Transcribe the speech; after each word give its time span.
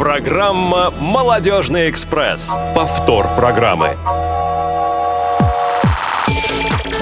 Программа 0.00 0.90
«Молодежный 0.98 1.90
экспресс». 1.90 2.56
Повтор 2.74 3.28
программы. 3.36 3.98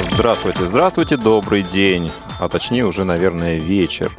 Здравствуйте, 0.03 0.67
здравствуйте, 0.67 1.17
добрый 1.17 1.63
день, 1.63 2.11
а 2.41 2.49
точнее 2.49 2.85
уже, 2.85 3.05
наверное, 3.05 3.61
вечер. 3.61 4.11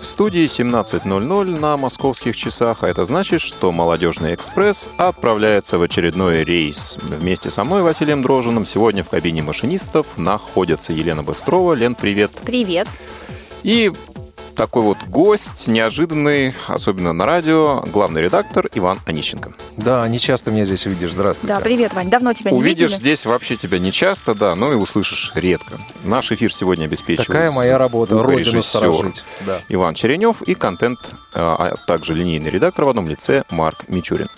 В 0.00 0.06
студии 0.06 0.44
17.00 0.44 1.58
на 1.58 1.76
московских 1.76 2.36
часах, 2.36 2.84
а 2.84 2.88
это 2.88 3.04
значит, 3.04 3.40
что 3.40 3.72
«Молодежный 3.72 4.36
экспресс» 4.36 4.88
отправляется 4.96 5.76
в 5.76 5.82
очередной 5.82 6.44
рейс. 6.44 6.96
Вместе 7.02 7.50
со 7.50 7.64
мной, 7.64 7.82
Василием 7.82 8.22
Дрожиным, 8.22 8.66
сегодня 8.66 9.02
в 9.02 9.08
кабине 9.08 9.42
машинистов 9.42 10.06
находится 10.16 10.92
Елена 10.92 11.24
Быстрова. 11.24 11.74
Лен, 11.74 11.96
привет. 11.96 12.30
Привет. 12.44 12.86
И 13.64 13.90
такой 14.60 14.82
вот 14.82 14.98
гость, 15.06 15.68
неожиданный, 15.68 16.52
особенно 16.66 17.14
на 17.14 17.24
радио, 17.24 17.82
главный 17.94 18.20
редактор 18.20 18.68
Иван 18.74 19.00
Онищенко. 19.06 19.54
Да, 19.78 20.06
не 20.06 20.18
часто 20.18 20.50
меня 20.50 20.66
здесь 20.66 20.84
увидишь. 20.84 21.12
Здравствуйте. 21.12 21.54
Да, 21.54 21.60
привет, 21.60 21.94
Вань. 21.94 22.10
Давно 22.10 22.34
тебя 22.34 22.50
не 22.50 22.58
Увидишь 22.58 22.90
видели. 22.90 22.98
здесь 22.98 23.24
вообще 23.24 23.56
тебя 23.56 23.78
не 23.78 23.90
часто, 23.90 24.34
да, 24.34 24.54
но 24.54 24.70
и 24.70 24.74
услышишь 24.74 25.32
редко. 25.34 25.80
Наш 26.04 26.30
эфир 26.30 26.52
сегодня 26.52 26.84
обеспечивает 26.84 27.26
Такая 27.28 27.50
моя 27.50 27.78
работа, 27.78 28.22
родину 28.22 28.60
сторожить. 28.60 29.24
Да. 29.46 29.62
Иван 29.70 29.94
Черенев 29.94 30.42
и 30.42 30.52
контент, 30.52 31.14
а 31.34 31.76
также 31.86 32.12
линейный 32.12 32.50
редактор 32.50 32.84
в 32.84 32.90
одном 32.90 33.08
лице 33.08 33.44
Марк 33.48 33.88
Мичурин. 33.88 34.28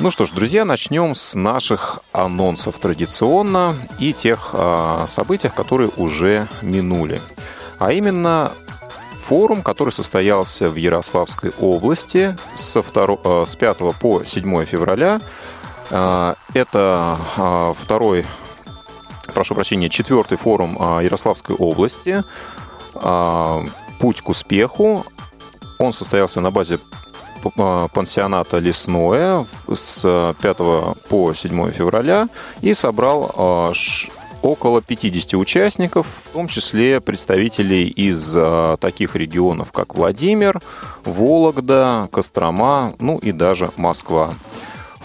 Ну 0.00 0.10
что 0.10 0.26
ж, 0.26 0.32
друзья, 0.32 0.64
начнем 0.64 1.14
с 1.14 1.36
наших 1.36 2.00
анонсов 2.10 2.78
традиционно 2.78 3.76
и 4.00 4.12
тех 4.12 4.50
а, 4.54 5.04
событиях, 5.06 5.54
которые 5.54 5.88
уже 5.96 6.48
минули. 6.62 7.20
А 7.78 7.92
именно 7.92 8.50
форум, 9.24 9.62
который 9.62 9.90
состоялся 9.90 10.68
в 10.68 10.76
Ярославской 10.76 11.50
области 11.58 12.36
со 12.54 12.82
2, 12.82 13.46
с 13.46 13.56
5 13.56 13.78
по 13.98 14.22
7 14.24 14.64
февраля. 14.64 15.20
А, 15.90 16.36
Это 16.52 17.16
а, 17.36 17.72
второй, 17.72 18.26
прошу 19.32 19.54
прощения, 19.54 19.88
четвертый 19.88 20.36
форум 20.36 20.76
Ярославской 21.00 21.56
области 21.56 22.22
«Путь 23.98 24.20
к 24.20 24.28
успеху». 24.28 25.04
Он 25.78 25.92
состоялся 25.92 26.40
на 26.40 26.50
базе 26.50 26.78
пансионата 27.92 28.58
«Лесное» 28.58 29.46
с 29.72 30.34
5 30.40 30.56
по 31.08 31.34
7 31.34 31.72
февраля 31.72 32.28
и 32.60 32.74
собрал 32.74 33.72
около 34.44 34.82
50 34.82 35.34
участников, 35.34 36.06
в 36.24 36.30
том 36.30 36.48
числе 36.48 37.00
представителей 37.00 37.88
из 37.88 38.34
а, 38.36 38.76
таких 38.76 39.16
регионов, 39.16 39.72
как 39.72 39.96
Владимир, 39.96 40.60
Вологда, 41.04 42.08
Кострома, 42.12 42.94
ну 43.00 43.16
и 43.16 43.32
даже 43.32 43.70
Москва. 43.78 44.34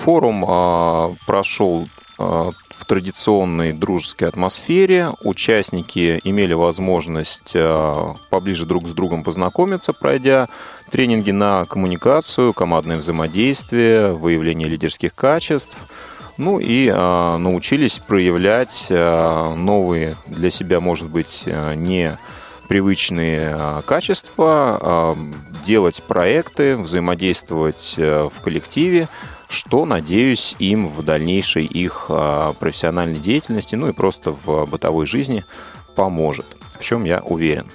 Форум 0.04 0.44
а, 0.46 1.16
прошел 1.26 1.88
а, 2.18 2.50
в 2.70 2.86
традиционной 2.86 3.72
дружеской 3.72 4.28
атмосфере. 4.28 5.12
Участники 5.24 6.20
имели 6.26 6.54
возможность 6.54 7.56
поближе 8.30 8.66
друг 8.66 8.90
с 8.90 8.92
другом 8.92 9.24
познакомиться, 9.24 9.94
пройдя 9.94 10.50
тренинги 10.92 11.32
на 11.32 11.64
коммуникацию, 11.64 12.52
командное 12.52 12.98
взаимодействие, 12.98 14.12
выявление 14.12 14.68
лидерских 14.68 15.16
качеств. 15.16 15.78
Ну 16.40 16.58
и 16.58 16.90
а, 16.90 17.38
научились 17.38 18.00
проявлять 18.00 18.88
а, 18.90 19.54
новые 19.56 20.16
для 20.26 20.50
себя, 20.50 20.80
может 20.80 21.10
быть, 21.10 21.44
а, 21.46 21.74
не 21.74 22.18
привычные 22.70 23.58
а, 23.60 23.82
качества, 23.82 24.80
а, 24.82 25.18
делать 25.66 26.02
проекты, 26.02 26.78
взаимодействовать 26.78 27.96
в 27.98 28.32
коллективе, 28.42 29.10
что, 29.50 29.84
надеюсь, 29.84 30.56
им 30.60 30.88
в 30.88 31.04
дальнейшей 31.04 31.66
их 31.66 32.10
профессиональной 32.60 33.20
деятельности, 33.20 33.76
ну 33.76 33.90
и 33.90 33.92
просто 33.92 34.32
в 34.32 34.66
бытовой 34.70 35.08
жизни 35.08 35.44
поможет, 35.94 36.46
в 36.80 36.82
чем 36.82 37.04
я 37.04 37.20
уверен. 37.20 37.68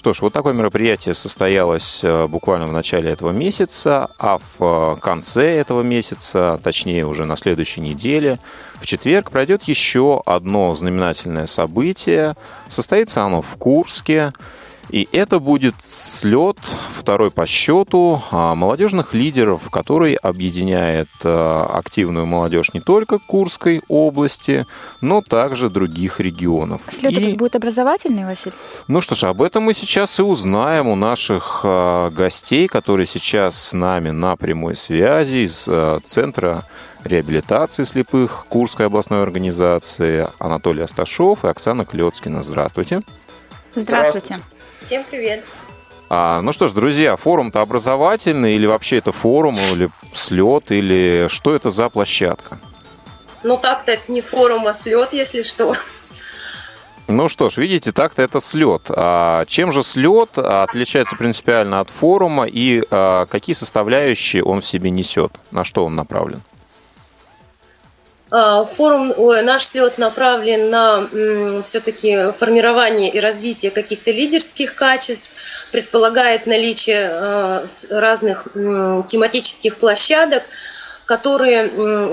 Что 0.00 0.14
ж, 0.14 0.22
вот 0.22 0.32
такое 0.32 0.54
мероприятие 0.54 1.12
состоялось 1.12 2.00
э, 2.02 2.26
буквально 2.26 2.66
в 2.66 2.72
начале 2.72 3.10
этого 3.10 3.32
месяца, 3.32 4.08
а 4.18 4.38
в 4.38 4.96
э, 4.96 4.96
конце 4.98 5.58
этого 5.58 5.82
месяца, 5.82 6.58
точнее 6.64 7.04
уже 7.04 7.26
на 7.26 7.36
следующей 7.36 7.82
неделе, 7.82 8.38
в 8.80 8.86
четверг 8.86 9.30
пройдет 9.30 9.64
еще 9.64 10.22
одно 10.24 10.74
знаменательное 10.74 11.44
событие. 11.44 12.34
Состоится 12.66 13.24
оно 13.24 13.42
в 13.42 13.56
Курске. 13.58 14.32
И 14.92 15.08
это 15.12 15.38
будет 15.38 15.74
слет, 15.84 16.56
второй 16.96 17.30
по 17.30 17.46
счету, 17.46 18.22
а, 18.32 18.54
молодежных 18.56 19.14
лидеров, 19.14 19.70
который 19.70 20.14
объединяет 20.14 21.08
а, 21.22 21.70
активную 21.72 22.26
молодежь 22.26 22.72
не 22.74 22.80
только 22.80 23.18
Курской 23.18 23.82
области, 23.88 24.66
но 25.00 25.22
также 25.22 25.70
других 25.70 26.18
регионов. 26.18 26.82
Слет 26.88 27.12
И- 27.12 27.16
этот 27.22 27.36
будет 27.36 27.54
образовательный, 27.56 28.24
Василий? 28.24 28.54
ну 28.88 29.00
что 29.00 29.14
ж, 29.14 29.24
об 29.24 29.42
этом 29.42 29.62
мы 29.64 29.74
сейчас 29.74 30.18
и 30.18 30.22
узнаем 30.22 30.88
у 30.88 30.96
наших 30.96 31.60
а, 31.62 32.10
гостей, 32.10 32.66
которые 32.66 33.06
сейчас 33.06 33.56
с 33.62 33.72
нами 33.72 34.10
на 34.10 34.34
прямой 34.36 34.74
связи 34.74 35.46
из 35.46 35.68
Центра 36.04 36.64
реабилитации 37.04 37.84
слепых 37.84 38.46
Курской 38.48 38.86
областной 38.86 39.22
организации 39.22 40.26
Анатолий 40.38 40.82
Асташов 40.82 41.44
и 41.44 41.48
Оксана 41.48 41.84
Клецкина. 41.84 42.42
Здравствуйте. 42.42 43.02
Здравствуйте. 43.74 44.40
Всем 44.80 45.04
привет. 45.08 45.44
А, 46.08 46.40
ну 46.42 46.52
что 46.52 46.68
ж, 46.68 46.72
друзья, 46.72 47.16
форум-то 47.16 47.60
образовательный 47.60 48.54
или 48.54 48.66
вообще 48.66 48.96
это 48.96 49.12
форум, 49.12 49.54
или 49.72 49.90
слет, 50.12 50.72
или 50.72 51.26
что 51.28 51.54
это 51.54 51.70
за 51.70 51.88
площадка? 51.88 52.58
Ну 53.42 53.56
так-то 53.56 53.92
это 53.92 54.10
не 54.10 54.20
форум, 54.20 54.66
а 54.66 54.74
слет, 54.74 55.12
если 55.12 55.42
что. 55.42 55.74
Ну 57.06 57.28
что 57.28 57.50
ж, 57.50 57.56
видите, 57.58 57.92
так-то 57.92 58.22
это 58.22 58.40
слет. 58.40 58.82
А 58.88 59.44
чем 59.46 59.72
же 59.72 59.82
слет 59.82 60.38
отличается 60.38 61.16
принципиально 61.16 61.80
от 61.80 61.90
форума 61.90 62.46
и 62.46 62.82
а, 62.90 63.26
какие 63.26 63.54
составляющие 63.54 64.42
он 64.42 64.60
в 64.60 64.66
себе 64.66 64.90
несет? 64.90 65.32
На 65.50 65.64
что 65.64 65.84
он 65.84 65.96
направлен? 65.96 66.42
А, 68.30 68.64
Форум, 68.64 69.12
наш 69.44 69.64
слет 69.64 69.98
направлен 69.98 70.70
на 70.70 71.62
все-таки 71.64 72.32
формирование 72.36 73.10
и 73.10 73.18
развитие 73.18 73.70
каких-то 73.70 74.12
лидерских 74.12 74.74
качеств, 74.74 75.32
предполагает 75.72 76.46
наличие 76.46 77.08
а, 77.10 77.66
разных 77.90 78.48
тематических 78.54 79.76
площадок, 79.76 80.44
которые 81.06 81.66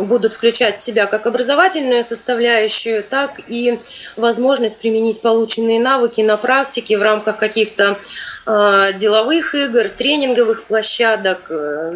будут 0.05 0.33
включать 0.33 0.77
в 0.77 0.81
себя 0.81 1.05
как 1.05 1.27
образовательную 1.27 2.03
составляющую, 2.03 3.03
так 3.03 3.39
и 3.47 3.77
возможность 4.15 4.79
применить 4.79 5.21
полученные 5.21 5.79
навыки 5.79 6.21
на 6.21 6.35
практике 6.35 6.97
в 6.97 7.03
рамках 7.03 7.37
каких-то 7.37 7.99
а, 8.47 8.91
деловых 8.93 9.53
игр, 9.53 9.87
тренинговых 9.89 10.63
площадок, 10.63 11.41
э, 11.49 11.93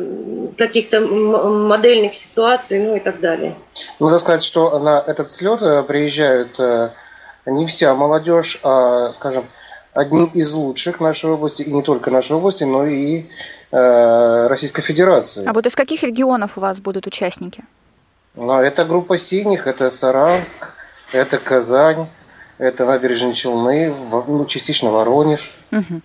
каких-то 0.58 1.02
модельных 1.02 2.14
ситуаций, 2.14 2.78
ну 2.80 2.98
и 2.98 3.00
так 3.00 3.20
далее. 3.20 3.56
Надо 4.02 4.18
сказать, 4.18 4.42
что 4.42 4.80
на 4.80 5.00
этот 5.06 5.30
слет 5.30 5.62
э, 5.62 5.84
приезжают 5.84 6.60
э, 6.60 6.90
не 7.46 7.68
вся 7.68 7.94
молодежь, 7.94 8.60
а, 8.64 9.12
скажем, 9.12 9.46
одни 9.94 10.26
из 10.34 10.54
лучших 10.54 11.00
нашей 11.00 11.30
области, 11.30 11.62
и 11.62 11.72
не 11.72 11.84
только 11.84 12.10
нашей 12.10 12.36
области, 12.36 12.64
но 12.64 12.88
и 12.88 13.26
э, 13.72 14.48
Российской 14.48 14.82
Федерации. 14.82 15.46
А 15.46 15.54
вот 15.54 15.68
из 15.68 15.76
каких 15.76 16.02
регионов 16.02 16.58
у 16.58 16.62
вас 16.62 16.80
будут 16.80 17.06
участники? 17.06 17.64
Но 18.34 18.60
это 18.60 18.86
группа 18.86 19.20
синих, 19.20 19.68
это 19.68 19.92
Саранск, 19.92 20.70
это 21.14 21.38
Казань, 21.38 22.08
это 22.58 22.88
набережные 22.88 23.34
Челны, 23.34 23.94
ну, 24.28 24.46
частично 24.46 24.90
Воронеж. 24.90 25.52
Мгм. 25.70 26.02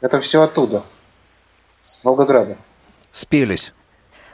Это 0.00 0.18
все 0.22 0.40
оттуда, 0.40 0.82
с 1.82 2.02
Волгограда. 2.04 2.56
Спелись. 3.12 3.74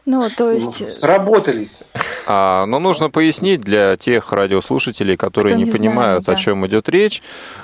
Ну, 0.07 0.23
то 0.37 0.45
Ну, 0.45 0.53
есть... 0.53 0.93
Сработались. 0.93 1.83
А, 2.29 2.65
но 2.67 2.79
нужно 2.79 3.11
пояснить 3.11 3.61
для 3.61 3.97
тех 3.97 4.33
радиослушателей, 4.33 5.17
которые 5.17 5.55
Кто 5.55 5.59
не, 5.59 5.65
не 5.65 5.71
понимают, 5.73 6.25
знает, 6.25 6.29
о 6.29 6.33
да. 6.33 6.37
чем 6.37 6.65
идет 6.67 6.89
речь. 6.89 7.23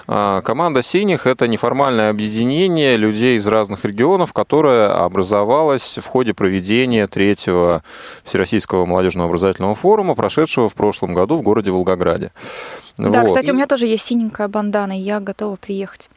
А, 0.08 0.40
команда 0.42 0.82
«Синих»— 0.82 1.26
это 1.28 1.46
неформальное 1.46 2.10
объединение 2.10 2.96
людей 2.96 3.38
из 3.38 3.46
разных 3.46 3.84
регионов, 3.84 4.32
которое 4.32 4.88
образовалось 4.88 5.98
в 5.98 6.06
ходе 6.06 6.34
проведения 6.34 7.06
третьего 7.06 7.84
Всероссийского 8.24 8.86
молодежного 8.86 9.28
образовательного 9.28 9.76
форума, 9.76 10.16
прошедшего 10.16 10.68
в 10.68 10.74
прошлом 10.74 11.14
году 11.14 11.38
в 11.38 11.42
городе 11.42 11.70
Волгограде. 11.70 12.32
Да, 12.98 13.20
Вот. 13.20 13.26
кстати, 13.28 13.50
у 13.52 13.54
меня 13.54 13.66
тоже 13.68 13.86
есть 13.86 14.04
синенькая 14.04 14.48
бандана, 14.48 14.98
и 14.98 15.00
я 15.02 15.20
готова 15.20 15.54
приехать. 15.54 16.10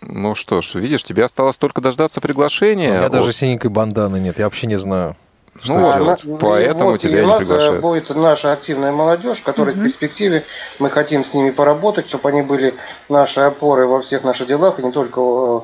Ну 0.00 0.34
что 0.34 0.62
ж, 0.62 0.74
видишь, 0.76 1.04
тебе 1.04 1.24
осталось 1.24 1.56
только 1.58 1.80
дождаться 1.82 2.20
У 2.20 2.22
приглашения. 2.22 2.90
меня 2.98 3.08
даже 3.10 3.26
Вот. 3.26 3.34
синенькой 3.34 3.70
банданы 3.70 4.18
нет. 4.18 4.38
Я 4.38 4.44
вообще 4.46 4.66
не 4.66 4.78
знаю. 4.78 5.14
Ну 5.64 5.64
что 5.64 5.74
вот, 5.74 5.96
делать. 5.96 6.24
на- 6.24 6.36
поэтому 6.38 6.90
вот, 6.92 7.00
тебя 7.00 7.18
и 7.18 7.22
у 7.22 7.24
не 7.26 7.30
нас 7.32 7.42
э, 7.42 7.46
приглашают. 7.46 7.80
будет 7.80 8.10
наша 8.16 8.52
активная 8.52 8.92
молодежь, 8.92 9.40
которая 9.42 9.74
в 9.74 9.82
перспективе 9.82 10.44
мы 10.78 10.90
хотим 10.90 11.24
с 11.24 11.34
ними 11.34 11.50
поработать, 11.50 12.08
чтобы 12.08 12.28
они 12.28 12.42
были 12.42 12.74
нашей 13.08 13.46
опорой 13.46 13.86
во 13.86 14.00
всех 14.02 14.24
наших 14.24 14.46
делах, 14.46 14.78
и 14.78 14.82
не 14.82 14.92
только 14.92 15.20
э, 15.20 15.60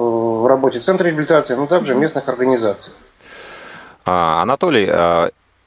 в 0.00 0.46
работе 0.46 0.78
Центра 0.78 1.06
реабилитации, 1.06 1.54
но 1.54 1.66
также 1.66 1.94
местных 1.94 2.28
организаций. 2.28 2.92
А, 4.06 4.42
Анатолий, 4.42 4.90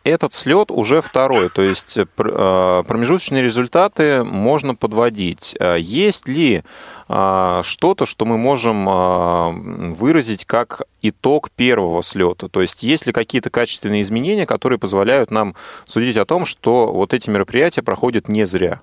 этот 0.04 0.34
слет 0.34 0.72
уже 0.72 1.02
второй, 1.02 1.50
то 1.50 1.62
есть 1.62 1.98
промежуточные 2.16 3.44
результаты 3.44 4.24
можно 4.24 4.76
подводить. 4.76 5.56
Есть 5.78 6.28
ли 6.28 6.64
что-то, 7.08 8.06
что 8.06 8.26
мы 8.26 8.38
можем 8.38 9.94
выразить 9.94 10.46
как 10.46 10.82
итог 11.02 11.52
первого 11.52 12.04
слета? 12.04 12.50
То 12.50 12.62
есть 12.62 12.84
есть 12.84 13.06
ли 13.06 13.14
какие-то 13.14 13.50
качественные 13.50 14.02
изменения, 14.02 14.46
которые 14.46 14.78
позволяют 14.78 15.32
нам 15.32 15.56
судить 15.86 16.18
о 16.18 16.26
том, 16.26 16.46
что 16.46 16.92
вот 16.92 17.14
эти 17.14 17.30
мероприятия 17.30 17.82
проходят 17.82 18.28
не 18.28 18.46
зря? 18.46 18.82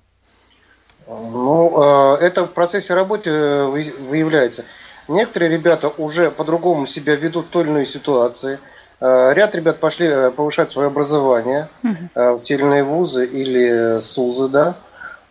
Ну, 1.06 2.17
это 2.19 2.47
в 2.47 2.53
процессе 2.53 2.94
работы 2.94 3.65
выявляется. 3.65 4.65
Некоторые 5.09 5.50
ребята 5.50 5.88
уже 5.99 6.31
по-другому 6.31 6.87
себя 6.87 7.15
ведут 7.15 7.47
в 7.47 7.49
той 7.50 7.65
или 7.65 7.71
иной 7.71 7.87
ситуации. 7.87 8.59
Э, 9.00 9.32
ряд 9.35 9.55
ребят 9.55 9.79
пошли 9.79 10.06
э, 10.06 10.31
повышать 10.31 10.71
свое 10.71 10.88
образование 10.88 11.69
угу. 11.82 12.38
в 12.38 12.41
те 12.43 12.55
или 12.55 12.62
иные 12.62 12.85
вузы 12.85 13.26
или 13.26 14.00
СУЗы, 14.00 14.49
да. 14.49 14.75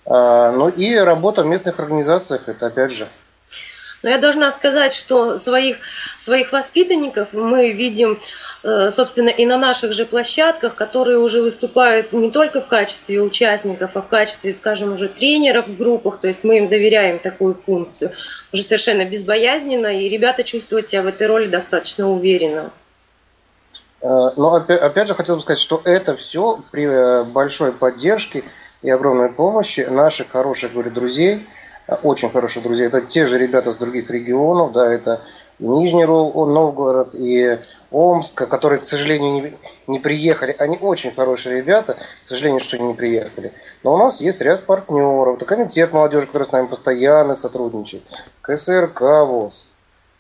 Ну 0.06 0.68
и 0.70 0.96
работа 0.96 1.44
в 1.44 1.46
местных 1.46 1.80
организациях, 1.80 2.48
это 2.48 2.68
опять 2.68 2.92
же. 2.92 3.08
Но 4.02 4.10
я 4.10 4.18
должна 4.18 4.52
сказать, 4.52 4.94
что 4.94 5.38
своих, 5.38 5.78
своих 6.18 6.52
воспитанников 6.52 7.32
мы 7.32 7.72
видим 7.72 8.18
Э, 8.66 8.90
собственно, 8.92 9.28
и 9.28 9.46
на 9.46 9.58
наших 9.58 9.92
же 9.92 10.06
площадках, 10.06 10.76
которые 10.76 11.18
уже 11.18 11.42
выступают 11.42 12.14
не 12.14 12.32
только 12.32 12.62
в 12.62 12.68
качестве 12.68 13.20
участников, 13.20 13.92
а 13.96 14.02
в 14.02 14.08
качестве, 14.08 14.54
скажем, 14.54 14.94
уже 14.94 15.10
тренеров 15.10 15.68
в 15.68 15.78
группах, 15.78 16.20
то 16.22 16.28
есть 16.28 16.46
мы 16.46 16.60
им 16.60 16.70
доверяем 16.70 17.20
такую 17.20 17.56
функцию, 17.56 18.12
уже 18.54 18.64
совершенно 18.64 19.04
безбоязненно, 19.04 19.88
и 19.88 20.08
ребята 20.08 20.46
чувствуют 20.46 20.88
себя 20.88 21.02
в 21.02 21.08
этой 21.08 21.28
роли 21.28 21.48
достаточно 21.48 22.10
уверенно. 22.10 22.72
Э, 24.00 24.08
но 24.38 24.56
опять, 24.56 24.80
опять 24.80 25.10
же 25.10 25.14
хотел 25.14 25.36
бы 25.36 25.42
сказать, 25.42 25.60
что 25.60 25.82
это 25.84 26.16
все 26.16 26.62
при 26.72 26.86
э, 26.86 27.24
большой 27.26 27.74
поддержке 27.74 28.46
и 28.83 28.89
огромной 28.89 29.30
помощи 29.30 29.81
наших 29.89 30.30
хороших, 30.30 30.74
говорю, 30.74 30.91
друзей, 30.91 31.45
очень 32.03 32.30
хороших 32.30 32.63
друзей. 32.63 32.88
Это 32.88 33.01
те 33.01 33.25
же 33.25 33.38
ребята 33.38 33.71
с 33.71 33.77
других 33.77 34.09
регионов, 34.09 34.74
да, 34.74 34.94
это 34.94 35.21
и 35.59 35.68
Нижний 35.68 36.06
Новгород, 36.06 37.13
и 37.13 37.57
Омска, 37.91 38.47
которые, 38.47 38.80
к 38.80 38.88
сожалению, 38.88 39.31
не, 39.33 39.53
не 39.88 40.00
приехали. 40.00 40.56
Они 40.57 40.77
очень 40.81 41.12
хорошие 41.12 41.57
ребята, 41.57 41.94
к 41.94 42.25
сожалению, 42.25 42.59
что 42.59 42.77
не 42.77 42.94
приехали. 42.94 43.53
Но 43.83 43.94
у 43.94 43.97
нас 43.97 44.19
есть 44.19 44.41
ряд 44.41 44.63
партнеров. 44.63 45.38
Это 45.38 45.45
комитет 45.45 45.94
молодежи, 45.94 46.27
который 46.27 46.44
с 46.44 46.51
нами 46.51 46.68
постоянно 46.68 47.35
сотрудничает. 47.35 48.03
КСРК 48.41 49.01
ВОЗ. 49.01 49.73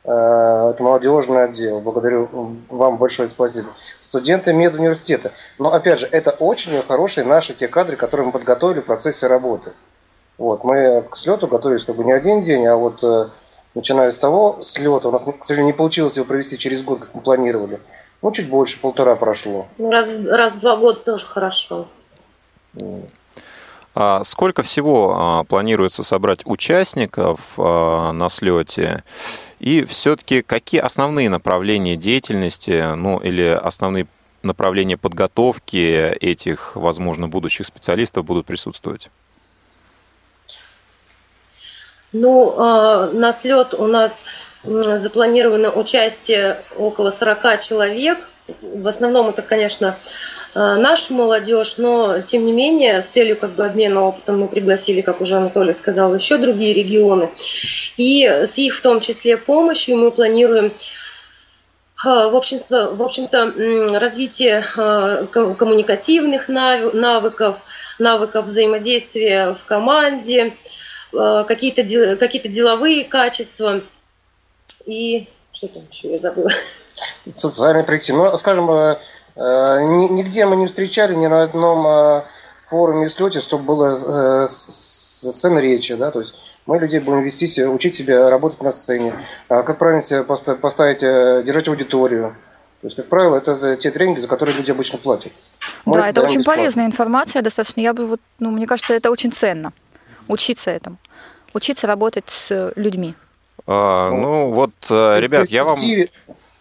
Э, 0.05 0.71
это 0.73 0.83
молодежный 0.83 1.45
отдел. 1.45 1.79
Благодарю 1.79 2.29
вам 2.69 2.97
большое 2.97 3.27
спасибо. 3.27 3.69
Студенты 4.01 4.53
медуниверситета. 4.53 5.31
Но, 5.59 5.71
опять 5.71 5.99
же, 5.99 6.07
это 6.11 6.31
очень 6.31 6.81
хорошие 6.81 7.25
наши 7.25 7.53
те 7.53 7.67
кадры, 7.67 7.95
которые 7.95 8.27
мы 8.27 8.33
подготовили 8.33 8.81
в 8.81 8.85
процессе 8.85 9.27
работы. 9.27 9.71
Вот, 10.37 10.63
мы 10.63 11.03
к 11.09 11.15
слету 11.15 11.47
готовились 11.47 11.85
как 11.85 11.95
бы 11.95 12.03
не 12.03 12.11
один 12.11 12.41
день, 12.41 12.65
а 12.65 12.75
вот 12.75 13.03
э, 13.03 13.29
начиная 13.75 14.11
с 14.11 14.17
того 14.17 14.57
слета, 14.61 15.07
у 15.07 15.11
нас, 15.11 15.23
к 15.23 15.43
сожалению, 15.43 15.73
не 15.73 15.77
получилось 15.77 16.15
его 16.15 16.25
провести 16.25 16.57
через 16.57 16.83
год, 16.83 16.99
как 16.99 17.13
мы 17.13 17.21
планировали. 17.21 17.79
Ну, 18.21 18.31
чуть 18.31 18.49
больше, 18.49 18.79
полтора 18.81 19.15
прошло. 19.15 19.67
Ну, 19.77 19.91
раз, 19.91 20.25
раз 20.25 20.55
в 20.55 20.61
два 20.61 20.75
года 20.75 20.99
тоже 20.99 21.25
хорошо. 21.25 21.87
А 23.95 24.23
сколько 24.23 24.63
всего 24.63 25.15
а, 25.15 25.43
планируется 25.43 26.01
собрать 26.01 26.39
участников 26.45 27.39
а, 27.57 28.11
на 28.11 28.29
слете? 28.29 29.03
И 29.63 29.85
все-таки 29.85 30.41
какие 30.41 30.81
основные 30.81 31.29
направления 31.29 31.95
деятельности, 31.95 32.93
ну 32.97 33.17
или 33.19 33.47
основные 33.47 34.07
направления 34.41 34.97
подготовки 34.97 36.17
этих, 36.19 36.75
возможно, 36.75 37.29
будущих 37.29 37.65
специалистов 37.65 38.25
будут 38.25 38.45
присутствовать? 38.45 39.09
Ну, 42.11 42.55
а, 42.57 43.09
на 43.13 43.31
слет 43.31 43.73
у 43.73 43.87
нас 43.87 44.25
запланировано 44.65 45.71
участие 45.71 46.57
около 46.75 47.09
40 47.09 47.57
человек. 47.61 48.17
В 48.61 48.87
основном 48.87 49.29
это, 49.29 49.41
конечно, 49.41 49.97
а, 50.53 50.75
наша 50.75 51.13
молодежь, 51.13 51.75
но 51.77 52.21
тем 52.21 52.45
не 52.45 52.51
менее 52.51 53.01
с 53.01 53.07
целью 53.07 53.37
как 53.37 53.51
бы 53.51 53.65
обмена 53.65 54.01
опытом 54.03 54.39
мы 54.39 54.47
пригласили, 54.47 55.01
как 55.01 55.21
уже 55.21 55.37
Анатолий 55.37 55.73
сказал, 55.73 56.13
еще 56.13 56.37
другие 56.37 56.73
регионы. 56.73 57.29
И 57.97 58.25
с 58.25 58.57
их 58.57 58.75
в 58.75 58.81
том 58.81 58.99
числе 58.99 59.37
помощью 59.37 59.97
мы 59.97 60.11
планируем 60.11 60.73
а, 62.05 62.29
в 62.29 62.35
общем-то, 62.35 62.91
в 62.91 63.01
общем-то 63.01 63.99
развитие 63.99 64.65
коммуникативных 65.31 66.49
навыков, 66.49 67.63
навыков 67.97 68.45
взаимодействия 68.45 69.53
в 69.53 69.63
команде, 69.65 70.53
Э, 71.13 71.43
какие-то 71.47 72.15
какие 72.17 72.41
деловые 72.47 73.03
качества 73.03 73.81
и 74.85 75.27
что 75.51 75.67
там 75.67 75.83
еще 75.91 76.11
я 76.11 76.17
забыла. 76.17 76.49
Социальные 77.35 77.83
проекты. 77.83 78.13
Ну, 78.13 78.37
скажем, 78.37 78.69
э, 78.71 78.97
э, 79.35 79.83
нигде 79.83 80.45
мы 80.45 80.55
не 80.55 80.67
встречали 80.67 81.13
ни 81.15 81.27
на 81.27 81.43
одном 81.43 82.23
форуме 82.65 83.07
слете, 83.09 83.39
чтобы 83.39 83.65
было 83.65 84.47
сцена 84.47 85.59
речи, 85.59 85.95
да, 85.95 86.11
то 86.11 86.19
есть 86.19 86.55
мы 86.65 86.79
людей 86.79 86.99
будем 86.99 87.21
вести, 87.21 87.63
учить 87.65 87.95
себя 87.95 88.29
работать 88.29 88.61
на 88.63 88.71
сцене, 88.71 89.13
а 89.47 89.63
как 89.63 89.77
правильно 89.77 90.01
себя 90.01 90.23
поставить, 90.23 91.01
держать 91.45 91.67
аудиторию. 91.67 92.35
То 92.81 92.87
есть, 92.87 92.95
как 92.97 93.07
правило, 93.07 93.37
это 93.37 93.77
те 93.77 93.91
тренинги, 93.91 94.19
за 94.19 94.27
которые 94.27 94.57
люди 94.57 94.71
обычно 94.71 94.97
платят. 94.97 95.31
Мы 95.85 95.93
да, 95.93 96.09
это, 96.09 96.21
очень 96.21 96.39
бесплатно. 96.39 96.63
полезная 96.63 96.85
информация 96.85 97.41
достаточно. 97.41 97.79
Я 97.79 97.93
бы 97.93 98.07
вот, 98.07 98.21
ну, 98.39 98.51
мне 98.51 98.67
кажется, 98.67 98.93
это 98.93 99.09
очень 99.09 99.31
ценно 99.31 99.71
учиться 100.27 100.71
этому, 100.71 100.97
учиться 101.53 101.87
работать 101.87 102.29
с 102.29 102.73
людьми. 102.75 103.15
А, 103.65 104.09
ну 104.11 104.51
вот, 104.51 104.71
э, 104.89 105.19
ребят, 105.19 105.49
я 105.49 105.63
вам... 105.63 105.77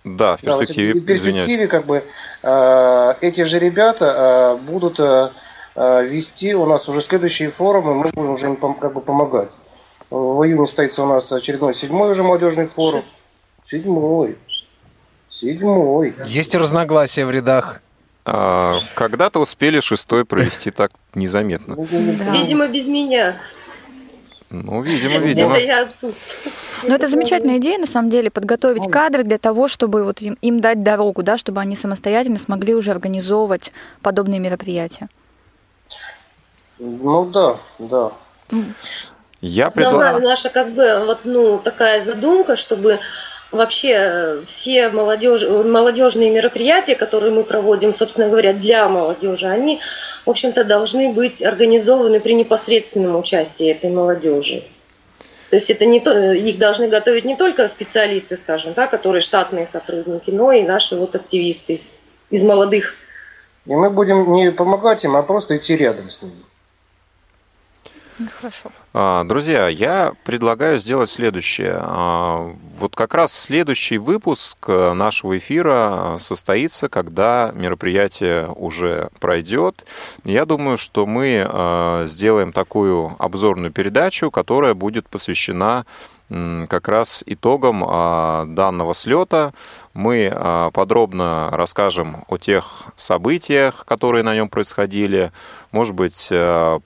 Да, 0.05 0.37
в 0.37 0.41
перспективе, 0.41 0.95
да, 0.95 1.01
в 1.01 1.05
перспективе 1.05 1.69
как 1.69 1.87
бы 1.87 2.03
э, 2.43 3.15
эти 3.21 3.45
же 3.45 3.59
ребята 3.61 4.59
э, 4.59 4.65
будут 4.65 4.99
э, 4.99 5.31
э, 5.77 6.07
вести 6.07 6.55
у 6.55 6.67
нас 6.67 6.89
уже 6.89 7.01
следующие 7.01 7.51
форумы, 7.51 7.95
мы 7.95 8.11
будем 8.15 8.31
уже 8.31 8.47
им 8.47 8.57
как 8.57 8.95
бы 8.95 9.01
помогать. 9.01 9.59
В 10.11 10.43
июне 10.45 10.67
состоится 10.67 11.05
у 11.05 11.07
нас 11.07 11.33
очередной 11.33 11.75
седьмой 11.75 12.11
уже 12.11 12.23
молодежный 12.23 12.67
форум. 12.67 13.03
Седьмой. 13.63 14.37
Седьмой. 15.31 16.15
Есть 16.27 16.55
разногласия 16.55 17.25
в 17.25 17.31
рядах. 17.31 17.81
А, 18.25 18.75
когда-то 18.95 19.41
успели 19.41 19.81
шестой 19.81 20.25
провести 20.25 20.71
так 20.71 20.93
незаметно. 21.15 21.77
Да. 21.77 22.31
Видимо, 22.33 22.69
без 22.69 22.89
меня. 22.89 23.37
Ну, 24.53 24.83
видимо, 24.83 25.19
видимо. 25.19 25.55
Где-то 25.55 25.67
я 25.67 25.83
отсутствую. 25.83 26.53
Ну, 26.83 26.95
это 26.95 27.09
замечательная 27.09 27.57
идея, 27.57 27.79
на 27.79 27.87
самом 27.87 28.11
деле, 28.11 28.31
подготовить 28.31 28.91
кадры 28.91 29.23
для 29.23 29.39
того, 29.39 29.67
чтобы 29.67 30.05
вот 30.05 30.21
им, 30.21 30.37
им 30.43 30.61
дать 30.61 30.83
дорогу, 30.83 31.23
да, 31.23 31.39
чтобы 31.39 31.61
они 31.61 31.75
самостоятельно 31.75 32.39
смогли 32.39 32.75
уже 32.75 32.91
организовывать 32.91 33.73
подобные 34.03 34.41
мероприятия. 34.41 35.09
Ну 36.79 37.25
да, 37.25 37.57
да. 37.79 38.13
Я 39.41 39.69
предлагаю... 39.69 40.21
Наша 40.23 40.51
как 40.51 40.73
бы 40.73 41.05
вот 41.07 41.21
ну 41.25 41.59
такая 41.59 41.99
задумка, 41.99 42.55
чтобы 42.55 43.01
вообще 43.53 43.93
э, 43.95 44.43
все 44.47 44.89
молодежь, 44.89 45.43
молодежные 45.47 46.31
мероприятия, 46.31 46.95
которые 46.95 47.33
мы 47.33 47.45
проводим, 47.45 47.93
собственно 47.93 48.29
говоря, 48.29 48.53
для 48.53 48.89
молодежи, 48.89 49.47
они, 49.47 49.81
в 50.27 50.31
общем-то, 50.31 50.65
должны 50.65 51.13
быть 51.13 51.43
организованы 51.43 52.19
при 52.21 52.35
непосредственном 52.35 53.17
участии 53.17 53.71
этой 53.71 53.91
молодежи. 53.91 54.63
То 55.51 55.57
есть 55.57 55.71
это 55.71 55.85
не 55.85 56.01
то, 56.01 56.11
э, 56.11 56.37
их 56.37 56.59
должны 56.59 56.89
готовить 56.89 57.27
не 57.27 57.37
только 57.37 57.69
специалисты, 57.69 58.37
скажем, 58.37 58.73
да, 58.75 58.87
которые 58.87 59.21
штатные 59.21 59.67
сотрудники, 59.67 60.31
но 60.31 60.51
и 60.51 60.63
наши 60.63 60.97
вот 60.97 61.15
активисты 61.15 61.75
из, 61.75 62.01
из 62.31 62.43
молодых. 62.45 62.95
И 63.67 63.75
мы 63.75 63.91
будем 63.91 64.33
не 64.33 64.51
помогать 64.51 65.05
им, 65.05 65.15
а 65.15 65.23
просто 65.23 65.57
идти 65.57 65.77
рядом 65.77 66.11
с 66.11 66.23
ними. 66.23 66.35
Хорошо. 68.41 68.71
А, 68.93 69.25
друзья, 69.25 69.69
я 69.69 70.13
предлагаю 70.25 70.79
сделать 70.79 71.09
следующее. 71.09 71.79
А, 71.81 72.55
вот 72.79 72.95
как 72.95 73.15
раз 73.15 73.33
следующий 73.33 73.99
выпуск 73.99 74.59
э, 74.69 74.93
нашего 74.93 75.39
эфира 75.39 76.17
состоится, 76.19 76.89
когда 76.89 77.53
мероприятие 77.55 78.49
уже 78.49 79.09
пройдет. 79.19 79.87
Я 80.25 80.45
думаю, 80.45 80.77
что 80.77 81.07
мы 81.07 81.47
э, 81.47 82.05
сделаем 82.07 82.53
такую 82.53 83.17
обзорную 83.19 83.73
передачу, 83.73 84.31
которая 84.31 84.75
будет 84.75 85.09
посвящена 85.09 85.87
как 86.69 86.89
раз 86.89 87.23
итогам 87.27 87.85
а, 87.87 88.47
данного 88.47 88.95
слета. 88.95 89.53
Мы 89.93 90.35
подробно 90.73 91.51
расскажем 91.53 92.25
о 92.27 92.39
тех 92.39 92.85
событиях, 92.97 93.85
которые 93.85 94.25
на 94.25 94.35
нем 94.35 94.49
происходили, 94.49 95.31
может 95.73 95.95
быть, 95.95 96.29
э, 96.31 96.81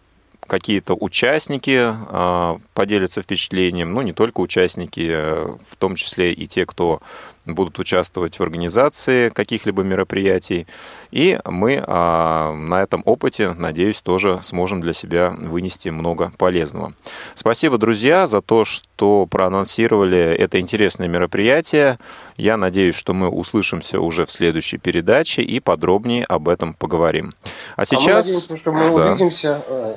какие-то 0.46 0.94
участники 0.94 1.78
а, 1.82 2.58
поделятся 2.74 3.22
впечатлением, 3.22 3.92
ну, 3.92 4.02
не 4.02 4.12
только 4.12 4.40
участники, 4.40 5.08
э, 5.10 5.56
в 5.70 5.76
том 5.76 5.96
числе 5.96 6.32
и 6.32 6.46
те, 6.46 6.66
кто 6.66 7.00
будут 7.46 7.78
участвовать 7.78 8.38
в 8.38 8.42
организации 8.42 9.28
каких-либо 9.28 9.82
мероприятий. 9.82 10.66
И 11.10 11.38
мы 11.44 11.82
а, 11.86 12.52
на 12.52 12.82
этом 12.82 13.02
опыте, 13.04 13.52
надеюсь, 13.52 14.02
тоже 14.02 14.40
сможем 14.42 14.80
для 14.80 14.92
себя 14.92 15.30
вынести 15.30 15.88
много 15.88 16.32
полезного. 16.36 16.92
Спасибо, 17.34 17.78
друзья, 17.78 18.26
за 18.26 18.42
то, 18.42 18.64
что 18.64 19.26
проанонсировали 19.26 20.18
это 20.18 20.60
интересное 20.60 21.08
мероприятие. 21.08 21.98
Я 22.36 22.56
надеюсь, 22.56 22.96
что 22.96 23.14
мы 23.14 23.28
услышимся 23.28 24.00
уже 24.00 24.26
в 24.26 24.32
следующей 24.32 24.78
передаче 24.78 25.42
и 25.42 25.60
подробнее 25.60 26.24
об 26.24 26.48
этом 26.48 26.74
поговорим. 26.74 27.34
А 27.76 27.86
сейчас... 27.86 27.96
А 27.96 28.08
мы 28.08 28.12
надеемся, 28.16 28.56
что 28.56 28.72
мы 28.72 28.80
да. 28.80 29.10
увидимся 29.10 29.64
э, 29.68 29.94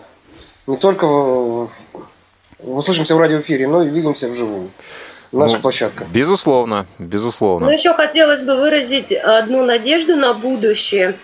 не 0.70 0.78
только 0.78 1.06
в... 1.08 1.70
услышимся 2.60 3.16
в 3.16 3.20
радиоэфире, 3.20 3.68
но 3.68 3.82
и 3.82 3.90
увидимся 3.90 4.30
вживую 4.30 4.70
наша 5.32 5.56
ну, 5.56 5.62
площадка. 5.62 6.06
Безусловно, 6.14 6.86
безусловно. 7.00 7.68
Ну, 7.68 7.72
еще 7.72 7.94
хотелось 7.94 8.42
бы 8.42 8.56
выразить 8.56 9.12
одну 9.14 9.66
надежду 9.66 10.16
на 10.16 10.34
будущее, 10.34 11.16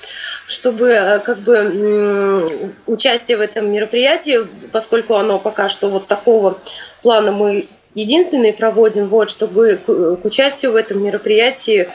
чтобы 0.48 0.90
э, 0.90 1.20
как 1.20 1.40
бы 1.40 2.46
участие 2.88 3.38
в 3.38 3.42
этом 3.42 3.72
мероприятии, 3.72 4.40
поскольку 4.72 5.16
оно 5.16 5.40
пока 5.40 5.70
что 5.70 5.90
вот 5.90 6.08
такого 6.08 6.58
плана 7.02 7.32
мы 7.32 7.68
единственные 7.94 8.54
проводим, 8.54 9.08
вот, 9.08 9.30
чтобы 9.30 9.80
к 9.86 10.26
участию 10.26 10.72
в 10.72 10.76
этом 10.76 11.04
мероприятии, 11.04 11.88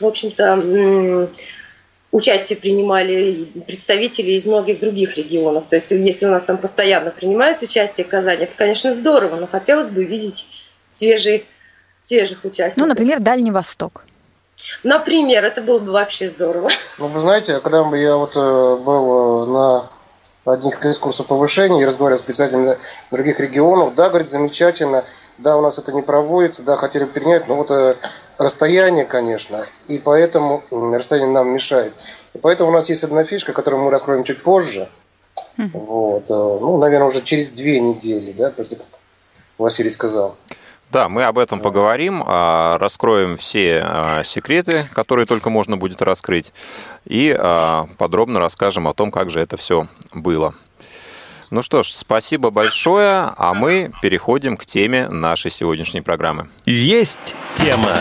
в 0.00 0.06
общем-то, 0.06 1.28
участие 2.16 2.58
принимали 2.58 3.46
представители 3.66 4.30
из 4.30 4.46
многих 4.46 4.80
других 4.80 5.18
регионов. 5.18 5.66
То 5.66 5.76
есть, 5.76 5.90
если 5.90 6.24
у 6.24 6.30
нас 6.30 6.44
там 6.44 6.56
постоянно 6.56 7.10
принимают 7.10 7.62
участие 7.62 8.06
в 8.06 8.08
Казани, 8.08 8.44
это, 8.44 8.52
конечно, 8.56 8.90
здорово, 8.92 9.36
но 9.36 9.46
хотелось 9.46 9.90
бы 9.90 10.02
видеть 10.02 10.46
свежий 10.88 11.44
свежих 12.00 12.44
участников. 12.44 12.78
Ну, 12.78 12.86
например, 12.86 13.20
Дальний 13.20 13.50
Восток. 13.50 14.04
Например, 14.82 15.44
это 15.44 15.60
было 15.60 15.78
бы 15.78 15.92
вообще 15.92 16.30
здорово. 16.30 16.70
Ну, 16.98 17.08
вы 17.08 17.20
знаете, 17.20 17.60
когда 17.60 17.78
я 17.96 18.16
вот 18.16 18.32
э, 18.34 18.76
был 18.82 19.42
э, 19.42 19.46
на 19.50 19.90
одних 20.52 20.80
курсов 21.00 21.26
повышения 21.26 21.82
и 21.82 21.84
разговаривал 21.84 22.20
с 22.20 22.24
представителями 22.24 22.76
других 23.10 23.40
регионов, 23.40 23.94
да, 23.94 24.08
говорит, 24.08 24.30
замечательно, 24.30 25.04
да, 25.38 25.56
у 25.56 25.60
нас 25.60 25.78
это 25.78 25.92
не 25.92 26.02
проводится, 26.02 26.62
да, 26.62 26.76
хотели 26.76 27.04
принять, 27.04 27.48
но 27.48 27.56
вот 27.56 27.70
э, 27.70 27.96
расстояние, 28.38 29.04
конечно, 29.04 29.66
и 29.86 29.98
поэтому 29.98 30.62
расстояние 30.70 31.32
нам 31.32 31.52
мешает. 31.52 31.92
И 32.34 32.38
поэтому 32.38 32.70
у 32.70 32.72
нас 32.72 32.88
есть 32.88 33.04
одна 33.04 33.24
фишка, 33.24 33.52
которую 33.52 33.82
мы 33.82 33.90
раскроем 33.90 34.24
чуть 34.24 34.42
позже. 34.42 34.88
Вот, 35.56 36.28
ну, 36.28 36.76
наверное, 36.78 37.08
уже 37.08 37.22
через 37.22 37.50
две 37.50 37.80
недели, 37.80 38.32
да, 38.32 38.50
после 38.50 38.76
как 38.76 38.86
Василий 39.58 39.90
сказал. 39.90 40.36
Да, 40.92 41.08
мы 41.08 41.24
об 41.24 41.38
этом 41.38 41.58
поговорим, 41.58 42.22
а, 42.24 42.78
раскроем 42.78 43.36
все 43.36 43.82
а, 43.84 44.22
секреты, 44.22 44.88
которые 44.92 45.26
только 45.26 45.50
можно 45.50 45.76
будет 45.76 46.00
раскрыть, 46.00 46.52
и 47.04 47.36
а, 47.36 47.88
подробно 47.98 48.38
расскажем 48.38 48.86
о 48.86 48.94
том, 48.94 49.10
как 49.10 49.28
же 49.28 49.40
это 49.40 49.56
все 49.56 49.88
было. 50.14 50.54
Ну 51.50 51.62
что 51.62 51.82
ж, 51.82 51.88
спасибо 51.88 52.50
большое, 52.50 53.32
а 53.36 53.52
мы 53.54 53.90
переходим 54.00 54.56
к 54.56 54.64
теме 54.64 55.08
нашей 55.08 55.50
сегодняшней 55.50 56.02
программы. 56.02 56.48
Есть 56.66 57.36
тема. 57.54 57.98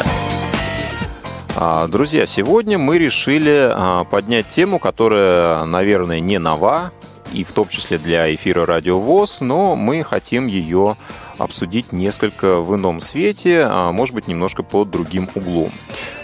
Друзья, 1.88 2.25
сегодня 2.25 2.77
мы 2.77 2.98
решили 2.98 3.74
поднять 4.10 4.50
тему, 4.50 4.77
которая, 4.77 5.63
наверное, 5.65 6.20
не 6.20 6.38
нова, 6.38 6.92
и 7.32 7.44
в 7.44 7.51
том 7.51 7.68
числе 7.68 7.98
для 7.98 8.34
эфира 8.34 8.65
Радио 8.65 9.00
ВОЗ, 9.00 9.42
но 9.42 9.75
мы 9.75 10.04
хотим 10.04 10.48
ее 10.48 10.98
обсудить 11.38 11.92
несколько 11.92 12.62
в 12.62 12.75
ином 12.75 13.00
свете, 13.00 13.68
а 13.70 13.92
может 13.92 14.15
быть 14.15 14.27
немножко 14.27 14.63
под 14.63 14.89
другим 14.89 15.30
углом. 15.36 15.72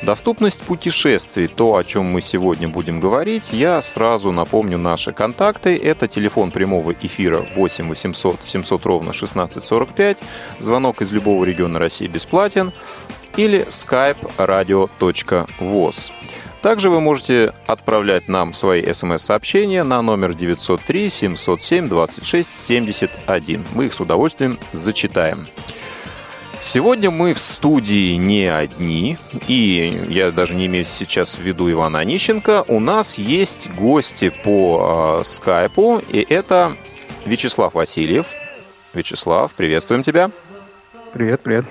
Доступность 0.01 0.61
путешествий, 0.61 1.47
то, 1.47 1.75
о 1.75 1.83
чем 1.83 2.05
мы 2.05 2.21
сегодня 2.21 2.67
будем 2.67 2.99
говорить, 2.99 3.53
я 3.53 3.81
сразу 3.81 4.31
напомню 4.31 4.77
наши 4.77 5.13
контакты. 5.13 5.77
Это 5.77 6.07
телефон 6.07 6.51
прямого 6.51 6.91
эфира 6.93 7.45
8 7.55 7.87
800 7.87 8.43
700 8.43 8.85
ровно 8.85 9.09
1645, 9.11 10.23
звонок 10.59 11.01
из 11.01 11.11
любого 11.11 11.45
региона 11.45 11.79
России 11.79 12.07
бесплатен, 12.07 12.71
или 13.37 13.65
skype 13.67 14.35
radio.voz. 14.37 16.11
Также 16.61 16.91
вы 16.91 17.01
можете 17.01 17.53
отправлять 17.65 18.27
нам 18.27 18.53
свои 18.53 18.93
смс-сообщения 18.93 19.83
на 19.83 20.01
номер 20.01 20.35
903 20.35 21.09
707 21.09 21.89
26 21.89 22.55
71. 22.55 23.65
Мы 23.73 23.85
их 23.85 23.93
с 23.93 23.99
удовольствием 23.99 24.59
зачитаем. 24.71 25.47
Сегодня 26.59 27.09
мы 27.09 27.33
в 27.33 27.39
студии 27.39 28.13
не 28.13 28.45
одни, 28.45 29.17
и 29.47 30.05
я 30.09 30.31
даже 30.31 30.53
не 30.53 30.67
имею 30.67 30.85
сейчас 30.85 31.39
в 31.39 31.41
виду 31.41 31.71
Ивана 31.71 31.97
Онищенко. 31.99 32.65
У 32.67 32.79
нас 32.79 33.17
есть 33.17 33.71
гости 33.71 34.29
по 34.29 35.19
э, 35.21 35.23
скайпу, 35.23 35.99
и 36.07 36.23
это 36.29 36.77
Вячеслав 37.25 37.73
Васильев. 37.73 38.27
Вячеслав, 38.93 39.51
приветствуем 39.53 40.03
тебя. 40.03 40.29
Привет, 41.13 41.41
привет. 41.41 41.65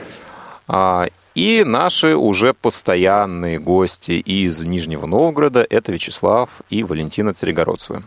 А, 0.67 1.07
и 1.35 1.65
наши 1.65 2.17
уже 2.17 2.55
постоянные 2.55 3.59
гости 3.59 4.13
из 4.13 4.65
Нижнего 4.67 5.07
Новгорода– 5.07 5.67
это 5.71 5.93
Вячеслав 5.93 6.51
и 6.71 6.83
Валентина 6.83 7.35
Царегородцевы. 7.35 8.03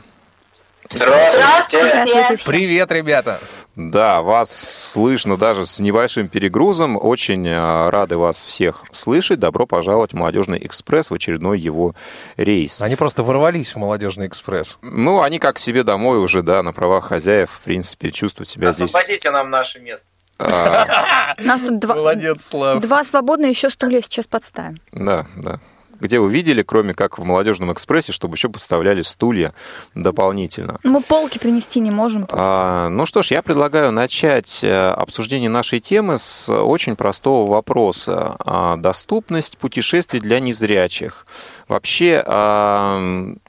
Здравствуйте. 0.89 1.87
Здравствуйте. 1.87 2.43
Привет, 2.45 2.91
ребята. 2.91 3.39
Да, 3.75 4.21
вас 4.21 4.51
слышно 4.91 5.37
даже 5.37 5.65
с 5.65 5.79
небольшим 5.79 6.27
перегрузом. 6.27 6.95
Очень 6.95 7.47
а, 7.49 7.89
рады 7.89 8.17
вас 8.17 8.43
всех 8.43 8.83
слышать. 8.91 9.39
Добро 9.39 9.65
пожаловать 9.65 10.11
в 10.11 10.15
«Молодежный 10.15 10.63
экспресс» 10.63 11.09
в 11.09 11.13
очередной 11.13 11.59
его 11.59 11.95
рейс. 12.37 12.81
Они 12.83 12.95
просто 12.95 13.23
ворвались 13.23 13.71
в 13.73 13.77
«Молодежный 13.77 14.27
экспресс». 14.27 14.77
Ну, 14.83 15.23
они 15.23 15.39
как 15.39 15.57
себе 15.57 15.83
домой 15.83 16.19
уже, 16.19 16.43
да, 16.43 16.61
на 16.61 16.71
правах 16.71 17.05
хозяев, 17.05 17.49
в 17.49 17.61
принципе, 17.61 18.11
чувствуют 18.11 18.47
себя 18.47 18.69
Освободите 18.69 18.93
здесь. 18.93 18.95
Освободите 18.95 19.31
нам 19.31 19.49
наше 19.49 19.79
место. 19.79 20.11
А. 20.39 21.35
У 21.39 21.43
нас 21.43 21.61
тут 21.61 21.79
два, 21.79 21.95
Молодец, 21.95 22.45
Слав. 22.47 22.81
два 22.81 23.03
свободные, 23.03 23.51
еще 23.51 23.69
стулья 23.69 24.01
сейчас 24.01 24.27
подставим. 24.27 24.77
Да, 24.91 25.27
да. 25.37 25.59
Где 25.99 26.19
вы 26.19 26.29
видели, 26.29 26.63
кроме 26.63 26.93
как 26.93 27.17
в 27.17 27.23
молодежном 27.23 27.71
экспрессе, 27.71 28.11
чтобы 28.11 28.35
еще 28.35 28.49
поставляли 28.49 29.01
стулья 29.03 29.53
дополнительно? 29.95 30.77
Мы 30.83 31.01
полки 31.01 31.37
принести 31.37 31.79
не 31.79 31.91
можем. 31.91 32.27
А, 32.29 32.89
ну 32.89 33.05
что 33.05 33.21
ж, 33.21 33.31
я 33.31 33.41
предлагаю 33.41 33.91
начать 33.93 34.65
э, 34.65 34.89
обсуждение 34.89 35.49
нашей 35.49 35.79
темы 35.79 36.19
с 36.19 36.49
очень 36.51 36.97
простого 36.97 37.49
вопроса. 37.49 38.35
А, 38.39 38.75
доступность 38.75 39.57
путешествий 39.57 40.19
для 40.19 40.41
незрячих. 40.41 41.25
Вообще, 41.69 42.21
а, 42.25 42.99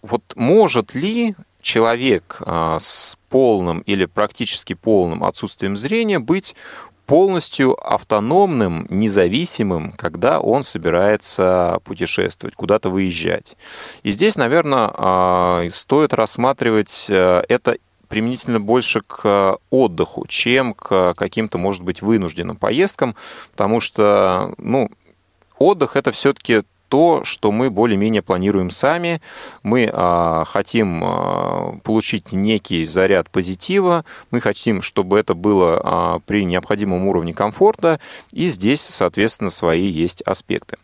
вот 0.02 0.22
может 0.36 0.94
ли 0.94 1.34
человек 1.64 2.40
а, 2.40 2.78
с 2.78 3.16
полным 3.28 3.80
или 3.80 4.04
практически 4.04 4.74
полным 4.74 5.24
отсутствием 5.24 5.76
зрения 5.76 6.20
быть 6.20 6.54
полностью 7.06 7.74
автономным, 7.74 8.86
независимым, 8.88 9.92
когда 9.92 10.40
он 10.40 10.62
собирается 10.62 11.80
путешествовать, 11.84 12.54
куда-то 12.54 12.88
выезжать. 12.88 13.56
И 14.02 14.10
здесь, 14.10 14.36
наверное, 14.36 14.90
а, 14.94 15.66
стоит 15.70 16.14
рассматривать 16.14 17.06
э, 17.08 17.42
это 17.48 17.76
применительно 18.08 18.60
больше 18.60 19.00
к 19.00 19.58
отдыху, 19.70 20.26
чем 20.28 20.72
к 20.74 21.14
каким-то, 21.14 21.58
может 21.58 21.82
быть, 21.82 22.00
вынужденным 22.00 22.56
поездкам, 22.56 23.16
потому 23.50 23.80
что, 23.80 24.54
ну, 24.58 24.90
отдых 25.58 25.96
это 25.96 26.12
все-таки 26.12 26.62
то, 26.88 27.22
что 27.24 27.50
мы 27.50 27.70
более-менее 27.70 28.22
планируем 28.22 28.70
сами. 28.70 29.20
Мы 29.62 29.90
а, 29.92 30.44
хотим 30.44 31.02
а, 31.02 31.78
получить 31.82 32.32
некий 32.32 32.84
заряд 32.84 33.30
позитива, 33.30 34.04
мы 34.30 34.40
хотим, 34.40 34.82
чтобы 34.82 35.18
это 35.18 35.34
было 35.34 35.80
а, 35.82 36.18
при 36.26 36.44
необходимом 36.44 37.06
уровне 37.06 37.34
комфорта, 37.34 38.00
и 38.32 38.46
здесь, 38.46 38.80
соответственно, 38.80 39.50
свои 39.50 39.88
есть 39.88 40.22
аспекты. 40.22 40.76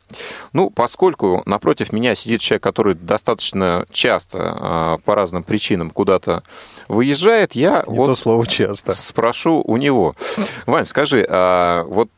Ну, 0.52 0.70
поскольку 0.70 1.42
напротив 1.46 1.92
меня 1.92 2.14
сидит 2.14 2.40
человек, 2.40 2.62
который 2.62 2.94
достаточно 2.94 3.86
часто 3.92 4.38
а, 4.40 4.98
по 4.98 5.14
разным 5.14 5.44
причинам 5.44 5.90
куда-то 5.90 6.42
выезжает, 6.88 7.52
я 7.54 7.84
Не 7.86 7.96
вот 7.96 8.06
то 8.06 8.14
слово 8.16 8.46
часто. 8.46 8.92
спрошу 8.92 9.62
у 9.64 9.76
него. 9.76 10.14
Вань, 10.66 10.86
скажи, 10.86 11.24
а, 11.28 11.84
вот 11.84 12.08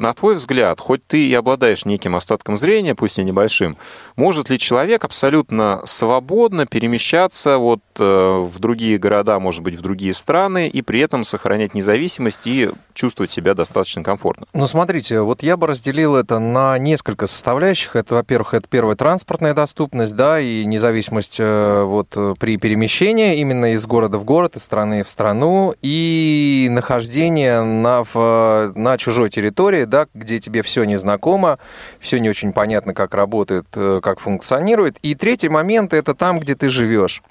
на 0.00 0.14
твой 0.14 0.34
взгляд, 0.34 0.80
хоть 0.80 1.06
ты 1.06 1.28
и 1.28 1.34
обладаешь 1.34 1.84
неким 1.84 2.16
остатком 2.16 2.56
зрения, 2.56 2.94
пусть 2.94 3.18
и 3.18 3.22
небольшим, 3.22 3.76
может 4.16 4.48
ли 4.50 4.58
человек 4.58 5.04
абсолютно 5.04 5.82
свободно 5.84 6.66
перемещаться 6.66 7.58
вот 7.58 7.80
э, 7.98 8.02
в 8.02 8.58
другие 8.58 8.98
города, 8.98 9.38
может 9.38 9.62
быть, 9.62 9.76
в 9.76 9.82
другие 9.82 10.14
страны, 10.14 10.68
и 10.68 10.82
при 10.82 11.00
этом 11.00 11.24
сохранять 11.24 11.74
независимость 11.74 12.46
и 12.46 12.70
чувствовать 12.94 13.30
себя 13.30 13.54
достаточно 13.54 14.02
комфортно? 14.02 14.46
Ну, 14.54 14.66
смотрите, 14.66 15.20
вот 15.20 15.42
я 15.42 15.56
бы 15.56 15.66
разделил 15.66 16.16
это 16.16 16.38
на 16.38 16.78
несколько 16.78 17.26
составляющих. 17.26 17.94
Это, 17.94 18.14
во-первых, 18.14 18.54
это 18.54 18.66
первая 18.68 18.96
транспортная 18.96 19.54
доступность, 19.54 20.16
да, 20.16 20.40
и 20.40 20.64
независимость 20.64 21.38
э, 21.40 21.82
вот 21.84 22.16
при 22.38 22.56
перемещении 22.56 23.38
именно 23.38 23.74
из 23.74 23.86
города 23.86 24.18
в 24.18 24.24
город, 24.24 24.56
из 24.56 24.62
страны 24.62 25.04
в 25.04 25.08
страну, 25.08 25.74
и 25.82 26.68
нахождение 26.70 27.62
на, 27.62 28.04
в, 28.04 28.72
на 28.74 28.96
чужой 28.96 29.28
территории, 29.28 29.84
да, 29.90 30.06
где 30.14 30.38
тебе 30.38 30.62
все 30.62 30.84
незнакомо, 30.84 31.58
все 31.98 32.18
не 32.18 32.30
очень 32.30 32.52
понятно, 32.52 32.94
как 32.94 33.14
работает, 33.14 33.66
э, 33.74 34.00
как 34.02 34.20
функционирует. 34.20 34.96
И 35.02 35.14
третий 35.14 35.50
момент– 35.50 35.92
это 35.94 36.14
там, 36.14 36.40
где 36.40 36.54
ты 36.54 36.70
живешь. 36.70 37.22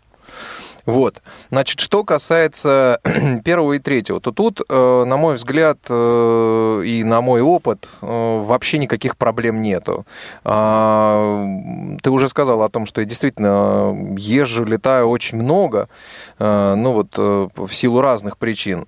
Вот. 0.85 1.21
Значит, 1.51 1.79
что 1.79 2.03
касается 2.03 2.99
первого 3.45 3.73
и 3.73 3.79
третьего, 3.79 4.19
то 4.19 4.31
тут, 4.31 4.61
э, 4.67 5.03
на 5.05 5.17
мой 5.17 5.35
взгляд, 5.35 5.77
э, 5.89 6.81
и 6.85 7.03
на 7.03 7.21
мой 7.21 7.41
опыт, 7.41 7.87
вообще 8.01 8.77
никаких 8.77 9.17
проблем 9.17 9.61
нету. 9.61 10.05
А, 10.43 11.45
ты 12.01 12.09
уже 12.09 12.27
сказал 12.27 12.61
о 12.63 12.69
том, 12.69 12.85
что 12.85 13.01
я 13.01 13.07
действительно 13.07 14.15
езжу, 14.17 14.65
летаю 14.65 15.07
очень 15.09 15.37
много, 15.37 15.89
ну 16.39 16.91
вот 16.93 17.17
в 17.17 17.73
силу 17.73 18.01
разных 18.01 18.37
причин. 18.37 18.87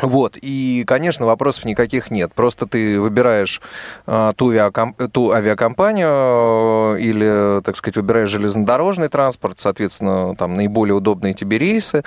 Вот, 0.00 0.36
и, 0.40 0.84
конечно, 0.86 1.26
вопросов 1.26 1.64
никаких 1.64 2.10
нет. 2.10 2.32
Просто 2.32 2.66
ты 2.66 3.00
выбираешь 3.00 3.60
э, 4.06 4.32
ту, 4.36 4.50
авиакомп... 4.50 4.96
ту 5.12 5.32
авиакомпанию 5.32 6.96
э, 6.96 7.00
или, 7.00 7.60
так 7.62 7.76
сказать, 7.76 7.96
выбираешь 7.96 8.28
железнодорожный 8.28 9.08
транспорт, 9.08 9.58
соответственно, 9.58 10.36
там 10.36 10.54
наиболее 10.54 10.94
удобные 10.94 11.34
тебе 11.34 11.58
рейсы, 11.58 12.04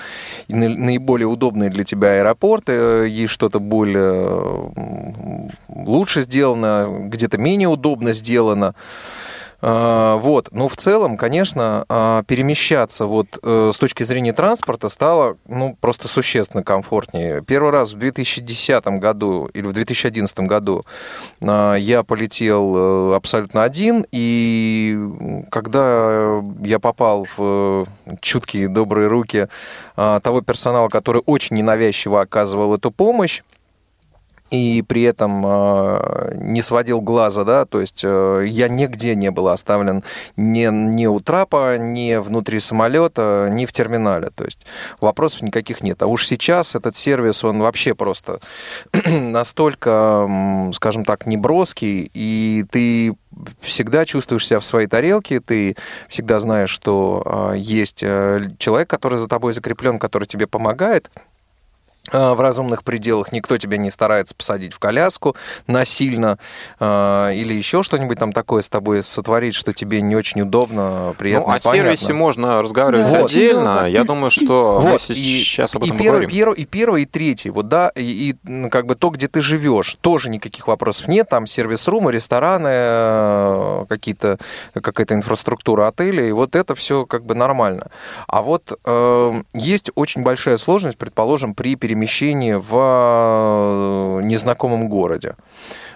наиболее 0.48 1.27
удобные 1.27 1.69
для 1.69 1.83
тебя 1.83 2.19
аэропорты, 2.19 2.71
э, 2.71 3.07
есть 3.10 3.33
что-то 3.33 3.60
более 3.60 4.71
лучше 5.67 6.21
сделано, 6.21 6.88
где-то 7.07 7.38
менее 7.38 7.67
удобно 7.67 8.13
сделано. 8.13 8.74
А, 9.61 10.17
вот. 10.17 10.49
Но 10.51 10.67
в 10.67 10.75
целом, 10.75 11.17
конечно, 11.17 11.85
а, 11.87 12.23
перемещаться 12.23 13.05
вот 13.05 13.27
э, 13.43 13.71
с 13.73 13.77
точки 13.77 14.03
зрения 14.03 14.33
транспорта 14.33 14.89
стало 14.89 15.37
ну, 15.47 15.77
просто 15.79 16.07
существенно 16.07 16.63
комфортнее. 16.63 17.41
Первый 17.41 17.71
раз 17.71 17.93
в 17.93 17.97
2010 17.97 18.83
году 18.99 19.49
или 19.53 19.65
в 19.65 19.73
2011 19.73 20.39
году 20.39 20.85
а, 21.43 21.75
я 21.75 22.03
полетел 22.03 23.11
э, 23.11 23.15
абсолютно 23.15 23.63
один, 23.63 24.05
и 24.11 24.97
когда 25.51 26.41
я 26.61 26.79
попал 26.79 27.27
в 27.37 27.85
чуткие 28.21 28.67
добрые 28.67 29.07
руки 29.07 29.47
того 29.95 30.41
персонала, 30.41 30.89
который 30.89 31.21
очень 31.25 31.57
ненавязчиво 31.57 32.21
оказывал 32.21 32.73
эту 32.73 32.91
помощь, 32.91 33.41
и 34.51 34.81
при 34.81 35.03
этом 35.03 35.43
э, 35.46 36.34
не 36.36 36.62
сводил 36.62 37.01
глаза, 37.01 37.46
да, 37.46 37.65
то 37.65 37.79
есть 37.79 38.01
э, 38.03 38.43
я 38.48 38.67
нигде 38.67 39.15
не 39.15 39.31
был 39.31 39.48
оставлен 39.48 40.03
ни, 40.36 40.70
ни 40.70 41.05
у 41.05 41.22
трапа, 41.22 41.77
ни 41.77 42.17
внутри 42.17 42.60
самолета, 42.60 43.50
ни 43.50 43.65
в 43.65 43.72
терминале, 43.72 44.29
то 44.36 44.43
есть 44.43 44.65
вопросов 45.00 45.41
никаких 45.41 45.81
нет. 45.81 46.03
А 46.03 46.08
уж 46.08 46.27
сейчас 46.27 46.75
этот 46.75 46.98
сервис, 46.98 47.46
он 47.46 47.60
вообще 47.60 47.96
просто 47.96 48.41
настолько, 49.05 50.29
скажем 50.74 51.05
так, 51.05 51.25
неброский, 51.25 52.12
и 52.13 52.65
ты 52.70 53.15
всегда 53.62 54.03
чувствуешь 54.03 54.46
себя 54.46 54.60
в 54.60 54.65
своей 54.65 54.88
тарелке, 54.88 55.39
ты 55.39 55.77
всегда 56.10 56.41
знаешь, 56.41 56.70
что 56.70 57.51
э, 57.53 57.58
есть 57.58 58.03
э, 58.03 58.50
человек, 58.58 58.89
который 58.89 59.17
за 59.17 59.29
тобой 59.29 59.53
закреплен, 59.53 59.98
который 59.98 60.25
тебе 60.25 60.48
помогает, 60.48 61.10
в 62.12 62.41
разумных 62.41 62.84
пределах, 62.84 63.31
никто 63.31 63.58
тебя 63.58 63.77
не 63.77 63.91
старается 63.91 64.34
посадить 64.36 64.74
в 64.74 64.79
коляску 64.79 65.36
насильно 65.67 66.39
э, 66.79 67.36
или 67.36 67.53
еще 67.53 67.84
что-нибудь 67.84 68.17
там 68.17 68.34
такое 68.34 68.63
с 68.63 68.70
тобой 68.70 69.03
сотворить, 69.03 69.53
что 69.53 69.72
тебе 69.72 70.01
не 70.01 70.15
очень 70.15 70.41
удобно, 70.41 71.13
приятно, 71.17 71.48
Ну, 71.48 71.53
о 71.53 71.60
понятно. 71.60 71.72
сервисе 71.72 72.13
можно 72.13 72.62
разговаривать 72.62 73.08
вот. 73.08 73.25
отдельно. 73.25 73.88
Я 73.88 74.03
думаю, 74.03 74.31
что 74.31 74.79
вот. 74.81 74.93
мы 74.93 75.00
сейчас 75.00 75.75
и, 75.75 75.77
об 75.77 75.84
этом 75.84 75.96
и 75.96 76.00
первый, 76.00 76.08
поговорим. 76.08 76.29
Первый, 76.29 76.60
и 76.60 76.65
первый, 76.65 77.03
и 77.03 77.05
третий, 77.05 77.50
вот, 77.51 77.67
да, 77.67 77.91
и, 77.96 78.36
и 78.43 78.70
как 78.70 78.88
бы 78.88 78.96
то, 78.96 79.10
где 79.10 79.27
ты 79.27 79.39
живешь, 79.39 79.96
тоже 80.01 80.29
никаких 80.29 80.67
вопросов 80.67 81.08
нет, 81.08 81.29
там 81.29 81.46
сервис-румы, 81.46 82.12
рестораны, 82.12 82.70
э, 82.72 83.86
какие-то, 83.88 84.39
какая-то 84.74 85.13
инфраструктура 85.13 85.88
отеля, 85.88 86.27
и 86.27 86.31
вот 86.31 86.55
это 86.55 86.74
все 86.74 87.05
как 87.05 87.25
бы 87.25 87.35
нормально. 87.35 87.92
А 88.27 88.42
вот 88.42 88.77
э, 88.83 89.31
есть 89.53 89.92
очень 89.94 90.24
большая 90.24 90.57
сложность, 90.57 90.98
предположим, 90.98 91.53
при 91.53 91.75
перемещении 91.75 91.90
перемещении 91.91 92.53
в 92.53 94.19
э, 94.21 94.23
незнакомом 94.23 94.87
городе. 94.87 95.35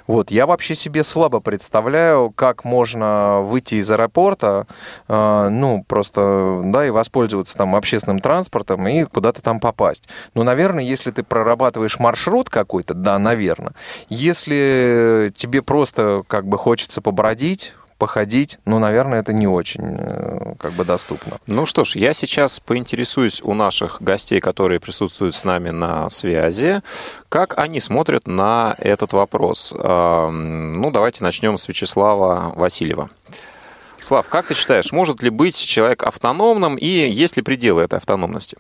Вот, 0.08 0.30
я 0.30 0.46
вообще 0.46 0.76
себе 0.76 1.04
слабо 1.04 1.40
представляю, 1.40 2.32
как 2.32 2.66
можно 2.66 3.42
выйти 3.42 3.76
из 3.76 3.90
аэропорта, 3.90 4.68
э, 5.08 5.50
ну, 5.50 5.86
просто, 5.88 6.62
да, 6.66 6.86
и 6.86 6.90
воспользоваться 6.90 7.58
там 7.58 7.76
общественным 7.76 8.20
транспортом 8.20 8.86
и 8.88 9.06
куда-то 9.06 9.42
там 9.42 9.62
попасть. 9.62 10.04
Ну, 10.34 10.44
наверное, 10.44 10.84
если 10.84 11.12
ты 11.12 11.24
прорабатываешь 11.24 11.98
маршрут 11.98 12.50
какой-то, 12.50 12.94
да, 12.94 13.18
наверное. 13.18 13.74
Если 14.10 15.32
тебе 15.34 15.62
просто 15.62 16.24
как 16.28 16.46
бы 16.46 16.58
хочется 16.58 17.02
побродить, 17.02 17.74
походить, 17.98 18.60
ну, 18.66 18.80
наверное, 18.80 19.20
это 19.20 19.34
не 19.34 19.48
очень 19.48 19.96
э, 19.98 20.56
как 20.60 20.74
бы 20.74 20.86
доступно. 20.86 21.38
Ну 21.48 21.66
что 21.66 21.84
ж, 21.84 21.96
я 21.96 22.14
сейчас 22.14 22.60
поинтересуюсь 22.60 23.42
у 23.42 23.54
наших 23.54 24.02
гостей, 24.02 24.40
которые 24.40 24.80
присутствуют 24.80 25.36
с 25.36 25.44
нами 25.44 25.70
на 25.70 26.10
связи, 26.10 26.82
как 27.30 27.58
они 27.58 27.80
смотрят 27.80 28.28
на 28.28 28.76
этот 28.78 29.14
вопрос. 29.14 29.74
Ну, 29.76 30.92
давайте 30.92 31.24
начнем 31.24 31.58
с 31.58 31.68
Вячеслава 31.68 32.54
Васильева. 32.56 33.10
Слав, 34.00 34.28
как 34.30 34.48
ты 34.48 34.54
считаешь, 34.54 34.92
может 34.92 35.24
ли 35.24 35.30
быть 35.30 35.58
человек 35.58 36.04
автономным 36.04 36.76
и 36.76 36.86
есть 36.86 37.38
ли 37.38 37.44
пределы 37.44 37.84
этой 37.84 37.98
автономности? 37.98 38.58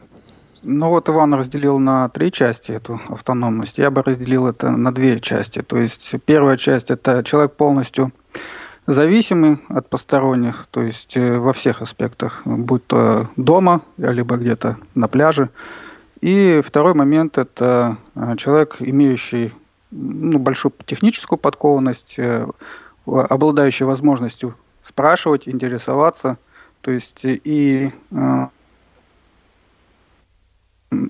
Ну 0.64 0.90
вот 0.90 1.08
Иван 1.08 1.36
разделил 1.36 1.78
на 1.78 2.10
три 2.10 2.32
части 2.32 2.72
эту 2.72 3.00
автономность. 3.10 3.78
Я 3.78 3.92
бы 3.92 4.02
разделил 4.02 4.48
это 4.48 4.72
на 4.72 4.92
две 4.92 5.20
части. 5.20 5.62
То 5.62 5.78
есть 5.78 6.16
первая 6.26 6.58
часть 6.58 6.90
это 6.90 7.24
человек 7.24 7.54
полностью 7.54 8.12
зависимы 8.88 9.60
от 9.70 9.90
посторонних, 9.90 10.68
то 10.72 10.82
есть 10.82 11.18
э, 11.18 11.38
во 11.38 11.54
всех 11.54 11.82
аспектах, 11.82 12.42
будь 12.46 12.86
то 12.86 13.30
дома, 13.36 13.82
либо 13.98 14.38
где-то 14.38 14.78
на 14.94 15.08
пляже. 15.08 15.50
И 16.22 16.62
второй 16.66 16.94
момент– 16.94 17.38
это 17.38 17.98
э, 18.16 18.36
человек, 18.38 18.78
имеющий 18.80 19.54
ну, 19.92 20.40
большую 20.40 20.74
техническую 20.86 21.40
подкованность, 21.40 22.16
э, 22.18 22.48
обладающий 23.06 23.86
возможностью 23.86 24.56
спрашивать, 24.82 25.48
интересоваться, 25.48 26.38
то 26.82 26.92
есть 26.92 27.22
и 27.24 27.92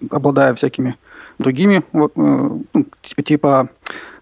обладая 0.10 0.54
всякими 0.56 0.98
другими, 1.38 1.84
ну, 1.94 2.64
типа 3.24 3.70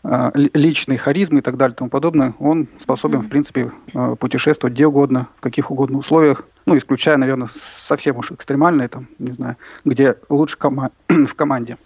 Э, 0.06 0.32
личной 0.34 0.98
харизмы 0.98 1.40
и 1.40 1.42
так 1.42 1.56
далее 1.56 1.74
и 1.74 1.78
тому 1.78 1.90
подобное, 1.90 2.34
он 2.38 2.68
способен, 2.78 3.22
в 3.22 3.30
принципе, 3.30 3.72
э, 3.94 4.16
путешествовать 4.20 4.74
где 4.74 4.86
угодно, 4.86 5.30
в 5.38 5.42
каких 5.42 5.72
угодно 5.72 5.98
условиях, 5.98 6.44
ну, 6.66 6.78
исключая, 6.78 7.16
наверное, 7.16 7.48
совсем 7.56 8.18
уж 8.18 8.34
экстремальные, 8.34 8.90
там, 8.90 9.08
не 9.18 9.32
знаю, 9.32 9.56
где 9.86 10.18
лучше 10.28 10.58
кома- 10.58 10.92
в 11.08 11.34
команде. 11.36 11.78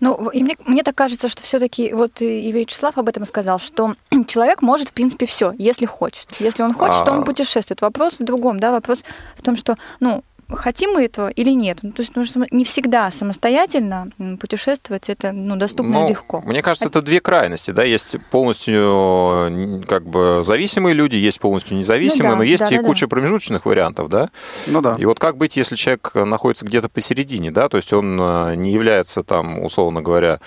Ну, 0.00 0.30
и 0.30 0.42
мне, 0.42 0.56
мне 0.66 0.82
так 0.82 0.94
кажется, 0.94 1.28
что 1.28 1.42
все-таки, 1.42 1.92
вот 1.92 2.22
и 2.22 2.50
Вячеслав 2.50 2.96
об 2.96 3.08
этом 3.08 3.26
сказал, 3.26 3.58
что 3.58 3.94
человек 4.26 4.62
может, 4.62 4.88
в 4.88 4.92
принципе, 4.94 5.26
все, 5.26 5.52
если 5.58 5.84
хочет. 5.84 6.28
Если 6.38 6.62
он 6.62 6.72
хочет, 6.72 7.02
а... 7.02 7.04
то 7.04 7.12
он 7.12 7.24
путешествует. 7.24 7.82
Вопрос 7.82 8.18
в 8.18 8.24
другом, 8.24 8.58
да, 8.58 8.70
вопрос 8.72 9.00
в 9.36 9.42
том, 9.42 9.56
что, 9.56 9.76
ну, 10.00 10.24
хотим 10.56 10.92
мы 10.92 11.04
этого 11.04 11.28
или 11.28 11.50
нет. 11.50 11.78
Ну, 11.82 11.92
то 11.92 12.02
есть, 12.02 12.12
что 12.12 12.46
не 12.50 12.64
всегда 12.64 13.10
самостоятельно 13.10 14.10
путешествовать 14.40 15.08
это 15.08 15.32
ну, 15.32 15.56
доступно 15.56 16.00
ну, 16.00 16.06
и 16.06 16.10
легко. 16.10 16.40
Мне 16.42 16.62
кажется, 16.62 16.88
это 16.88 17.02
две 17.02 17.20
крайности. 17.20 17.70
Да? 17.70 17.82
Есть 17.84 18.16
полностью 18.30 19.82
как 19.86 20.04
бы 20.04 20.42
зависимые 20.44 20.94
люди, 20.94 21.16
есть 21.16 21.40
полностью 21.40 21.76
независимые, 21.76 22.30
ну, 22.30 22.34
да, 22.34 22.38
но 22.38 22.44
есть 22.44 22.64
да, 22.64 22.74
и 22.74 22.78
да, 22.78 22.84
куча 22.84 23.06
да. 23.06 23.10
промежуточных 23.10 23.66
вариантов. 23.66 24.08
Да? 24.08 24.30
Ну 24.66 24.80
да. 24.80 24.94
И 24.98 25.04
вот 25.04 25.18
как 25.18 25.36
быть, 25.36 25.56
если 25.56 25.76
человек 25.76 26.12
находится 26.14 26.64
где-то 26.64 26.88
посередине, 26.88 27.50
да, 27.50 27.68
то 27.68 27.76
есть 27.76 27.92
он 27.92 28.18
э, 28.20 28.54
не 28.56 28.72
является 28.72 29.22
там, 29.22 29.62
условно 29.62 30.02
говоря, 30.02 30.40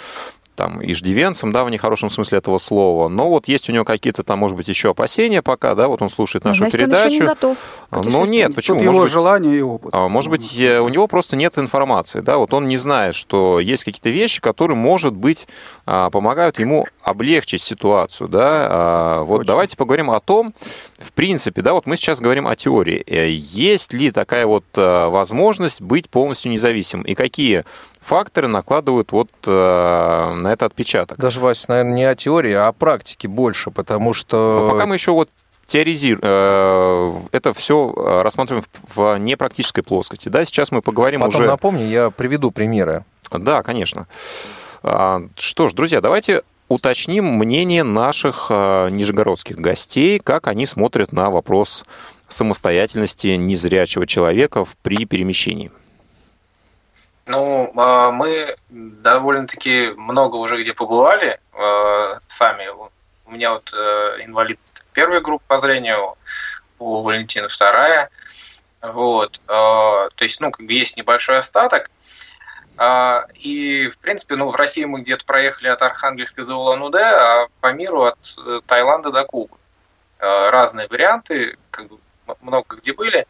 там 0.56 0.80
иждивенцем, 0.84 1.52
да, 1.52 1.64
в 1.64 1.70
нехорошем 1.70 2.10
смысле 2.10 2.38
этого 2.40 2.58
слова, 2.58 3.08
но 3.10 3.30
вот 3.30 3.48
есть 3.48 3.70
у 3.70 3.74
него 3.74 3.86
какие-то 3.86 4.24
там, 4.24 4.40
может 4.40 4.56
быть, 4.56 4.68
еще 4.68 4.92
опасения 4.92 5.42
пока, 5.42 5.76
да, 5.76 5.88
вот 5.88 6.02
он 6.02 6.10
слушает 6.10 6.44
нашу 6.46 6.60
Значит, 6.60 6.80
передачу. 6.80 7.04
Он 7.06 7.10
еще 7.12 7.20
не 7.22 7.26
готов 7.26 7.58
ну 7.92 8.26
нет, 8.26 8.56
почему? 8.56 8.78
Тут 8.78 8.86
может 8.86 8.96
его 8.96 9.04
быть, 9.06 9.14
желание 9.14 9.58
и 9.58 9.62
опыт. 9.62 9.90
а, 9.94 10.08
Может 10.08 10.30
быть, 10.30 10.60
у 10.60 10.88
него 10.90 11.08
просто 11.08 11.36
нет 11.36 11.58
информации, 11.58 12.20
да, 12.22 12.38
вот 12.38 12.54
он 12.54 12.68
не 12.68 12.78
знает, 12.78 13.16
что 13.16 13.60
есть 13.60 13.84
какие-то 13.84 14.10
вещи, 14.10 14.42
которые, 14.42 14.78
может 14.78 15.14
быть, 15.14 15.48
а, 15.86 16.10
помогают 16.10 16.60
ему 16.60 16.86
облегчить 17.02 17.62
ситуацию, 17.62 18.28
да. 18.30 18.68
А, 18.70 19.24
Вот 19.24 19.40
Очень. 19.42 19.48
давайте 19.48 19.78
поговорим 19.78 20.12
о 20.12 20.20
том, 20.20 20.54
в 21.00 21.12
принципе, 21.14 21.62
да, 21.62 21.74
вот 21.74 21.86
мы 21.88 21.98
сейчас 21.98 22.20
говорим 22.20 22.48
о 22.48 22.56
теории. 22.56 23.04
Э, 23.08 23.30
Есть 23.30 23.94
ли 23.94 24.12
такая 24.12 24.46
вот 24.46 24.64
возможность 24.76 25.82
быть 25.82 26.10
полностью 26.10 26.52
независимым? 26.52 27.06
И 27.06 27.16
какие 27.16 27.64
факторы 28.06 28.48
накладывают 28.48 29.12
вот 29.12 29.30
э, 29.46 29.50
на 30.36 30.52
это 30.52 30.66
отпечаток? 30.66 31.18
Даже, 31.18 31.40
Вася, 31.40 31.66
наверное, 31.70 31.94
не 31.94 32.04
о 32.04 32.16
теории, 32.16 32.54
а 32.54 32.68
о 32.68 32.74
практике 32.74 33.28
больше, 33.28 33.72
потому 33.72 34.14
что... 34.14 34.60
Но 34.66 34.72
пока 34.72 34.86
мы 34.86 34.96
еще 34.96 35.12
вот 35.12 35.30
теоризируем, 35.66 37.30
это 37.32 37.54
все 37.54 38.22
рассматриваем 38.24 38.66
в- 38.96 39.18
непрактической 39.18 39.82
плоскости. 39.82 40.30
Да, 40.30 40.44
сейчас 40.46 40.72
мы 40.72 40.82
поговорим 40.82 41.22
Потом 41.22 41.36
уже... 41.42 41.48
напомни, 41.48 41.84
я 41.84 42.10
приведу 42.10 42.52
примеры. 42.52 43.06
Да, 43.32 43.64
конечно. 43.64 44.08
А, 44.84 45.22
Что 45.38 45.70
ж, 45.70 45.74
друзья, 45.74 46.02
давайте 46.02 46.44
уточним 46.68 47.26
мнение 47.38 47.84
наших 47.84 48.48
а, 48.50 48.90
нижегородских 48.90 49.58
гостей, 49.58 50.20
как 50.20 50.48
они 50.48 50.66
смотрят 50.66 51.14
на 51.14 51.30
вопрос 51.30 51.86
самостоятельности 52.28 53.28
незрячего 53.28 54.06
человека 54.08 54.66
при 54.82 55.06
перемещении. 55.06 55.72
Ну, 57.26 57.72
а, 57.78 58.12
мы 58.12 58.54
довольно-таки 58.70 59.94
много 59.96 60.36
уже 60.36 60.62
где 60.62 60.74
побывали 60.74 61.40
а, 61.54 62.20
сами. 62.28 62.68
У 63.26 63.32
меня 63.32 63.54
вот 63.54 63.74
э, 63.74 64.18
инвалидность 64.26 64.86
первая 64.94 65.22
группа 65.22 65.44
по 65.48 65.58
зрению, 65.58 66.16
у 66.78 67.02
Валентина 67.02 67.48
вторая. 67.48 68.10
Вот. 68.82 69.40
а, 69.48 70.10
То 70.10 70.24
есть, 70.24 70.42
ну, 70.42 70.52
как 70.52 70.66
бы 70.66 70.74
есть 70.74 70.98
небольшой 70.98 71.38
остаток. 71.38 71.90
И, 73.36 73.90
в 73.90 73.98
принципе, 74.00 74.36
ну, 74.36 74.50
в 74.50 74.56
России 74.56 74.84
мы 74.84 75.02
где-то 75.02 75.26
проехали 75.26 75.70
от 75.70 75.82
Архангельска 75.82 76.44
до 76.44 76.56
Улан-Удэ, 76.56 77.04
а 77.04 77.48
по 77.62 77.72
миру 77.72 78.04
от 78.04 78.18
э, 78.46 78.62
Таиланда 78.66 79.12
до 79.12 79.24
Кубы. 79.24 79.56
Разные 80.20 80.88
варианты, 80.88 81.58
как 81.70 81.88
бы 81.88 81.98
много 82.42 82.76
где 82.78 82.94
были. 82.94 83.26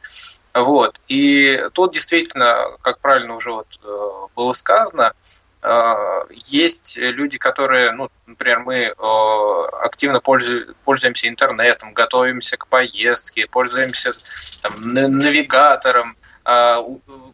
Вот. 0.54 1.00
И 1.08 1.64
тут 1.74 1.94
действительно, 1.94 2.78
как 2.82 3.00
правильно 3.00 3.36
уже 3.36 3.52
вот 3.52 3.68
э, 3.84 4.28
было 4.36 4.54
сказано, 4.54 5.14
э, 5.62 5.96
есть 6.46 6.98
люди, 6.98 7.38
которые, 7.38 7.92
ну, 7.92 8.10
например, 8.26 8.60
мы 8.60 8.76
э, 8.76 9.66
активно 9.82 10.20
пользу- 10.20 10.76
пользуемся 10.84 11.28
интернетом, 11.28 11.94
готовимся 11.94 12.58
к 12.58 12.68
поездке, 12.68 13.48
пользуемся 13.48 14.12
там, 14.62 14.94
на- 14.94 15.08
навигатором, 15.08 16.16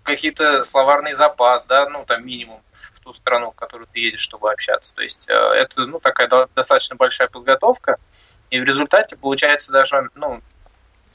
какие-то 0.04 0.63
словарный 0.63 1.13
запас, 1.13 1.65
да, 1.65 1.89
ну, 1.89 2.06
там 2.06 2.24
минимум 2.24 2.62
в 2.72 3.00
ту 3.00 3.12
страну, 3.15 3.50
в 3.50 3.56
которую 3.56 3.88
ты 3.91 4.02
едешь, 4.02 4.22
чтобы 4.22 4.52
общаться. 4.52 4.93
То 4.93 5.02
есть 5.02 5.28
это, 5.28 5.88
ну, 5.88 6.00
такая 6.00 6.28
до- 6.28 6.48
достаточно 6.56 6.95
большая 6.95 7.28
подготовка, 7.28 7.98
и 8.52 8.60
в 8.60 8.63
результате 8.63 9.15
получается 9.15 9.72
даже, 9.72 10.10
ну, 10.13 10.41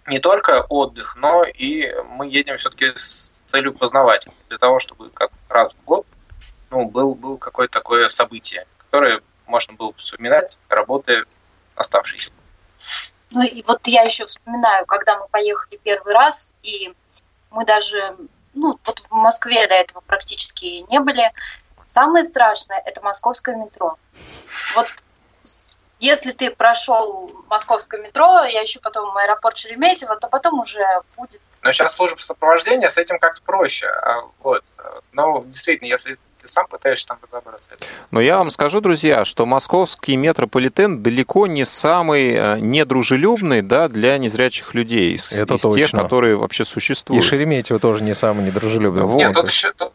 не 0.06 0.18
только 0.18 0.64
отдых, 0.68 1.16
но 1.16 1.44
и 1.44 1.90
мы 2.04 2.28
едем 2.28 2.56
все-таки 2.58 2.92
с 2.94 3.42
целью 3.46 3.74
познавать, 3.74 4.26
для 4.48 4.58
того, 4.58 4.78
чтобы 4.78 5.10
как 5.10 5.30
раз 5.48 5.74
в 5.74 5.84
год 5.84 6.06
ну, 6.70 6.86
был, 6.86 7.14
был 7.14 7.38
какое-то 7.38 7.72
такое 7.72 8.08
событие, 8.08 8.66
которое 8.78 9.22
можно 9.46 9.74
было 9.74 9.92
бы 9.92 9.98
вспоминать, 9.98 10.58
работая 10.68 11.24
оставшиеся. 11.74 12.30
Ну 13.30 13.42
и 13.42 13.62
вот 13.62 13.86
я 13.86 14.02
еще 14.02 14.26
вспоминаю, 14.26 14.86
когда 14.86 15.18
мы 15.18 15.28
поехали 15.28 15.78
первый 15.82 16.14
раз, 16.14 16.54
и 16.62 16.94
мы 17.50 17.64
даже, 17.64 18.16
ну 18.54 18.78
вот 18.84 18.98
в 18.98 19.10
Москве 19.12 19.66
до 19.66 19.74
этого 19.74 20.00
практически 20.00 20.84
не 20.90 21.00
были. 21.00 21.32
Самое 21.86 22.24
страшное– 22.24 22.82
это 22.86 23.02
московское 23.02 23.56
метро. 23.56 23.96
Вот 24.74 24.86
если 26.00 26.32
ты 26.32 26.50
прошел 26.50 27.30
московское 27.48 28.00
метро, 28.00 28.42
я 28.44 28.60
еще 28.60 28.80
потом 28.80 29.16
аэропорт 29.16 29.56
Шереметьево, 29.56 30.16
то 30.16 30.28
потом 30.28 30.60
уже 30.60 30.84
будет... 31.16 31.40
Но 31.62 31.72
сейчас 31.72 31.94
служба 31.96 32.18
сопровождения 32.18 32.88
с 32.88 32.98
этим 32.98 33.18
как-то 33.18 33.42
проще. 33.42 33.86
а, 33.88 34.22
Вот. 34.42 34.62
Но 35.12 35.44
действительно, 35.46 35.88
если 35.88 36.18
ты 36.38 36.46
сам 36.48 36.66
пытаешься 36.66 37.06
там 37.08 37.18
разобраться, 37.22 37.72
это 37.74 37.84
Но 38.10 38.20
я 38.20 38.36
вам 38.36 38.50
скажу, 38.50 38.80
друзья, 38.82 39.24
что 39.24 39.46
московский 39.46 40.16
метрополитен 40.16 41.02
далеко 41.02 41.46
не 41.46 41.64
самый 41.64 42.34
э, 42.34 42.58
недружелюбный 42.58 43.62
да, 43.62 43.88
для 43.88 44.18
незрячих 44.18 44.74
людей 44.74 45.14
из, 45.14 45.32
Это 45.32 45.54
из 45.54 45.62
тех, 45.62 45.72
точно. 45.72 46.02
которые 46.02 46.36
вообще 46.36 46.64
И 46.64 46.66
существуют. 46.66 47.24
Шереметьево 47.24 47.78
тоже 47.78 48.04
не 48.04 48.14
самый 48.14 48.44
недружелюбный. 48.44 49.02
Вот. 49.04 49.18
Нет, 49.18 49.34
тут 49.34 49.46
еще, 49.46 49.72
тут, 49.72 49.92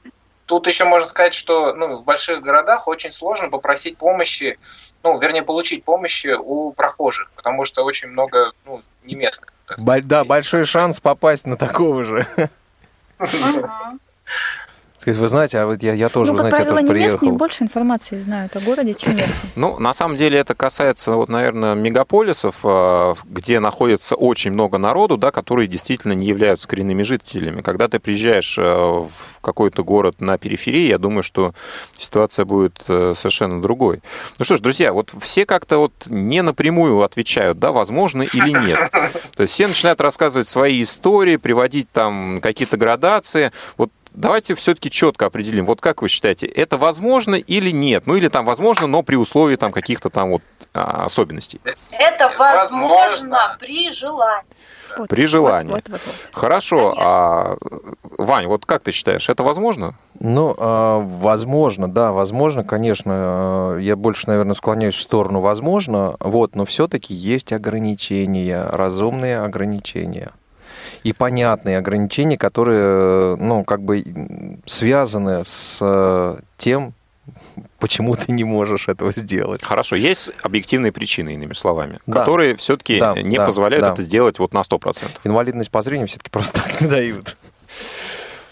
тут 0.49 0.65
еще 0.65 0.83
можно 0.85 1.07
сказать, 1.07 1.35
что 1.35 1.73
ну, 1.75 1.95
в 1.95 2.03
больших 2.03 2.41
городах 2.41 2.87
очень 2.87 3.11
сложно 3.11 3.49
попросить 3.49 3.97
помощи, 3.97 4.57
ну, 5.03 5.19
вернее, 5.19 5.43
получить 5.43 5.83
помощи 5.83 6.35
у 6.37 6.71
прохожих, 6.71 7.29
потому 7.35 7.65
что 7.65 7.83
очень 7.83 8.09
много 8.09 8.51
ну, 8.65 8.81
не 9.03 9.13
местных. 9.13 9.49
сказать, 9.65 10.07
Да, 10.07 10.23
большой 10.23 10.65
шанс 10.65 10.99
попасть 10.99 11.45
на 11.45 11.55
такого 11.55 12.03
же. 12.03 12.27
Сказать, 15.13 15.21
Вы 15.21 15.27
знаете, 15.27 15.59
а 15.59 15.65
вот 15.65 15.83
я, 15.83 15.93
я 15.93 16.09
тоже, 16.09 16.31
ну, 16.31 16.37
вы 16.37 16.39
знаете, 16.41 16.57
я 16.57 16.65
правило, 16.65 16.81
тоже 16.81 16.93
не 16.93 16.99
местные 16.99 17.19
приехал. 17.19 17.37
больше 17.37 17.63
информации 17.63 18.17
знают 18.17 18.55
о 18.55 18.59
городе, 18.59 18.93
чем 18.93 19.15
местные. 19.17 19.51
Ну, 19.55 19.79
на 19.79 19.93
самом 19.93 20.17
деле 20.17 20.39
это 20.39 20.55
касается, 20.55 21.13
вот, 21.13 21.29
наверное, 21.29 21.75
мегаполисов, 21.75 22.55
э, 22.63 23.15
где 23.25 23.59
находится 23.59 24.15
очень 24.15 24.51
много 24.51 24.77
народу, 24.77 25.17
да, 25.17 25.31
которые 25.31 25.67
действительно 25.67 26.13
не 26.13 26.25
являются 26.27 26.67
коренными 26.67 27.03
жителями. 27.03 27.61
Когда 27.61 27.87
ты 27.87 27.99
приезжаешь 27.99 28.57
э, 28.57 28.61
в 28.63 29.09
какой-то 29.41 29.83
город 29.83 30.21
на 30.21 30.37
периферии, 30.37 30.87
я 30.87 30.97
думаю, 30.97 31.23
что 31.23 31.53
ситуация 31.97 32.45
будет 32.45 32.83
э, 32.87 33.13
совершенно 33.15 33.61
другой. 33.61 34.01
Ну 34.37 34.45
что 34.45 34.57
ж, 34.57 34.59
друзья, 34.59 34.93
вот 34.93 35.13
все 35.21 35.45
как-то 35.45 35.77
вот 35.77 35.93
не 36.07 36.41
напрямую 36.41 37.01
отвечают, 37.01 37.59
да, 37.59 37.71
возможно 37.71 38.23
или 38.23 38.51
нет. 38.51 38.91
То 39.35 39.43
есть 39.43 39.53
все 39.53 39.67
начинают 39.67 40.01
рассказывать 40.01 40.47
свои 40.47 40.81
истории, 40.81 41.37
приводить 41.37 41.91
там 41.91 42.39
какие-то 42.41 42.77
градации. 42.77 43.51
Вот 43.77 43.91
давайте 44.13 44.55
все-таки 44.55 44.89
четко 44.89 45.25
определим, 45.27 45.65
вот 45.65 45.81
как 45.81 46.01
вы 46.01 46.09
считаете, 46.09 46.47
это 46.47 46.77
возможно 46.77 47.35
или 47.35 47.71
нет? 47.71 48.07
Ну 48.07 48.15
или 48.15 48.27
там 48.27 48.45
возможно, 48.45 48.87
но 48.87 49.03
при 49.03 49.15
условии 49.15 49.55
там 49.55 49.71
каких-то 49.71 50.09
там 50.09 50.29
вот 50.31 50.41
а, 50.73 51.05
особенностей. 51.05 51.59
Это 51.91 52.31
возможно 52.37 52.89
Возможно. 52.89 53.57
при 53.59 53.91
желании. 53.91 54.45
Вот, 54.97 55.07
При 55.07 55.21
вот, 55.21 55.29
желании. 55.29 55.71
Вот, 55.71 55.87
вот, 55.87 56.01
вот. 56.03 56.15
Хорошо, 56.31 56.95
а 56.97 57.57
Вань, 58.17 58.47
вот 58.47 58.65
как 58.65 58.83
ты 58.83 58.91
считаешь, 58.91 59.29
это 59.29 59.43
возможно? 59.43 59.95
Ну, 60.19 60.55
а, 60.57 60.99
возможно, 60.99 61.87
да, 61.87 62.11
возможно, 62.11 62.63
конечно. 62.63 63.11
а, 63.15 63.77
Я 63.77 63.95
больше, 63.95 64.27
наверное, 64.27 64.55
склоняюсь 64.55 64.95
в 64.95 65.01
сторону 65.01 65.41
возможно, 65.41 66.15
вот, 66.19 66.55
но 66.55 66.65
все-таки 66.65 67.13
есть 67.13 67.53
ограничения, 67.53 68.63
разумные 68.63 69.39
ограничения. 69.39 70.31
И 71.03 71.13
понятные 71.13 71.77
ограничения, 71.77 72.37
которые, 72.37 73.35
ну, 73.37 73.63
как 73.63 73.81
бы 73.81 74.03
связаны 74.65 75.43
с 75.45 75.79
э, 75.81 76.39
тем, 76.57 76.93
почему 77.79 78.15
ты 78.15 78.31
не 78.31 78.43
можешь 78.43 78.87
этого 78.87 79.11
сделать. 79.13 79.63
Хорошо, 79.63 79.95
есть 79.95 80.31
объективные 80.43 80.91
причины, 80.91 81.33
иными 81.35 81.53
словами, 81.53 81.99
Да. 82.05 82.19
которые 82.21 82.55
все-таки 82.55 82.99
Да, 82.99 83.13
не 83.21 83.37
да, 83.37 83.45
позволяют 83.45 83.85
да. 83.85 83.93
это 83.93 84.03
сделать 84.03 84.39
вот 84.39 84.53
на 84.53 84.59
100%. 84.61 85.03
Инвалидность 85.23 85.71
по 85.71 85.81
зрению 85.81 86.07
все-таки 86.07 86.29
просто 86.29 86.61
так 86.61 86.81
не 86.81 86.87
дают. 86.87 87.37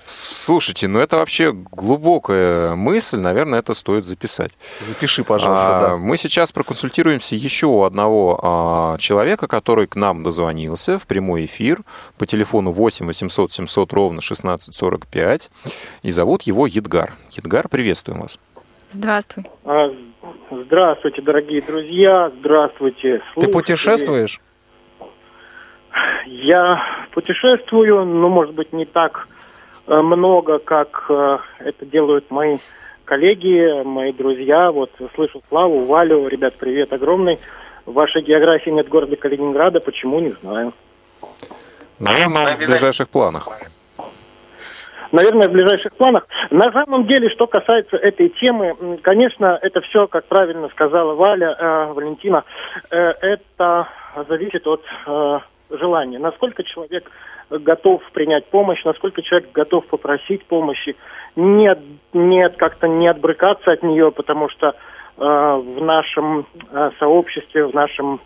Слушайте, 0.10 0.88
ну 0.88 1.00
это 1.00 1.18
вообще 1.18 1.52
глубокая 1.52 2.76
мысль, 2.76 3.18
наверное, 3.20 3.60
это 3.60 3.74
стоит 3.74 4.06
записать. 4.06 4.54
Запиши, 4.80 5.26
пожалуйста, 5.26 5.78
А, 5.78 5.82
да. 5.82 5.98
Мы 5.98 6.16
сейчас 6.16 6.54
проконсультируемся 6.54 7.36
еще 7.36 7.68
у 7.68 7.84
одного 7.84 8.40
а, 8.42 8.98
человека, 9.00 9.48
который 9.48 9.86
к 9.86 9.98
нам 9.98 10.24
дозвонился 10.24 10.98
в 10.98 11.06
прямой 11.08 11.44
эфир 11.44 11.80
по 12.18 12.26
телефону 12.26 12.72
8 12.72 13.06
800 13.06 13.52
700 13.52 13.92
ровно 13.92 14.20
1645. 14.20 15.50
И 16.04 16.12
зовут 16.12 16.44
его 16.44 16.68
Едгар. 16.68 17.14
Едгар, 17.32 17.68
приветствуем 17.68 18.22
вас. 18.22 18.40
Здравствуй. 18.90 19.44
А, 19.66 19.90
Здравствуйте, 20.50 21.22
дорогие 21.22 21.62
друзья, 21.62 22.32
здравствуйте. 22.40 23.18
Ты 23.18 23.24
слушатели. 23.34 23.52
путешествуешь? 23.52 24.40
Я 26.26 26.82
путешествую, 27.12 28.06
но, 28.06 28.30
может 28.30 28.54
быть, 28.54 28.72
не 28.72 28.86
так 28.86 29.28
много, 29.88 30.60
как 30.60 31.06
э, 31.10 31.38
это 31.60 31.86
делают 31.86 32.30
мои 32.30 32.58
коллеги, 33.06 33.84
мои 33.84 34.12
друзья. 34.12 34.72
Вот 34.72 34.92
слышу 35.16 35.42
Славу, 35.50 35.86
Валю. 35.86 36.28
Ребят, 36.28 36.56
привет 36.60 36.92
огромный. 36.94 37.40
В 37.86 37.94
вашей 37.94 38.22
географии 38.22 38.70
нет 38.70 38.90
города 38.90 39.16
Калининграда, 39.16 39.80
почему, 39.80 40.20
не 40.20 40.32
знаю. 40.42 40.74
Наверное, 42.00 42.56
в 42.56 42.58
ближайших 42.58 43.10
планах. 43.10 43.48
наверное, 45.12 45.48
в 45.48 45.52
ближайших 45.52 45.94
планах. 45.94 46.28
На 46.52 46.72
самом 46.72 47.08
деле, 47.08 47.30
что 47.30 47.48
касается 47.48 47.96
этой 47.96 48.30
темы, 48.30 49.00
конечно, 49.02 49.58
это 49.62 49.80
все, 49.82 50.08
как 50.08 50.26
правильно 50.26 50.68
сказала 50.70 51.16
Валя, 51.16 51.56
э, 51.58 51.94
Валентина, 51.94 52.44
э, 52.92 52.98
это 52.98 53.88
зависит 54.28 54.68
от 54.68 54.84
э, 55.08 55.40
желания. 55.70 56.20
Насколько 56.20 56.64
человек 56.64 57.10
готов 57.50 58.02
принять 58.12 58.46
помощь, 58.48 58.84
насколько 58.84 59.22
человек 59.22 59.52
готов 59.54 59.86
попросить 59.88 60.44
помощи, 60.46 60.96
нет, 61.36 61.80
нет, 62.14 62.56
как-то 62.58 62.88
не 62.88 63.08
отбрыкаться 63.08 63.72
от 63.72 63.84
нее, 63.84 64.12
потому 64.12 64.50
что 64.50 64.68
э, 64.68 64.74
в 65.18 65.82
нашем 65.82 66.46
э, 66.72 66.92
сообществе, 67.00 67.66
в 67.66 67.74
нашем 67.74 68.20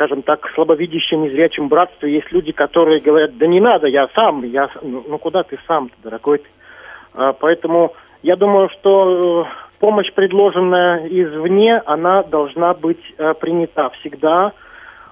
скажем 0.00 0.22
так, 0.22 0.48
слабовидящем, 0.54 1.24
незрячем 1.24 1.68
братстве 1.68 2.14
есть 2.14 2.32
люди, 2.32 2.52
которые 2.52 3.00
говорят, 3.00 3.36
да 3.36 3.46
не 3.46 3.60
надо, 3.60 3.86
я 3.86 4.08
сам, 4.14 4.42
я, 4.44 4.70
ну, 4.80 5.04
ну 5.06 5.18
куда 5.18 5.42
ты 5.42 5.58
сам, 5.66 5.90
дорогой 6.02 6.38
ты. 6.38 6.48
А, 7.12 7.34
поэтому 7.34 7.92
я 8.22 8.36
думаю, 8.36 8.70
что 8.70 9.42
э, 9.42 9.44
помощь, 9.78 10.10
предложенная 10.14 11.06
извне, 11.06 11.82
она 11.84 12.22
должна 12.22 12.72
быть 12.72 13.02
а, 13.18 13.34
принята 13.34 13.90
всегда. 14.00 14.52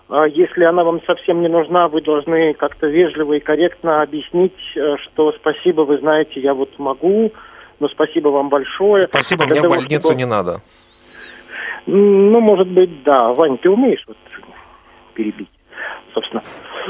А, 0.08 0.26
если 0.26 0.64
она 0.64 0.84
вам 0.84 1.02
совсем 1.06 1.42
не 1.42 1.48
нужна, 1.48 1.88
вы 1.88 2.00
должны 2.00 2.54
как-то 2.54 2.86
вежливо 2.86 3.34
и 3.34 3.40
корректно 3.40 4.02
объяснить, 4.02 4.56
э, 4.74 4.96
что 5.02 5.32
спасибо, 5.32 5.82
вы 5.82 5.98
знаете, 5.98 6.40
я 6.40 6.54
вот 6.54 6.78
могу, 6.78 7.32
но 7.78 7.88
спасибо 7.88 8.28
вам 8.28 8.48
большое. 8.48 9.06
Спасибо, 9.08 9.44
мне 9.44 9.60
в 9.60 9.68
больницу 9.68 10.08
чтобы... 10.08 10.16
не 10.16 10.24
надо. 10.24 10.60
Ну, 11.86 12.40
может 12.40 12.68
быть, 12.68 13.02
да. 13.02 13.32
Вань, 13.32 13.58
ты 13.58 13.70
умеешь 13.70 14.04
вот 14.06 14.16
перебить, 15.14 15.50
собственно. 16.14 16.42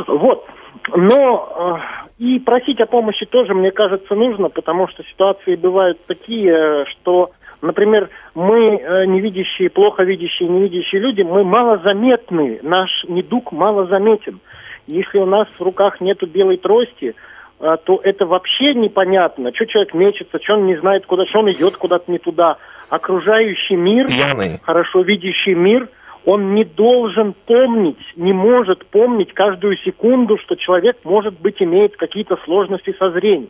Вот. 0.06 0.46
Но 0.94 1.80
э, 2.18 2.22
и 2.22 2.38
просить 2.38 2.80
о 2.80 2.86
помощи 2.86 3.26
тоже, 3.26 3.52
мне 3.52 3.72
кажется, 3.72 4.14
нужно, 4.14 4.48
потому 4.48 4.88
что 4.88 5.02
ситуации 5.04 5.56
бывают 5.56 6.04
такие, 6.06 6.84
что, 6.86 7.32
например, 7.62 8.10
мы, 8.34 8.76
э, 8.76 9.06
невидящие, 9.06 9.70
плохо 9.70 10.02
видящие, 10.02 10.48
невидящие 10.48 11.00
люди, 11.00 11.22
мы 11.22 11.44
малозаметны, 11.44 12.60
наш 12.62 12.90
недуг 13.08 13.52
малозаметен. 13.52 14.40
Если 14.86 15.18
у 15.18 15.26
нас 15.26 15.48
в 15.48 15.62
руках 15.62 16.00
нету 16.00 16.26
белой 16.26 16.56
трости, 16.56 17.14
э, 17.60 17.76
то 17.84 18.00
это 18.02 18.26
вообще 18.26 18.74
непонятно, 18.74 19.52
что 19.54 19.66
человек 19.66 19.94
мечется, 19.94 20.38
что 20.42 20.54
он 20.54 20.66
не 20.66 20.76
знает 20.76 21.06
куда, 21.06 21.26
что 21.26 21.40
он 21.40 21.50
идет 21.50 21.76
куда-то 21.76 22.10
не 22.10 22.18
туда. 22.18 22.56
Окружающий 22.88 23.76
мир, 23.76 24.06
Пьяный. 24.06 24.60
хорошо 24.62 25.02
видящий 25.02 25.54
мир– 25.54 25.88
он 26.28 26.54
не 26.54 26.64
должен 26.64 27.34
помнить, 27.46 27.96
не 28.16 28.34
может 28.34 28.84
помнить 28.84 29.32
каждую 29.32 29.78
секунду, 29.78 30.36
что 30.36 30.56
человек, 30.56 30.98
может 31.04 31.40
быть, 31.40 31.62
имеет 31.62 31.96
какие-то 31.96 32.36
сложности 32.44 32.94
со 32.98 33.10
зрением. 33.12 33.48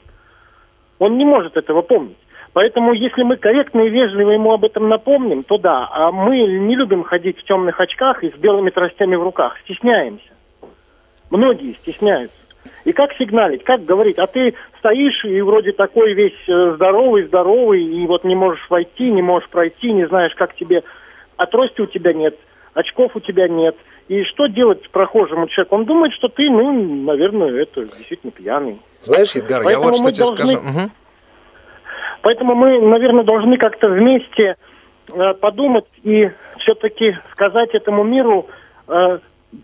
Он 1.00 1.18
не 1.18 1.24
может 1.24 1.56
этого 1.56 1.82
помнить. 1.82 2.16
Поэтому, 2.52 2.92
если 2.92 3.22
мы 3.22 3.36
корректно 3.36 3.80
и 3.82 3.90
вежливо 3.90 4.30
ему 4.30 4.52
об 4.52 4.64
этом 4.64 4.88
напомним, 4.88 5.42
то 5.44 5.58
да. 5.58 5.88
А 5.90 6.10
мы 6.10 6.38
не 6.40 6.74
любим 6.74 7.04
ходить 7.04 7.38
в 7.38 7.44
темных 7.44 7.78
очках 7.80 8.24
и 8.24 8.30
с 8.30 8.34
белыми 8.34 8.70
тростями 8.70 9.16
в 9.16 9.22
руках. 9.22 9.56
Стесняемся. 9.64 10.30
Многие 11.30 11.74
стесняются. 11.74 12.36
И 12.84 12.92
как 12.92 13.12
сигналить, 13.14 13.64
как 13.64 13.84
говорить, 13.84 14.18
а 14.18 14.26
ты 14.26 14.54
стоишь 14.78 15.24
и 15.24 15.40
вроде 15.40 15.72
такой 15.72 16.14
весь 16.14 16.48
э, 16.48 16.72
здоровый, 16.74 17.24
здоровый, 17.24 17.82
и 17.82 18.06
вот 18.06 18.24
не 18.24 18.34
можешь 18.34 18.64
войти, 18.70 19.10
не 19.10 19.22
можешь 19.22 19.48
пройти, 19.48 19.92
не 19.92 20.06
знаешь, 20.06 20.34
как 20.34 20.54
тебе, 20.54 20.82
а 21.36 21.46
трости 21.46 21.80
у 21.80 21.86
тебя 21.86 22.12
нет 22.12 22.34
очков 22.78 23.12
у 23.14 23.20
тебя 23.20 23.48
нет. 23.48 23.76
И 24.08 24.24
что 24.24 24.46
делать 24.46 24.88
прохожему 24.90 25.48
человеку? 25.48 25.76
Он 25.76 25.84
думает, 25.84 26.12
что 26.14 26.28
ты, 26.28 26.48
ну, 26.48 26.72
наверное, 27.04 27.62
это 27.62 27.82
действительно 27.82 28.32
пьяный. 28.32 28.78
Знаешь, 29.02 29.34
Едгар, 29.34 29.62
Поэтому 29.62 29.84
я 29.84 29.90
вот 29.90 29.96
что 29.96 30.10
тебе 30.10 30.24
должны... 30.24 30.46
скажу. 30.46 30.58
Угу. 30.58 30.90
Поэтому 32.22 32.54
мы, 32.54 32.80
наверное, 32.80 33.24
должны 33.24 33.56
как-то 33.56 33.88
вместе 33.88 34.56
э, 35.12 35.34
подумать 35.34 35.86
и 36.02 36.30
все-таки 36.58 37.16
сказать 37.32 37.70
этому 37.74 38.04
миру, 38.04 38.46
э, 38.88 39.18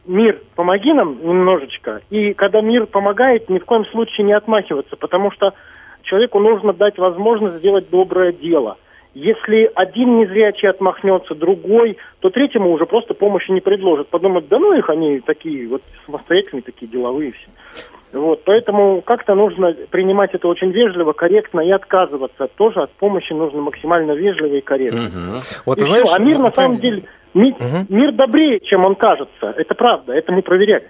мир, 0.06 0.40
помоги 0.54 0.92
нам 0.92 1.18
немножечко. 1.22 2.00
И 2.10 2.32
когда 2.34 2.60
мир 2.60 2.86
помогает, 2.86 3.48
ни 3.48 3.58
в 3.58 3.64
коем 3.64 3.84
случае 3.86 4.26
не 4.26 4.32
отмахиваться, 4.32 4.96
потому 4.96 5.30
что 5.30 5.54
человеку 6.02 6.38
нужно 6.38 6.72
дать 6.72 6.98
возможность 6.98 7.56
сделать 7.56 7.90
доброе 7.90 8.32
дело– 8.32 8.76
если 9.14 9.70
один 9.76 10.18
незрячий 10.18 10.68
отмахнется, 10.68 11.36
другой, 11.36 11.98
то 12.18 12.30
третьему 12.30 12.72
уже 12.72 12.84
просто 12.84 13.14
помощи 13.14 13.52
не 13.52 13.60
предложат. 13.60 14.08
Подумают, 14.08 14.48
да 14.48 14.58
ну 14.58 14.76
их 14.76 14.90
они 14.90 15.20
такие 15.20 15.68
вот 15.68 15.82
самостоятельные, 16.04 16.62
такие 16.62 16.90
деловые 16.90 17.30
все. 17.30 17.48
Вот, 18.14 18.44
поэтому 18.44 19.02
как-то 19.02 19.34
нужно 19.34 19.74
принимать 19.90 20.34
это 20.34 20.46
очень 20.46 20.70
вежливо, 20.70 21.12
корректно 21.12 21.60
и 21.60 21.70
отказываться. 21.70 22.48
Тоже 22.56 22.82
от 22.82 22.92
помощи 22.92 23.32
нужно 23.32 23.60
максимально 23.60 24.12
вежливо 24.12 24.54
и 24.54 24.60
корректно. 24.60 25.06
Угу. 25.06 25.40
Вот, 25.66 25.78
и 25.78 25.80
знаешь, 25.82 26.06
все. 26.06 26.16
А 26.16 26.18
мир 26.20 26.38
на 26.38 26.52
самом 26.52 26.76
деле, 26.76 27.02
мир, 27.34 27.54
угу. 27.54 27.86
мир 27.88 28.12
добрее, 28.12 28.60
чем 28.60 28.86
он 28.86 28.94
кажется. 28.94 29.52
Это 29.56 29.74
правда, 29.74 30.12
это 30.12 30.30
мы 30.32 30.42
проверяли. 30.42 30.88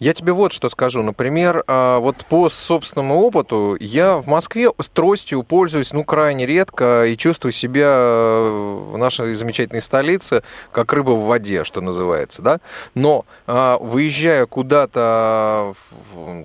Я 0.00 0.14
тебе 0.14 0.32
вот 0.32 0.54
что 0.54 0.70
скажу. 0.70 1.02
Например, 1.02 1.62
а, 1.66 1.98
вот 1.98 2.16
по 2.24 2.48
собственному 2.48 3.20
опыту, 3.20 3.76
я 3.78 4.16
в 4.16 4.26
Москве 4.26 4.70
с 4.80 4.88
тростью 4.88 5.42
пользуюсь, 5.42 5.92
ну, 5.92 6.04
крайне 6.04 6.46
редко 6.46 7.04
и 7.04 7.18
чувствую 7.18 7.52
себя 7.52 7.84
э, 7.86 8.78
в 8.92 8.96
нашей 8.96 9.34
замечательной 9.34 9.82
столице 9.82 10.42
как 10.72 10.90
рыба 10.94 11.10
в 11.10 11.26
воде, 11.26 11.64
что 11.64 11.82
называется, 11.82 12.40
да. 12.40 12.60
Но 12.94 13.26
а, 13.46 13.76
выезжая 13.76 14.46
куда-то, 14.46 15.74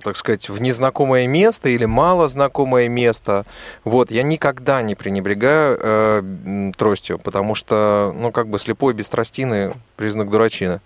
так 0.04 0.18
сказать, 0.18 0.50
в 0.50 0.60
незнакомое 0.60 1.26
место 1.26 1.70
или 1.70 1.86
мало 1.86 2.28
знакомое 2.28 2.90
место, 2.90 3.46
вот, 3.86 4.12
я 4.12 4.24
никогда 4.24 4.82
не 4.82 4.96
пренебрегаю 4.96 5.80
э, 5.82 6.72
тростью, 6.76 7.20
потому 7.20 7.56
что, 7.56 8.14
ну, 8.18 8.34
как 8.34 8.50
бы 8.50 8.60
слепой 8.60 8.94
без 8.94 9.08
тростины 9.08 9.78
признак 9.96 10.30
дурачины. 10.30 10.82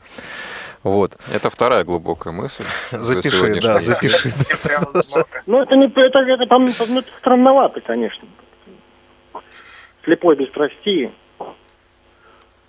Вот. 0.84 1.18
Это 1.34 1.50
вторая 1.50 1.84
глубокая 1.84 2.34
мысль. 2.34 2.64
Запиши, 2.92 3.60
да, 3.62 3.80
запиши. 3.80 4.32
Ну, 5.46 5.62
это 5.62 5.76
не 5.76 5.88
это, 5.88 6.20
это, 6.20 6.46
там, 6.46 6.66
ну, 6.66 7.00
это 7.00 7.10
странновато, 7.20 7.82
конечно. 7.82 8.28
Слепой 10.04 10.36
без 10.36 10.50
трости. 10.52 11.12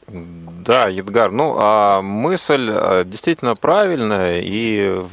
Да, 0.08 0.88
Едгар, 0.88 1.30
ну, 1.30 1.56
а 1.58 2.02
мысль 2.02 2.68
а, 2.72 3.04
действительно 3.04 3.54
правильная, 3.54 4.40
и 4.42 5.04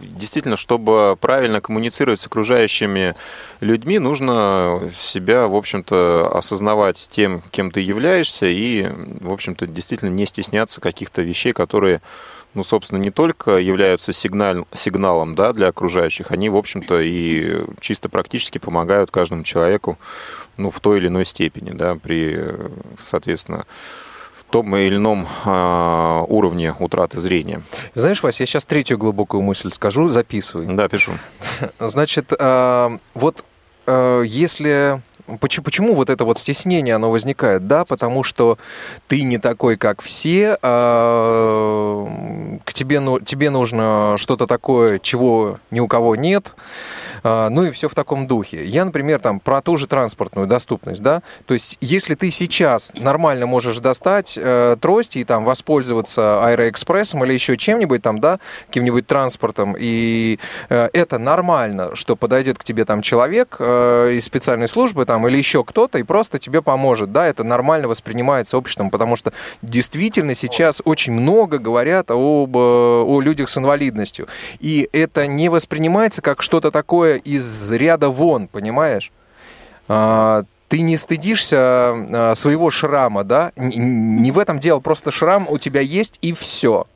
действительно, 0.00 0.56
чтобы 0.56 1.16
правильно 1.20 1.60
коммуницировать 1.60 2.20
с 2.20 2.26
окружающими 2.26 3.14
людьми, 3.60 3.98
нужно 3.98 4.90
себя, 4.94 5.46
в 5.46 5.54
общем-то, 5.54 6.30
осознавать 6.32 7.08
тем, 7.10 7.42
кем 7.50 7.70
ты 7.70 7.80
являешься, 7.80 8.46
и, 8.46 8.88
в 9.20 9.32
общем-то, 9.32 9.66
действительно 9.66 10.10
не 10.10 10.26
стесняться 10.26 10.80
каких-то 10.80 11.22
вещей, 11.22 11.52
которые 11.52 12.00
ну, 12.54 12.64
собственно, 12.64 12.98
не 12.98 13.10
только 13.10 13.56
являются 13.56 14.12
сигналь, 14.12 14.64
сигналом 14.74 15.34
да, 15.34 15.54
для 15.54 15.68
окружающих, 15.68 16.30
они, 16.32 16.50
в 16.50 16.56
общем-то, 16.56 17.00
и 17.00 17.64
чисто 17.80 18.10
практически 18.10 18.58
помогают 18.58 19.10
каждому 19.10 19.42
человеку 19.42 19.98
ну, 20.58 20.70
в 20.70 20.78
той 20.80 20.98
или 20.98 21.06
иной 21.06 21.24
степени, 21.24 21.70
да, 21.70 21.94
при, 21.94 22.44
соответственно, 22.98 23.64
том 24.52 24.76
или 24.76 24.96
ином 24.96 25.26
э, 25.44 26.24
уровне 26.28 26.74
утраты 26.78 27.18
зрения. 27.18 27.62
Знаешь, 27.94 28.22
Вася, 28.22 28.42
я 28.42 28.46
сейчас 28.46 28.64
третью 28.64 28.98
глубокую 28.98 29.42
мысль 29.42 29.72
скажу, 29.72 30.08
записывай. 30.08 30.66
Да, 30.76 30.88
пишу. 30.88 31.12
Значит, 31.80 32.32
э, 32.38 32.98
вот 33.14 33.44
э, 33.86 34.22
если 34.26 35.00
Почему, 35.40 35.64
почему 35.64 35.94
вот 35.94 36.10
это 36.10 36.24
вот 36.24 36.38
стеснение, 36.40 36.96
оно 36.96 37.10
возникает? 37.10 37.68
Да, 37.68 37.84
потому 37.84 38.24
что 38.24 38.58
ты 39.06 39.22
не 39.22 39.38
такой, 39.38 39.76
как 39.76 40.02
все, 40.02 40.58
а 40.60 42.58
к 42.64 42.72
тебе, 42.72 42.98
ну, 42.98 43.20
тебе 43.20 43.50
нужно 43.50 44.16
что-то 44.18 44.48
такое, 44.48 44.98
чего 44.98 45.60
ни 45.70 45.78
у 45.78 45.86
кого 45.86 46.16
нет. 46.16 46.54
А, 47.22 47.48
ну 47.50 47.64
и 47.64 47.70
все 47.70 47.88
в 47.88 47.94
таком 47.94 48.26
духе. 48.26 48.64
Я, 48.64 48.84
например, 48.84 49.20
там 49.20 49.40
про 49.40 49.60
ту 49.62 49.76
же 49.76 49.86
транспортную 49.86 50.46
доступность, 50.46 51.02
да, 51.02 51.22
то 51.46 51.54
есть 51.54 51.78
если 51.80 52.14
ты 52.14 52.30
сейчас 52.30 52.92
нормально 52.94 53.46
можешь 53.46 53.78
достать 53.78 54.38
э, 54.40 54.76
трость 54.80 55.16
и 55.16 55.24
там 55.24 55.44
воспользоваться 55.44 56.44
аэроэкспрессом 56.44 57.24
или 57.24 57.32
еще 57.32 57.56
чем-нибудь 57.56 58.02
там, 58.02 58.20
да, 58.20 58.40
каким-нибудь 58.66 59.06
транспортом, 59.06 59.76
и 59.78 60.38
э, 60.68 60.88
это 60.92 61.18
нормально, 61.18 61.94
что 61.94 62.16
подойдет 62.16 62.58
к 62.58 62.64
тебе 62.64 62.84
там 62.84 63.02
человек 63.02 63.56
э, 63.58 64.14
из 64.14 64.24
специальной 64.24 64.68
службы 64.68 65.04
там 65.04 65.26
или 65.28 65.36
еще 65.36 65.64
кто-то 65.64 65.98
и 65.98 66.02
просто 66.02 66.38
тебе 66.38 66.62
поможет, 66.62 67.12
да, 67.12 67.26
это 67.26 67.44
нормально 67.44 67.88
воспринимается 67.88 68.56
обществом, 68.56 68.90
потому 68.90 69.16
что 69.16 69.32
действительно 69.62 70.34
сейчас 70.34 70.82
очень 70.84 71.12
много 71.12 71.58
говорят 71.58 72.10
об, 72.10 72.56
э, 72.56 72.60
о 72.60 73.20
людях 73.20 73.48
с 73.48 73.56
инвалидностью, 73.56 74.26
и 74.58 74.88
это 74.92 75.26
не 75.26 75.48
воспринимается 75.48 76.20
как 76.20 76.42
что-то 76.42 76.72
из 77.16 77.70
ряда 77.70 78.08
вон, 78.08 78.48
понимаешь? 78.48 79.12
А, 79.88 80.44
ты 80.68 80.80
не 80.80 80.96
стыдишься 80.96 81.58
а, 81.58 82.32
своего 82.34 82.70
шрама, 82.70 83.24
да? 83.24 83.52
Не 83.56 84.30
в 84.30 84.38
этом 84.38 84.58
дело, 84.58 84.80
просто 84.80 85.10
шрам 85.10 85.46
у 85.48 85.58
тебя 85.58 85.80
есть 85.80 86.18
и 86.22 86.32
все. 86.32 86.86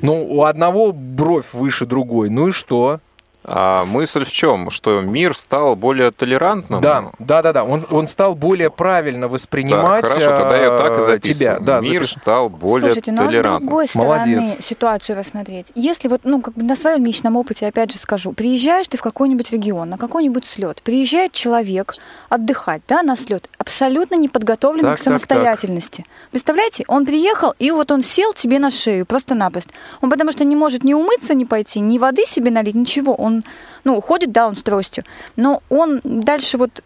Ну, 0.00 0.24
у 0.24 0.44
одного 0.44 0.92
бровь 0.92 1.52
выше 1.52 1.86
другой, 1.86 2.30
ну 2.30 2.48
и 2.48 2.52
что? 2.52 3.00
А 3.50 3.84
мысль 3.84 4.24
в 4.24 4.32
чем? 4.32 4.70
Что 4.70 5.00
мир 5.00 5.36
стал 5.36 5.74
более 5.76 6.10
толерантным? 6.10 6.80
Да, 6.80 7.10
да, 7.18 7.42
да, 7.42 7.52
да. 7.52 7.64
Он, 7.64 7.86
он 7.90 8.06
стал 8.06 8.34
более 8.34 8.70
правильно 8.70 9.28
воспринимать 9.28 10.02
так, 10.02 10.10
хорошо, 10.10 10.30
тогда 10.30 10.56
я 10.56 10.78
так 10.78 10.98
и 10.98 11.00
э, 11.00 11.02
записываю. 11.02 11.20
тебя. 11.34 11.58
Да, 11.60 11.80
мир 11.80 12.02
запиш... 12.02 12.20
стал 12.20 12.48
более 12.48 12.90
Слушайте, 12.90 13.12
ну 13.12 13.22
а 13.22 13.26
с 13.26 13.30
толерантным. 13.30 13.66
другой 13.66 13.88
стороны 13.88 14.36
Молодец. 14.36 14.64
ситуацию 14.64 15.18
рассмотреть. 15.18 15.72
Если 15.74 16.08
вот, 16.08 16.20
ну, 16.24 16.40
как 16.42 16.54
бы 16.54 16.62
на 16.62 16.76
своем 16.76 17.04
личном 17.04 17.36
опыте, 17.36 17.66
опять 17.66 17.92
же 17.92 17.98
скажу, 17.98 18.32
приезжаешь 18.32 18.88
ты 18.88 18.96
в 18.96 19.02
какой-нибудь 19.02 19.50
регион, 19.52 19.88
на 19.88 19.98
какой-нибудь 19.98 20.44
слет, 20.44 20.82
приезжает 20.82 21.32
человек 21.32 21.94
отдыхать, 22.28 22.82
да, 22.88 23.02
на 23.02 23.16
слет, 23.16 23.48
абсолютно 23.58 24.14
не 24.16 24.28
подготовленный 24.28 24.90
Так, 24.90 24.98
к 24.98 25.02
так, 25.02 25.12
так. 25.12 25.20
самостоятельности. 25.20 26.04
Представляете, 26.30 26.84
он 26.88 27.06
приехал, 27.06 27.54
и 27.58 27.70
вот 27.70 27.90
он 27.90 28.02
сел 28.02 28.32
тебе 28.32 28.58
на 28.58 28.70
шею, 28.70 29.06
просто-напросто. 29.06 29.70
Он 30.00 30.10
потому 30.10 30.32
что 30.32 30.44
не 30.44 30.56
может 30.56 30.84
ни 30.84 30.92
умыться, 30.94 31.34
ни 31.34 31.44
пойти, 31.44 31.80
ни 31.80 31.98
воды 31.98 32.24
себе 32.26 32.50
налить, 32.50 32.74
ничего. 32.74 33.14
Он, 33.14 33.37
ну, 33.84 34.00
ходит, 34.00 34.32
да, 34.32 34.46
он 34.46 34.56
с 34.56 34.62
тростью, 34.62 35.04
но 35.36 35.62
он 35.70 36.00
дальше 36.04 36.58
вот 36.58 36.82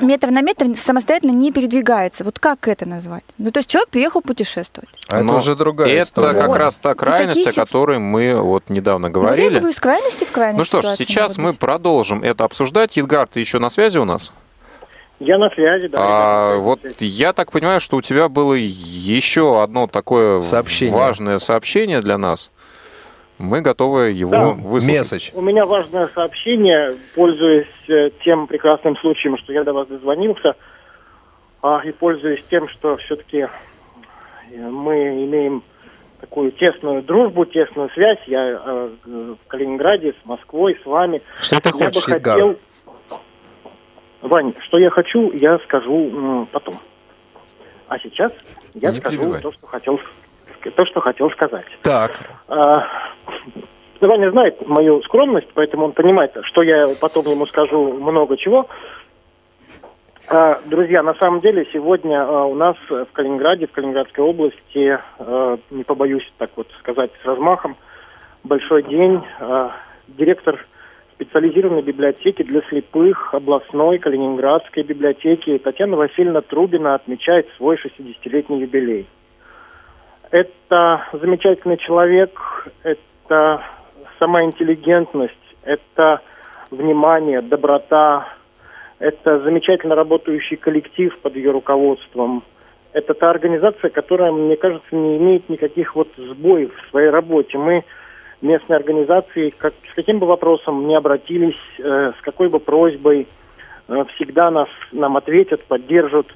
метр 0.00 0.30
на 0.30 0.40
метр 0.40 0.74
самостоятельно 0.74 1.32
не 1.32 1.52
передвигается. 1.52 2.24
Вот 2.24 2.38
как 2.38 2.66
это 2.68 2.88
назвать? 2.88 3.24
Ну, 3.38 3.50
то 3.50 3.58
есть 3.58 3.68
человек 3.68 3.90
приехал 3.90 4.22
путешествовать. 4.22 4.88
А 5.08 5.18
это 5.20 5.32
уже 5.32 5.54
другая 5.54 5.88
Это 5.90 6.02
история. 6.08 6.40
как 6.40 6.48
Вот. 6.48 6.56
раз 6.58 6.78
та 6.78 6.94
крайность, 6.94 7.44
такие 7.44 7.50
о 7.62 7.64
которой 7.66 7.98
мы 7.98 8.34
вот 8.40 8.70
недавно 8.70 9.08
Ну, 9.08 9.14
вот 9.14 9.20
я 9.20 9.24
говорили. 9.26 9.48
говорю, 9.58 9.68
из 9.68 9.78
крайности 9.80 10.24
в 10.24 10.32
крайность. 10.32 10.58
Ну 10.72 10.80
что 10.80 10.82
ж, 10.82 10.96
сейчас 10.96 11.36
мы 11.36 11.52
продолжим 11.52 12.22
это 12.22 12.44
обсуждать. 12.44 12.96
Едгар, 12.96 13.26
ты 13.28 13.40
еще 13.40 13.58
на 13.58 13.68
связи 13.68 13.98
у 13.98 14.04
нас? 14.04 14.32
Я 15.20 15.38
на 15.38 15.50
связи, 15.50 15.86
да. 15.86 15.98
А, 16.00 16.56
вот 16.56 16.80
я 16.98 17.32
так 17.32 17.52
понимаю, 17.52 17.78
что 17.80 17.96
у 17.98 18.02
тебя 18.02 18.28
было 18.28 18.54
еще 18.54 19.62
одно 19.62 19.86
такое 19.86 20.40
Сообщение. 20.40 20.96
важное 20.96 21.38
сообщение 21.38 22.00
для 22.00 22.18
нас. 22.18 22.50
Мы 23.42 23.60
готовы 23.60 24.10
его 24.10 24.30
Да. 24.30 24.52
выслушать. 24.52 24.98
Месседж. 24.98 25.30
У 25.34 25.40
меня 25.40 25.66
важное 25.66 26.06
сообщение, 26.06 26.96
пользуясь 27.16 27.66
э, 27.88 28.10
тем 28.24 28.46
прекрасным 28.46 28.96
случаем, 28.98 29.36
что 29.36 29.52
я 29.52 29.64
до 29.64 29.72
вас 29.72 29.88
дозвонился, 29.88 30.54
а, 31.60 31.80
и 31.84 31.90
пользуясь 31.90 32.44
тем, 32.48 32.68
что 32.68 32.96
все-таки 32.98 33.48
мы 34.56 35.24
имеем 35.24 35.64
такую 36.20 36.52
тесную 36.52 37.02
дружбу, 37.02 37.44
тесную 37.44 37.90
связь. 37.90 38.20
Я 38.26 38.60
э, 38.64 38.90
в 39.04 39.48
Калининграде, 39.48 40.14
с 40.22 40.24
Москвой, 40.24 40.78
с 40.80 40.86
вами. 40.86 41.20
Что 41.40 41.60
ты 41.60 41.70
я 41.70 41.72
бы 41.74 41.84
хочешь, 41.86 42.06
Едгар? 42.06 42.34
хотел... 42.34 42.56
Вань, 44.20 44.54
что 44.60 44.78
я 44.78 44.90
хочу, 44.90 45.32
я 45.32 45.58
скажу 45.64 46.10
м, 46.10 46.46
потом. 46.52 46.76
А 47.88 47.98
сейчас 47.98 48.32
я 48.74 48.92
Не 48.92 49.00
скажу 49.00 49.16
перебивай. 49.18 49.40
то, 49.42 49.50
что 49.50 49.66
хотел, 49.66 49.98
то, 50.76 50.86
что 50.86 51.00
хотел 51.00 51.30
сказать. 51.30 51.66
Так, 51.82 52.18
А, 52.48 52.86
Ваня 54.00 54.30
знает 54.30 54.66
мою 54.66 55.00
скромность, 55.02 55.48
поэтому 55.54 55.86
он 55.86 55.92
понимает, 55.92 56.36
что 56.42 56.62
я 56.62 56.86
потом 57.00 57.24
ему 57.26 57.46
скажу 57.46 57.92
много 57.92 58.36
чего. 58.36 58.68
А, 60.28 60.60
Друзья, 60.66 61.02
на 61.02 61.14
самом 61.14 61.40
деле 61.40 61.66
сегодня 61.72 62.22
а, 62.22 62.44
у 62.44 62.54
нас 62.54 62.76
в 62.88 63.06
Калининграде, 63.12 63.66
в 63.66 63.72
Калининградской 63.72 64.24
области, 64.24 64.98
а, 65.18 65.58
не 65.70 65.84
побоюсь 65.84 66.28
так 66.38 66.50
вот 66.56 66.68
сказать 66.78 67.10
с 67.22 67.26
размахом, 67.26 67.76
большой 68.44 68.82
день. 68.84 69.20
А, 69.40 69.72
Директор 70.08 70.66
специализированной 71.14 71.82
библиотеки 71.82 72.42
для 72.42 72.60
слепых 72.62 73.32
областной 73.34 73.98
Калининградской 73.98 74.82
библиотеки 74.82 75.58
Татьяна 75.58 75.96
Васильевна 75.96 76.40
Трубина 76.40 76.94
отмечает 76.94 77.48
свой 77.56 77.76
60-летний 77.76 78.60
юбилей. 78.60 79.06
Это 80.32 81.04
замечательный 81.12 81.76
человек, 81.76 82.30
это 82.82 83.62
сама 84.18 84.42
интеллигентность, 84.44 85.34
это 85.62 86.22
внимание, 86.70 87.42
доброта, 87.42 88.28
это 88.98 89.40
замечательно 89.40 89.94
работающий 89.94 90.56
коллектив 90.56 91.16
под 91.18 91.36
ее 91.36 91.50
руководством. 91.50 92.44
Это 92.94 93.12
та 93.12 93.28
организация, 93.28 93.90
которая, 93.90 94.32
мне 94.32 94.56
кажется, 94.56 94.96
не 94.96 95.18
имеет 95.18 95.50
никаких 95.50 95.94
вот 95.94 96.08
сбоев 96.16 96.72
в 96.74 96.90
своей 96.90 97.10
работе. 97.10 97.58
Мы 97.58 97.84
местной 98.40 98.76
организации, 98.76 99.50
как, 99.50 99.74
с 99.90 99.94
каким 99.94 100.18
бы 100.18 100.26
вопросом 100.26 100.86
не 100.86 100.94
обратились, 100.94 101.60
э, 101.78 102.12
с 102.18 102.22
какой 102.22 102.48
бы 102.48 102.58
просьбой, 102.58 103.28
э, 103.88 104.04
всегда 104.14 104.50
нас, 104.50 104.68
нам 104.92 105.18
ответят, 105.18 105.62
поддержат. 105.64 106.28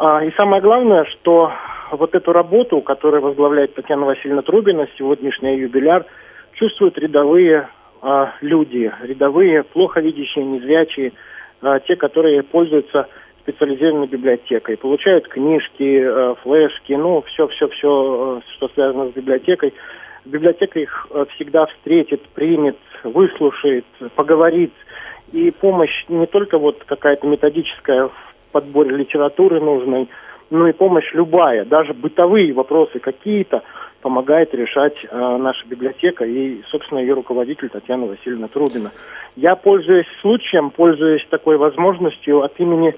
А, 0.00 0.24
и 0.24 0.30
самое 0.30 0.62
главное, 0.62 1.04
что 1.04 1.52
вот 1.92 2.14
эту 2.14 2.32
работу, 2.32 2.80
которую 2.80 3.20
возглавляет 3.20 3.74
Татьяна 3.74 4.06
Васильевна 4.06 4.40
Трубина, 4.40 4.88
сегодняшний 4.96 5.58
юбиляр, 5.58 6.06
чувствуют 6.54 6.96
рядовые 6.96 7.68
а, 8.00 8.32
люди, 8.40 8.90
рядовые, 9.02 9.62
плохо 9.62 10.00
видящие, 10.00 10.46
незрячие, 10.46 11.12
а, 11.60 11.80
те, 11.80 11.96
которые 11.96 12.42
пользуются 12.42 13.08
специализированной 13.40 14.06
библиотекой, 14.06 14.78
получают 14.78 15.28
книжки, 15.28 16.00
э, 16.02 16.34
флешки, 16.42 16.92
ну, 16.92 17.22
все-все-все, 17.22 18.42
что 18.54 18.68
связано 18.68 19.10
с 19.10 19.12
библиотекой. 19.12 19.74
Библиотека 20.24 20.78
их 20.78 21.08
э, 21.10 21.24
всегда 21.34 21.66
встретит, 21.66 22.22
примет, 22.28 22.76
выслушает, 23.02 23.86
поговорит. 24.14 24.72
И 25.32 25.50
помощь 25.50 26.04
не 26.08 26.26
только 26.26 26.58
вот 26.58 26.84
какая-то 26.84 27.26
методическая 27.26 28.08
в 28.08 28.30
подборе 28.50 28.96
литературы 28.96 29.60
нужной, 29.60 30.08
но 30.50 30.68
и 30.68 30.72
помощь 30.72 31.12
любая, 31.12 31.64
даже 31.64 31.94
бытовые 31.94 32.52
вопросы 32.52 32.98
какие-то 32.98 33.62
помогает 34.02 34.54
решать 34.54 34.96
э, 35.04 35.36
наша 35.36 35.66
библиотека 35.66 36.24
и, 36.24 36.62
собственно, 36.70 36.98
ее 36.98 37.14
руководитель 37.14 37.68
Татьяна 37.68 38.06
Васильевна 38.06 38.48
Трубина. 38.48 38.90
Я, 39.36 39.56
пользуясь 39.56 40.06
случаем, 40.20 40.70
пользуясь 40.70 41.26
такой 41.28 41.56
возможностью 41.56 42.42
от 42.42 42.58
имени 42.58 42.94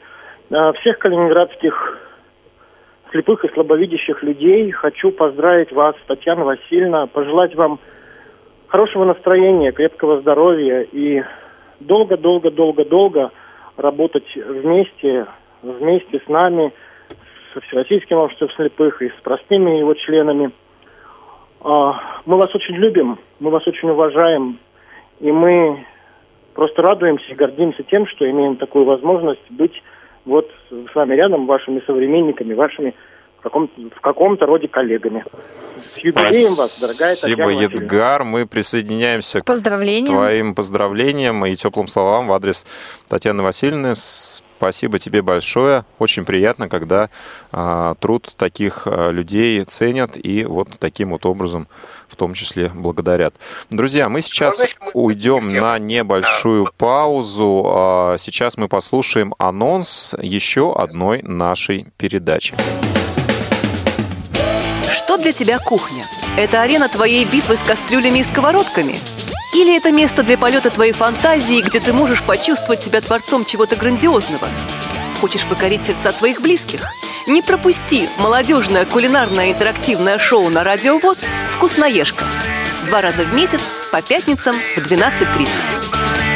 э, 0.51 0.73
всех 0.81 0.99
калининградских 0.99 1.99
слепых 3.11 3.45
и 3.45 3.53
слабовидящих 3.53 4.23
людей, 4.23 4.71
хочу 4.71 5.11
поздравить 5.11 5.73
вас, 5.73 5.95
Татьяна 6.07 6.45
Васильевна, 6.45 7.07
пожелать 7.07 7.55
вам 7.55 7.79
хорошего 8.69 9.05
настроения, 9.05 9.73
крепкого 9.73 10.21
здоровья 10.21 10.81
и 10.81 11.23
долго-долго-долго-долго 11.81 13.31
работать 13.77 14.35
вместе, 14.35 15.27
вместе 15.62 16.20
с 16.25 16.29
нами, 16.29 16.72
со 17.55 17.61
Всероссийским 17.61 18.16
обществом 18.16 18.51
слепых 18.57 19.03
и 19.03 19.09
с 19.09 19.22
простыми 19.22 19.79
его 19.79 19.94
членами. 19.94 20.51
А, 21.61 22.20
Мы 22.25 22.37
вас 22.38 22.55
очень 22.55 22.77
любим, 22.77 23.18
мы 23.40 23.51
вас 23.51 23.66
очень 23.66 23.90
уважаем, 23.90 24.59
и 25.20 25.31
мы 25.31 25.87
просто 26.55 26.83
радуемся 26.83 27.25
и 27.31 27.35
гордимся 27.35 27.83
тем, 27.85 28.07
что 28.07 28.29
имеем 28.29 28.57
такую 28.57 28.85
возможность 28.85 29.51
быть 29.51 29.83
вот 30.25 30.51
с 30.70 30.94
вами 30.94 31.14
рядом, 31.14 31.46
вашими 31.46 31.83
современниками, 31.87 32.55
вашими 32.55 32.94
в 33.38 33.42
каком-то, 33.42 33.81
в 33.96 34.01
каком-то 34.01 34.46
роде 34.46 34.68
коллегами. 34.68 35.25
С 35.81 35.98
юбилеем 35.98 36.55
вас, 36.55 36.81
дорогая 36.81 37.14
Спасибо, 37.16 37.42
Татьяна 37.42 37.55
Васильевна. 37.55 37.83
Едгар. 37.83 38.25
Мы 38.25 38.46
присоединяемся 38.46 39.40
к 39.40 39.44
Поздравлениям. 39.44 40.14
твоим 40.14 40.55
поздравлениям 40.55 41.44
и 41.44 41.57
теплым 41.57 41.88
словам 41.88 42.29
в 42.29 42.33
адрес 42.33 42.64
Татьяны 43.09 43.42
Васильевны. 43.42 43.94
Спасибо 44.62 45.01
тебе 45.01 45.22
большое. 45.22 45.85
Очень 45.98 46.25
приятно, 46.25 46.68
когда 46.68 47.11
а, 47.51 47.96
труд 47.96 48.33
таких 48.37 48.87
а, 48.87 49.11
людей 49.11 49.64
ценят 49.64 50.12
и 50.16 50.44
вот 50.44 50.68
таким 50.79 51.11
вот 51.11 51.27
образом 51.27 51.66
в 52.07 52.14
том 52.14 52.33
числе 52.35 52.70
благодарят. 52.72 53.35
Друзья, 53.70 54.09
мы 54.09 54.22
сейчас 54.22 54.64
уйдем 54.94 55.53
на 55.53 55.81
небольшую 55.81 56.70
паузу. 56.79 57.64
А, 57.66 58.16
Сейчас 58.20 58.57
мы 58.57 58.68
послушаем 58.68 59.35
анонс 59.37 60.14
еще 60.22 60.72
одной 60.72 61.22
нашей 61.22 61.88
передачи. 61.96 62.55
Что 64.88 65.18
для 65.18 65.33
тебя 65.33 65.59
кухня? 65.59 66.05
Это 66.38 66.62
арена 66.62 66.88
твоей 66.88 67.25
битвы 67.25 67.57
с 67.57 67.64
кастрюлями 67.64 68.20
и 68.20 68.22
сковородками? 68.22 68.94
Или 69.55 69.77
это 69.77 69.93
место 69.93 70.23
для 70.23 70.38
полета 70.38 70.71
твоей 70.71 70.93
фантазии, 70.93 71.61
где 71.61 71.79
ты 71.79 71.93
можешь 71.93 72.23
почувствовать 72.23 72.83
себя 72.83 73.01
творцом 73.03 73.45
чего-то 73.45 73.77
грандиозного? 73.77 74.49
Хочешь 75.21 75.45
покорить 75.45 75.85
сердца 75.85 76.11
своих 76.12 76.41
близких? 76.41 76.81
Не 77.27 77.43
пропусти 77.43 78.09
молодежное 78.19 78.87
кулинарное 78.87 79.53
интерактивное 79.53 80.19
шоу 80.19 80.49
на 80.49 80.65
Радио 80.65 80.99
ВОЗ 80.99 81.27
«Вкусноежка». 81.55 82.25
Два 82.87 83.03
раза 83.03 83.25
в 83.25 83.35
месяц 83.35 83.61
по 83.93 84.01
пятницам 84.01 84.57
в 84.77 84.81
12.30. 84.81 86.32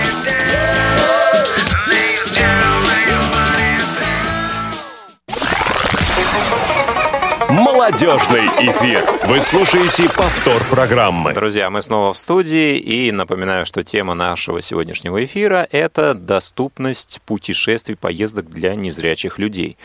Молодежный 7.86 8.46
эфир. 8.58 9.04
Вы 9.28 9.40
слушаете 9.40 10.08
повтор 10.08 10.60
программы. 10.68 11.32
Друзья, 11.32 11.70
мы 11.70 11.82
снова 11.82 12.12
в 12.12 12.18
студии 12.18 12.78
и 12.78 13.12
напоминаю, 13.12 13.64
что 13.64 13.84
тема 13.84 14.14
нашего 14.14 14.60
сегодняшнего 14.60 15.24
эфира– 15.24 15.68
это 15.70 16.14
доступность 16.14 17.20
путешествий, 17.24 17.94
поездок 17.94 18.50
для 18.50 18.74
незрячих 18.74 19.38
людей. 19.38 19.78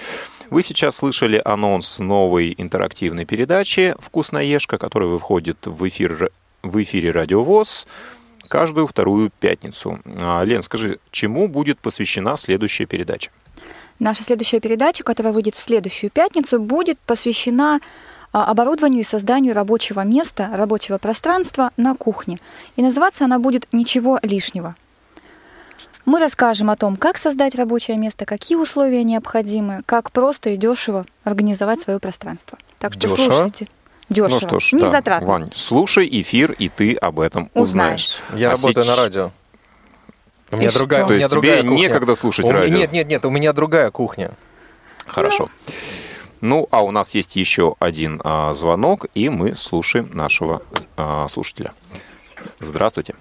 Вы 0.50 0.64
сейчас 0.64 0.96
слышали 0.96 1.40
анонс 1.46 2.00
новой 2.00 2.56
интерактивной 2.58 3.26
передачи 3.26 3.94
«Вкусноежка», 4.00 4.80
которая 4.80 5.10
выходит 5.10 5.68
в 5.68 5.88
эфир 5.88 6.32
в 6.64 6.82
эфире 6.82 7.12
Радио 7.12 7.44
ВОЗ 7.44 7.88
каждую 8.48 8.88
вторую 8.88 9.32
пятницу. 9.40 10.00
А, 10.20 10.42
Лен, 10.42 10.64
скажи, 10.64 10.98
чему 11.12 11.48
будет 11.48 11.78
посвящена 11.78 12.36
следующая 12.36 12.88
передача? 12.88 13.30
Наша 14.02 14.24
следующая 14.24 14.60
передача, 14.60 15.04
которая 15.04 15.32
выйдет 15.32 15.54
в 15.54 15.60
следующую 15.60 16.10
пятницу, 16.10 16.60
будет 16.60 16.98
посвящена 16.98 17.80
а, 18.34 18.46
оборудованию 18.46 19.02
и 19.02 19.04
созданию 19.04 19.54
рабочего 19.54 20.04
места, 20.04 20.50
рабочего 20.52 20.98
пространства 20.98 21.70
на 21.78 21.94
кухне. 21.94 22.40
И 22.76 22.82
называться 22.82 23.26
она 23.26 23.38
будет 23.38 23.68
«Ничего 23.72 24.18
лишнего». 24.24 24.76
Мы 26.06 26.18
расскажем 26.20 26.72
о 26.72 26.76
том, 26.76 26.96
как 26.96 27.20
создать 27.20 27.54
рабочее 27.54 27.96
место, 27.96 28.26
какие 28.26 28.58
условия 28.58 29.04
необходимы, 29.04 29.84
как 29.86 30.12
просто 30.12 30.50
и 30.50 30.58
дешево 30.58 31.06
организовать 31.24 31.80
свое 31.80 32.00
пространство. 32.00 32.58
Так 32.80 32.94
что 32.94 33.02
Дешево? 33.08 33.32
слушайте. 33.32 33.68
Дешево. 34.10 34.30
Ну 34.30 34.40
что 34.40 34.60
ж, 34.60 34.74
не 34.74 34.80
да, 34.80 34.90
затратно. 34.90 35.28
Вань, 35.28 35.52
слушай 35.54 36.10
эфир, 36.12 36.54
и 36.54 36.70
ты 36.70 36.96
об 36.96 37.20
этом 37.20 37.52
узнаешь. 37.54 38.20
Узнаешь. 38.20 38.42
Я 38.42 38.48
А 38.48 38.52
работаю 38.54 38.84
сеч- 38.84 38.90
на 38.90 38.96
радио. 38.96 39.32
У 40.52 40.58
меня 40.58 40.70
И 40.70 40.74
другая, 40.74 41.00
что? 41.00 41.06
у 41.06 41.08
То 41.08 41.14
меня 41.14 41.22
есть 41.24 41.32
другая 41.32 41.60
тебе 41.60 41.70
кухня. 41.70 41.88
некогда 41.88 42.16
слушать 42.16 42.46
У 42.46 42.52
радио? 42.52 42.76
Нет, 42.76 42.92
нет, 42.92 43.08
нет, 43.08 43.26
у 43.26 43.30
меня 43.30 43.54
другая 43.54 43.90
кухня. 43.92 44.32
Хорошо. 45.08 45.50
Ну, 46.42 46.68
а 46.72 46.82
у 46.84 46.92
нас 46.92 47.14
есть 47.16 47.36
еще 47.36 47.76
один 47.80 48.20
а, 48.24 48.54
звонок, 48.54 49.06
и 49.14 49.30
мы 49.30 49.56
слушаем 49.56 50.10
нашего 50.14 50.62
а, 50.98 51.28
слушателя. 51.28 51.74
Здравствуйте. 52.60 53.16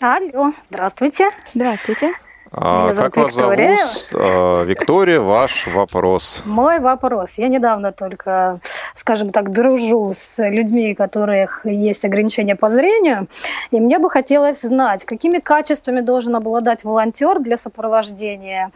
Алло, 0.00 0.52
здравствуйте. 0.68 1.30
Здравствуйте. 1.54 2.12
А, 2.58 2.84
Меня 2.84 2.94
зовут 2.94 3.14
как 3.14 3.24
вас 3.24 3.36
Виктория. 3.36 3.76
зовут? 3.76 4.24
А, 4.24 4.64
Виктория, 4.64 5.20
ваш 5.20 5.66
вопрос. 5.66 6.42
Мой 6.46 6.80
вопрос. 6.80 7.36
Я 7.36 7.48
недавно 7.48 7.92
только, 7.92 8.58
скажем 8.94 9.30
так, 9.30 9.50
дружу 9.50 10.12
с 10.14 10.42
людьми, 10.48 10.92
у 10.92 10.96
которых 10.96 11.66
есть 11.66 12.04
ограничения 12.06 12.56
по 12.56 12.70
зрению, 12.70 13.28
и 13.70 13.78
мне 13.78 13.98
бы 13.98 14.08
хотелось 14.08 14.62
знать, 14.62 15.04
какими 15.04 15.38
качествами 15.38 16.00
должен 16.00 16.34
обладать 16.34 16.82
волонтер 16.84 17.40
для 17.40 17.58
сопровождения 17.58 18.70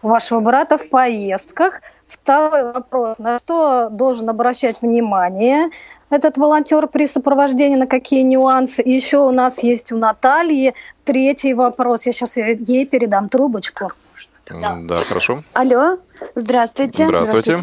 вашего 0.00 0.40
брата 0.40 0.78
в 0.78 0.88
поездках. 0.88 1.82
Второй 2.08 2.72
вопрос. 2.72 3.18
На 3.18 3.38
что 3.38 3.88
должен 3.90 4.28
обращать 4.30 4.80
внимание 4.80 5.68
этот 6.10 6.38
волонтер 6.38 6.86
при 6.88 7.06
сопровождении, 7.06 7.76
на 7.76 7.86
какие 7.86 8.22
нюансы? 8.22 8.82
И 8.82 8.92
еще 8.92 9.18
у 9.18 9.30
нас 9.30 9.62
есть 9.62 9.92
у 9.92 9.98
Натальи 9.98 10.74
третий 11.04 11.52
вопрос. 11.52 12.06
Я 12.06 12.12
сейчас 12.12 12.38
ей 12.38 12.86
передам 12.86 13.28
трубочку. 13.28 13.92
М, 14.50 14.86
Да, 14.86 14.96
хорошо. 14.96 15.42
Алло, 15.52 15.98
здравствуйте. 16.34 17.06
Здравствуйте. 17.06 17.52
Э, 17.52 17.58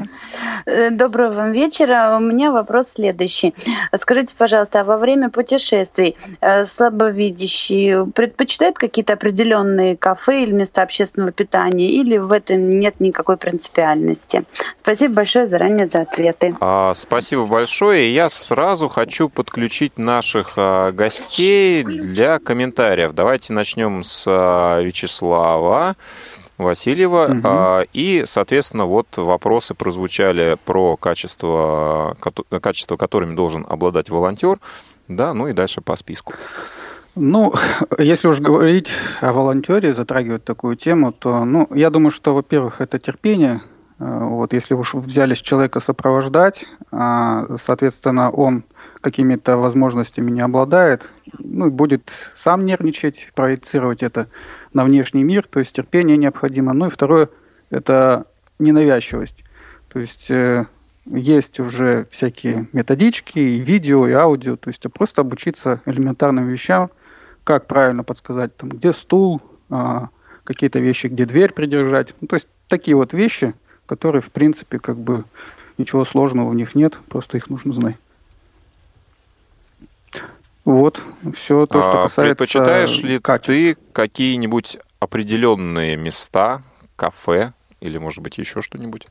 Доброго 0.66 1.32
вам 1.32 1.52
вечера. 1.52 2.16
У 2.18 2.20
меня 2.20 2.52
вопрос 2.52 2.90
следующий. 2.90 3.54
Скажите, 3.96 4.36
пожалуйста, 4.36 4.82
а 4.82 4.84
во 4.84 4.98
время 4.98 5.30
путешествий 5.30 6.18
э, 6.42 6.66
слабовидящие 6.66 8.08
предпочитают 8.08 8.78
какие-то 8.78 9.14
определенные 9.14 9.96
кафе 9.96 10.44
или 10.44 10.54
места 10.54 10.82
общественного 10.82 11.32
питания, 11.32 11.90
или 11.92 12.18
в 12.18 12.32
этом 12.32 12.80
нет 12.80 13.00
никакой 13.00 13.38
принципиальности? 13.38 14.44
Спасибо 14.78 15.16
большое 15.16 15.46
заранее 15.46 15.86
за 15.86 16.02
ответы. 16.02 16.56
А, 16.60 16.94
Спасибо 16.96 17.46
большое. 17.46 18.12
Я 18.14 18.30
сразу 18.30 18.90
хочу 18.90 19.30
подключить 19.30 20.00
наших 20.00 20.54
а, 20.58 20.92
гостей 20.92 21.84
для 21.84 22.40
комментариев. 22.40 23.14
Давайте 23.14 23.54
начнем 23.54 24.04
с 24.04 24.26
а, 24.28 24.82
Вячеслава 24.82 25.96
Васильева. 26.58 27.42
А, 27.44 27.84
И, 27.94 28.24
соответственно, 28.26 28.86
вот 28.86 29.08
вопросы 29.18 29.74
прозвучали 29.74 30.58
про 30.66 30.96
качество, 30.98 32.18
качество, 32.62 32.98
которыми 32.98 33.36
должен 33.36 33.66
обладать 33.68 34.10
волонтер. 34.10 34.60
Да, 35.08 35.34
ну 35.34 35.48
и 35.48 35.54
дальше 35.54 35.82
по 35.82 35.96
списку. 35.96 36.34
Ну, 37.16 37.54
если 37.98 38.28
уж 38.28 38.40
говорить 38.40 38.90
о 39.22 39.32
волонтере, 39.32 39.94
затрагивать 39.94 40.44
такую 40.44 40.76
тему, 40.76 41.14
то, 41.14 41.46
ну, 41.46 41.68
я 41.74 41.90
думаю, 41.90 42.12
что, 42.12 42.34
во-первых, 42.36 42.82
это 42.82 43.00
терпение. 43.00 43.62
Э, 44.00 44.20
Вот, 44.24 44.52
если 44.54 44.74
уж 44.74 44.94
взялись 44.96 45.38
человека 45.40 45.80
сопровождать, 45.80 46.66
а, 46.92 47.46
соответственно, 47.58 48.30
он 48.32 48.64
какими-то 49.00 49.58
возможностями 49.58 50.32
не 50.32 50.42
обладает, 50.42 51.12
ну, 51.40 51.70
будет 51.70 52.32
сам 52.36 52.66
нервничать, 52.66 53.30
проецировать 53.36 54.04
это 54.04 54.28
на 54.76 54.84
внешний 54.84 55.24
мир, 55.24 55.48
то 55.48 55.60
есть 55.60 55.74
терпение 55.74 56.18
необходимо. 56.18 56.74
Ну 56.74 56.88
и 56.88 56.90
второе, 56.90 57.30
это 57.72 58.26
ненавязчивость. 58.60 59.44
То 59.88 60.00
есть 60.00 60.30
э, 60.30 60.66
есть 61.06 61.60
уже 61.60 62.08
всякие 62.12 62.68
методички, 62.74 63.40
и 63.40 63.60
видео, 63.60 64.06
и 64.08 64.12
аудио, 64.12 64.58
то 64.58 64.70
есть 64.70 64.84
просто 64.94 65.22
обучиться 65.22 65.82
элементарным 65.86 66.48
вещам, 66.48 66.92
как 67.44 67.68
правильно 67.68 68.04
подсказать, 68.04 68.56
там, 68.58 68.70
где 68.70 68.92
стул, 68.92 69.42
а, 69.70 70.10
какие-то 70.44 70.80
вещи, 70.80 71.08
где 71.08 71.26
дверь 71.26 71.54
придержать. 71.54 72.14
Ну, 72.20 72.28
то 72.28 72.36
есть 72.36 72.48
такие 72.68 72.98
вот 72.98 73.14
вещи, 73.14 73.54
которые, 73.86 74.22
в 74.22 74.30
принципе, 74.30 74.80
как 74.80 74.98
бы 74.98 75.24
ничего 75.78 76.04
сложного 76.04 76.50
в 76.50 76.56
них 76.56 76.76
нет, 76.76 76.98
просто 77.08 77.38
их 77.38 77.50
нужно 77.50 77.74
знать. 77.74 77.96
Вот, 80.66 81.02
все 81.36 81.66
то, 81.66 81.80
что 81.80 81.90
А 81.90 82.04
касается 82.04 82.22
Предпочитаешь 82.22 83.02
ли 83.02 83.20
качества. 83.20 83.54
ты 83.54 83.78
какие-нибудь 83.94 84.80
определенные 85.00 85.96
места, 85.96 86.64
кафе 86.96 87.54
или, 87.80 87.98
может 88.00 88.24
быть, 88.24 88.38
еще 88.38 88.62
что-нибудь? 88.62 89.08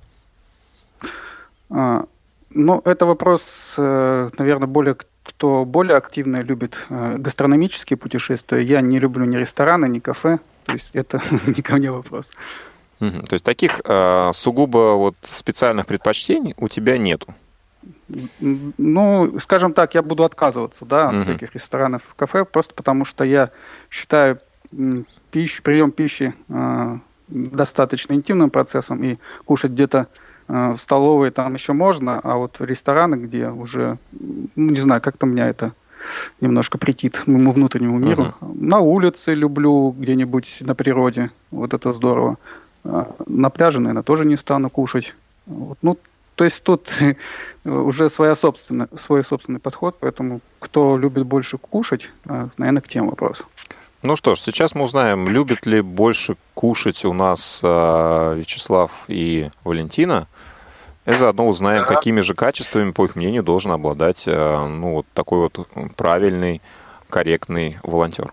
А, 1.70 2.04
Ну, 2.50 2.82
это 2.84 3.06
вопрос, 3.06 3.74
наверное, 3.76 4.66
более 4.66 4.96
кто 5.24 5.64
более 5.64 5.96
активно 5.96 6.40
любит 6.42 6.86
э, 6.90 7.16
гастрономические 7.18 7.96
путешествия. 7.96 8.60
Я 8.60 8.80
не 8.82 8.98
люблю 8.98 9.24
ни 9.24 9.36
рестораны, 9.36 9.86
ни 9.86 9.98
кафе. 9.98 10.38
То 10.64 10.72
есть 10.72 10.90
это 10.92 11.22
не 11.46 11.62
ко 11.62 11.76
мне 11.76 11.90
вопрос. 11.90 12.30
То 12.98 13.32
есть 13.32 13.44
таких 13.44 13.80
э, 13.84 14.30
сугубо 14.32 14.94
вот 14.96 15.16
специальных 15.28 15.86
предпочтений 15.86 16.54
у 16.56 16.68
тебя 16.68 16.96
нету? 16.96 17.34
Ну, 18.40 19.38
скажем 19.40 19.72
так, 19.72 19.94
я 19.94 20.02
буду 20.02 20.24
отказываться, 20.24 20.84
да, 20.84 21.08
от 21.08 21.14
Мгм. 21.14 21.22
всяких 21.24 21.54
ресторанов, 21.54 22.02
кафе, 22.16 22.44
просто 22.44 22.74
потому 22.74 23.04
что 23.04 23.24
я 23.24 23.50
считаю 23.90 24.38
пищу, 25.30 25.62
прием 25.62 25.90
пищи 25.90 26.34
э, 26.48 26.98
достаточно 27.28 28.14
интимным 28.14 28.50
процессом, 28.50 29.02
и 29.04 29.16
кушать 29.44 29.72
где-то 29.72 30.06
э, 30.48 30.72
в 30.72 30.80
столовой 30.80 31.30
там 31.30 31.54
еще 31.54 31.72
можно, 31.72 32.20
а 32.22 32.36
вот 32.36 32.60
рестораны, 32.60 33.16
где 33.16 33.48
уже, 33.48 33.98
ну, 34.12 34.70
не 34.70 34.80
знаю, 34.80 35.00
как-то 35.00 35.26
меня 35.26 35.48
это 35.48 35.72
немножко 36.40 36.76
претит 36.78 37.22
моему 37.26 37.52
внутреннему 37.52 37.98
миру. 37.98 38.34
На 38.40 38.80
улице 38.80 39.32
люблю, 39.34 39.94
где-нибудь 39.98 40.58
на 40.60 40.74
природе, 40.74 41.30
вот 41.50 41.72
это 41.72 41.92
здорово. 41.92 42.36
А 42.84 43.14
На 43.26 43.48
пляже, 43.48 43.80
наверное, 43.80 44.02
тоже 44.02 44.26
не 44.26 44.36
стану 44.36 44.68
кушать. 44.68 45.14
Вот, 45.46 45.78
ну, 45.80 45.96
то 46.34 46.44
есть 46.44 46.62
тут 46.62 46.92
уже 47.64 48.10
своя 48.10 48.36
собственная, 48.36 48.88
свой 48.96 49.24
собственный 49.24 49.60
подход, 49.60 49.96
поэтому 50.00 50.40
кто 50.58 50.96
любит 50.96 51.26
больше 51.26 51.58
кушать, 51.58 52.10
а, 52.26 52.48
наверное, 52.56 52.82
к 52.82 52.88
тем 52.88 53.08
вопрос. 53.08 53.44
Ну 54.02 54.16
что 54.16 54.34
ж, 54.34 54.40
сейчас 54.40 54.74
мы 54.74 54.84
узнаем, 54.84 55.28
любят 55.28 55.64
ли 55.64 55.80
больше 55.80 56.36
кушать 56.52 57.06
у 57.06 57.14
нас 57.14 57.60
э, 57.62 58.34
Вячеслав 58.36 58.90
и 59.08 59.50
Валентина. 59.64 60.28
И 61.06 61.14
заодно 61.14 61.48
узнаем, 61.48 61.84
какими 61.84 62.20
же 62.20 62.34
качествами, 62.34 62.90
по 62.92 63.06
их 63.06 63.16
мнению, 63.16 63.42
должен 63.42 63.72
обладать 63.72 64.24
э, 64.26 64.66
ну, 64.66 64.96
вот 64.96 65.06
такой 65.14 65.38
вот 65.38 65.68
правильный, 65.96 66.60
корректный 67.08 67.78
волонтер. 67.82 68.32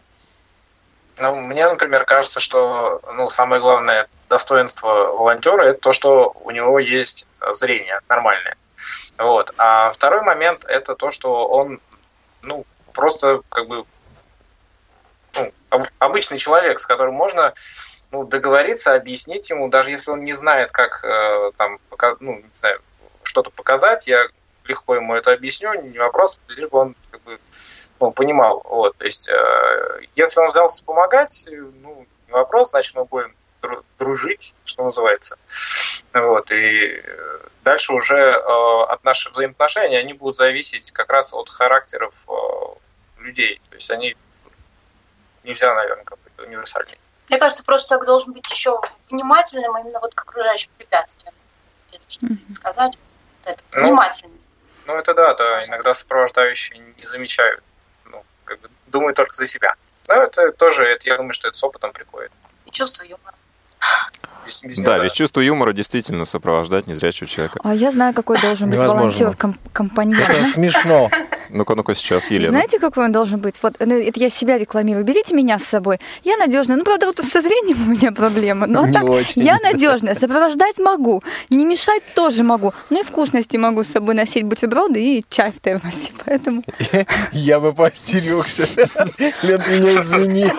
Ну, 1.19 1.35
мне, 1.35 1.65
например, 1.67 2.03
кажется, 2.03 2.41
что 2.41 3.01
ну, 3.15 3.29
самое 3.29 3.61
главное 3.61 4.07
достоинство 4.31 4.87
волонтера 4.87 5.63
это 5.65 5.79
то, 5.79 5.93
что 5.93 6.33
у 6.43 6.51
него 6.51 6.79
есть 6.79 7.27
зрение 7.51 7.99
нормальное. 8.07 8.55
Вот. 9.17 9.53
А 9.57 9.91
второй 9.91 10.21
момент 10.21 10.63
это 10.65 10.95
то, 10.95 11.11
что 11.11 11.47
он 11.47 11.81
ну, 12.43 12.65
просто 12.93 13.41
как 13.49 13.67
бы 13.67 13.83
ну, 15.35 15.51
об- 15.69 15.87
обычный 15.99 16.37
человек, 16.37 16.79
с 16.79 16.87
которым 16.87 17.13
можно 17.15 17.53
ну, 18.11 18.23
договориться, 18.23 18.95
объяснить 18.95 19.49
ему, 19.49 19.67
даже 19.67 19.91
если 19.91 20.11
он 20.11 20.23
не 20.23 20.33
знает, 20.33 20.71
как 20.71 21.03
э, 21.03 21.51
там, 21.57 21.79
пока, 21.89 22.15
ну, 22.21 22.37
не 22.37 22.53
знаю, 22.53 22.81
что-то 23.23 23.51
показать, 23.51 24.07
я 24.07 24.25
легко 24.63 24.95
ему 24.95 25.13
это 25.13 25.33
объясню, 25.33 25.73
не 25.81 25.99
вопрос, 25.99 26.39
лишь 26.47 26.69
бы 26.69 26.77
он 26.79 26.95
как 27.11 27.21
бы, 27.23 27.37
ну, 27.99 28.11
понимал. 28.11 28.61
Вот, 28.63 28.95
то 28.97 29.05
есть, 29.05 29.27
э, 29.27 30.01
если 30.15 30.39
он 30.39 30.49
взялся 30.49 30.83
помогать, 30.85 31.49
ну, 31.51 32.07
не 32.27 32.33
вопрос, 32.33 32.69
значит, 32.69 32.95
мы 32.95 33.03
будем 33.05 33.35
дружить, 33.97 34.55
что 34.65 34.83
называется. 34.83 35.37
Вот, 36.13 36.51
и 36.51 37.01
э, 37.03 37.39
дальше 37.63 37.93
уже 37.93 38.15
э, 38.15 38.83
от 38.89 39.03
наших 39.03 39.33
взаимоотношений 39.33 39.95
они 39.95 40.13
будут 40.13 40.35
зависеть 40.35 40.91
как 40.91 41.11
раз 41.11 41.33
от 41.33 41.49
характеров 41.49 42.25
э, 42.27 43.21
людей. 43.21 43.61
То 43.69 43.75
есть 43.75 43.91
они 43.91 44.17
нельзя, 45.43 45.73
наверное, 45.73 46.03
какой-то 46.03 46.43
универсальный. 46.43 46.97
Мне 47.29 47.39
кажется, 47.39 47.63
просто 47.63 47.89
человек 47.89 48.07
должен 48.07 48.33
быть 48.33 48.49
еще 48.49 48.79
внимательным 49.09 49.77
именно 49.77 49.99
вот 49.99 50.13
к 50.13 50.21
окружающим 50.21 50.69
препятствиям. 50.77 51.33
Где-то 51.89 52.09
что-то 52.09 52.53
сказать. 52.53 52.97
Вот 52.97 53.53
это, 53.53 53.63
Ну, 53.73 53.83
внимательность. 53.85 54.51
Ну, 54.85 54.95
это 54.95 55.13
да, 55.13 55.33
да, 55.35 55.63
иногда 55.63 55.93
сопровождающие 55.93 56.79
не 56.79 57.05
замечают. 57.05 57.63
Ну, 58.05 58.25
как 58.43 58.59
бы 58.59 58.69
думают 58.87 59.15
только 59.15 59.33
за 59.33 59.47
себя. 59.47 59.75
Ну, 60.09 60.15
это 60.15 60.51
тоже, 60.51 60.83
это, 60.83 61.07
я 61.07 61.15
думаю, 61.15 61.31
что 61.31 61.47
это 61.47 61.57
с 61.57 61.63
опытом 61.63 61.93
приходит. 61.93 62.31
И 62.65 62.71
чувство 62.71 63.03
юмора. 63.03 63.35
Без, 64.45 64.63
без 64.63 64.79
да, 64.79 64.97
ведь 64.97 65.13
чувство 65.13 65.39
юмора 65.39 65.71
действительно 65.71 66.25
сопровождать 66.25 66.87
незрячего 66.87 67.27
человека. 67.27 67.59
А 67.63 67.73
я 67.73 67.91
знаю, 67.91 68.13
какой 68.13 68.41
должен 68.41 68.69
быть 68.69 68.79
волонтер 68.79 69.35
компаньон. 69.71 70.21
Это 70.21 70.33
смешно. 70.33 71.09
Ну-ка, 71.53 71.75
ну-ка 71.75 71.95
сейчас, 71.95 72.31
Елена. 72.31 72.49
Знаете, 72.49 72.79
какой 72.79 73.05
он 73.05 73.11
должен 73.11 73.39
быть? 73.39 73.55
Вот 73.61 73.75
ну, 73.79 73.97
это 73.97 74.19
я 74.19 74.29
себя 74.29 74.57
рекламирую. 74.57 75.03
Берите 75.03 75.35
меня 75.35 75.59
с 75.59 75.63
собой. 75.63 75.99
Я 76.23 76.37
надежная. 76.37 76.77
Ну, 76.77 76.83
правда, 76.83 77.07
вот 77.07 77.17
со 77.17 77.41
зрением 77.41 77.87
у 77.87 77.91
меня 77.91 78.11
проблема. 78.11 78.67
Но 78.67 78.85
Не 78.85 78.93
так 78.93 79.03
очень. 79.03 79.41
я 79.41 79.57
надежная. 79.59 80.15
Сопровождать 80.15 80.79
могу. 80.79 81.21
Не 81.49 81.65
мешать 81.65 82.03
тоже 82.15 82.43
могу. 82.43 82.73
Ну 82.89 83.01
и 83.01 83.03
вкусности 83.03 83.57
могу 83.57 83.83
с 83.83 83.87
собой 83.87 84.15
носить 84.15 84.43
бутерброды 84.43 85.01
и 85.01 85.25
чай 85.29 85.51
в 85.51 85.59
термосе. 85.59 86.13
Поэтому... 86.25 86.63
Я 87.31 87.59
бы 87.59 87.73
постерегся. 87.73 88.67
Лен, 89.41 89.61
меня 89.69 89.99
извини. 89.99 90.51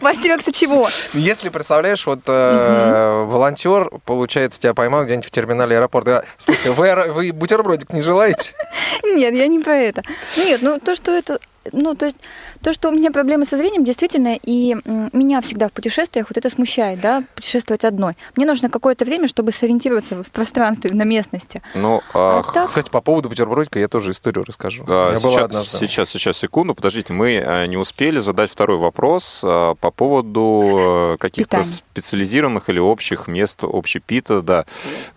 Постерегся 0.00 0.52
чего? 0.52 0.88
Если 1.14 1.48
представляешь, 1.48 2.06
вот 2.06 2.20
волонтер, 2.26 3.90
получается, 4.04 4.60
тебя 4.60 4.74
поймал 4.74 5.04
где-нибудь 5.04 5.26
в 5.26 5.30
терминале 5.30 5.76
аэропорта. 5.76 6.24
Слушайте, 6.38 6.72
вы 6.72 7.32
бутербродик 7.32 7.92
не 7.92 8.02
желаете? 8.02 8.54
Нет, 9.02 9.34
я 9.34 9.46
не 9.46 9.60
про 9.60 9.76
это. 9.76 10.02
Нет, 10.36 10.62
ну 10.62 10.78
то, 10.78 10.94
что 10.94 11.12
это 11.12 11.40
ну, 11.72 11.94
то 11.94 12.06
есть 12.06 12.16
то, 12.62 12.72
что 12.72 12.88
у 12.88 12.92
меня 12.92 13.10
проблемы 13.10 13.44
со 13.44 13.56
зрением, 13.56 13.84
действительно, 13.84 14.36
и 14.42 14.76
меня 15.12 15.40
всегда 15.40 15.68
в 15.68 15.72
путешествиях 15.72 16.26
вот 16.28 16.36
это 16.36 16.48
смущает, 16.50 17.00
да, 17.00 17.24
путешествовать 17.34 17.84
одной. 17.84 18.16
Мне 18.36 18.46
нужно 18.46 18.70
какое-то 18.70 19.04
время, 19.04 19.28
чтобы 19.28 19.52
сориентироваться 19.52 20.22
в 20.22 20.30
пространстве, 20.30 20.90
на 20.92 21.02
местности. 21.02 21.62
Ну, 21.74 22.00
а, 22.14 22.40
а 22.40 22.52
так... 22.52 22.68
кстати, 22.68 22.90
по 22.90 23.00
поводу 23.00 23.28
бутербродика 23.28 23.78
я 23.78 23.88
тоже 23.88 24.12
историю 24.12 24.44
расскажу. 24.44 24.84
А, 24.88 25.16
сейчас, 25.16 25.68
сейчас, 25.70 26.10
сейчас, 26.10 26.38
секунду, 26.38 26.74
подождите, 26.74 27.12
мы 27.12 27.34
э, 27.34 27.66
не 27.66 27.76
успели 27.76 28.18
задать 28.18 28.50
второй 28.50 28.78
вопрос 28.78 29.42
а, 29.44 29.74
по 29.74 29.90
поводу 29.90 31.14
э, 31.14 31.16
каких-то 31.18 31.64
специализированных 31.64 32.68
или 32.68 32.78
общих 32.78 33.26
мест 33.26 33.60
общепита, 33.62 34.42
да. 34.42 34.64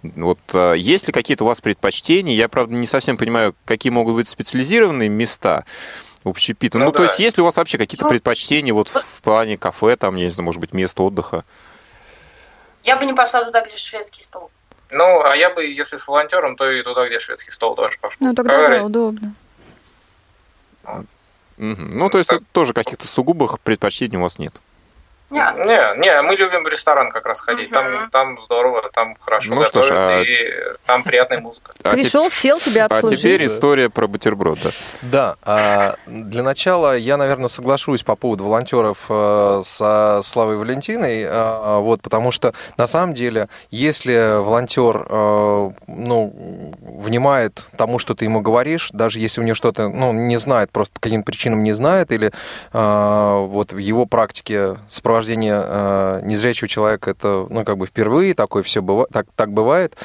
Вот 0.03 0.39
э, 0.53 0.75
есть 0.77 1.07
ли 1.07 1.13
какие-то 1.13 1.43
у 1.43 1.47
вас 1.47 1.61
предпочтения? 1.61 2.35
Я, 2.35 2.49
правда, 2.49 2.73
не 2.73 2.87
совсем 2.87 3.17
понимаю, 3.17 3.55
какие 3.65 3.91
могут 3.91 4.15
быть 4.15 4.27
специализированные 4.27 5.09
места 5.09 5.65
общепита. 6.23 6.77
Ну, 6.77 6.85
ну 6.85 6.91
да. 6.91 6.97
то 6.97 7.03
есть, 7.03 7.19
есть 7.19 7.37
ли 7.37 7.41
у 7.41 7.45
вас 7.45 7.57
вообще 7.57 7.77
какие-то 7.77 8.05
ну, 8.05 8.09
предпочтения 8.09 8.73
вот 8.73 8.89
в 8.89 9.21
плане 9.21 9.57
кафе, 9.57 9.95
там, 9.95 10.15
я 10.15 10.25
не 10.25 10.31
знаю, 10.31 10.45
может 10.45 10.61
быть, 10.61 10.73
место 10.73 11.03
отдыха? 11.03 11.43
Я 12.83 12.97
бы 12.97 13.05
не 13.05 13.13
пошла 13.13 13.43
туда, 13.43 13.61
где 13.61 13.75
шведский 13.75 14.21
стол. 14.21 14.51
Ну, 14.91 15.23
а 15.23 15.35
я 15.35 15.53
бы, 15.53 15.65
если 15.65 15.97
с 15.97 16.07
волонтером, 16.07 16.55
то 16.55 16.69
и 16.69 16.81
туда, 16.81 17.07
где 17.07 17.19
шведский 17.19 17.51
стол 17.51 17.75
тоже 17.75 17.97
пошел. 18.01 18.17
Ну, 18.19 18.33
тогда 18.33 18.67
да, 18.67 18.85
удобно. 18.85 19.33
Угу. 20.85 21.05
Ну, 21.57 22.09
то 22.09 22.17
есть, 22.17 22.29
так... 22.29 22.41
тоже 22.51 22.73
каких-то 22.73 23.05
сугубых 23.05 23.59
предпочтений 23.59 24.17
у 24.17 24.21
вас 24.21 24.39
нет? 24.39 24.59
Не, 25.29 25.41
не, 25.65 25.99
не, 25.99 26.21
мы 26.23 26.35
любим 26.35 26.63
в 26.63 26.67
ресторан 26.67 27.11
как 27.11 27.25
раз 27.27 27.41
ходить. 27.41 27.71
Угу. 27.71 27.73
Там, 27.73 28.09
там 28.09 28.41
здорово, 28.41 28.89
там 28.91 29.15
хорошо 29.19 29.53
ну, 29.53 29.61
готовят, 29.61 29.85
что 29.85 29.93
ж, 29.93 29.97
а... 29.97 30.21
и 30.21 30.77
там 30.85 31.03
приятная 31.03 31.39
музыка. 31.39 31.73
А 31.83 31.91
Пришел, 31.91 32.29
сел, 32.31 32.59
тебя 32.59 32.85
обслужили. 32.85 33.13
А 33.13 33.17
теперь 33.17 33.45
история 33.45 33.89
про 33.89 34.07
бутерброд. 34.07 34.59
Да, 34.63 34.71
да 35.03 35.35
а, 35.43 35.95
для 36.07 36.41
начала 36.41 36.97
я, 36.97 37.17
наверное, 37.17 37.47
соглашусь 37.47 38.01
по 38.01 38.15
поводу 38.15 38.45
волонтеров 38.45 39.05
э, 39.09 39.61
со 39.63 40.21
Славой 40.23 40.57
Валентиной, 40.57 41.21
э, 41.21 41.79
вот, 41.79 42.01
потому 42.01 42.31
что 42.31 42.53
на 42.77 42.87
самом 42.87 43.13
деле, 43.13 43.49
если 43.69 44.41
волонтер 44.41 45.05
э, 45.07 45.71
ну, 45.87 46.73
внимает 46.81 47.63
тому, 47.77 47.99
что 47.99 48.15
ты 48.15 48.25
ему 48.25 48.41
говоришь, 48.41 48.89
даже 48.93 49.19
если 49.19 49.41
у 49.41 49.43
него 49.43 49.55
что-то 49.55 49.89
ну, 49.89 50.11
не 50.11 50.37
знает, 50.37 50.71
просто 50.71 50.95
по 50.95 50.99
каким 50.99 51.21
причинам 51.23 51.63
не 51.63 51.73
знает, 51.73 52.11
или 52.11 52.31
вот 52.71 53.73
в 53.73 53.77
его 53.77 54.05
практике 54.05 54.77
сопровождает 54.87 55.18
сопровождение 55.19 55.61
э, 55.61 56.21
незрячего 56.23 56.67
человека 56.67 57.11
это, 57.11 57.45
ну, 57.49 57.65
как 57.65 57.77
бы 57.77 57.85
впервые, 57.85 58.33
такое 58.33 58.63
все 58.63 58.81
бывает, 58.81 59.09
так, 59.11 59.27
так 59.35 59.51
бывает. 59.51 59.97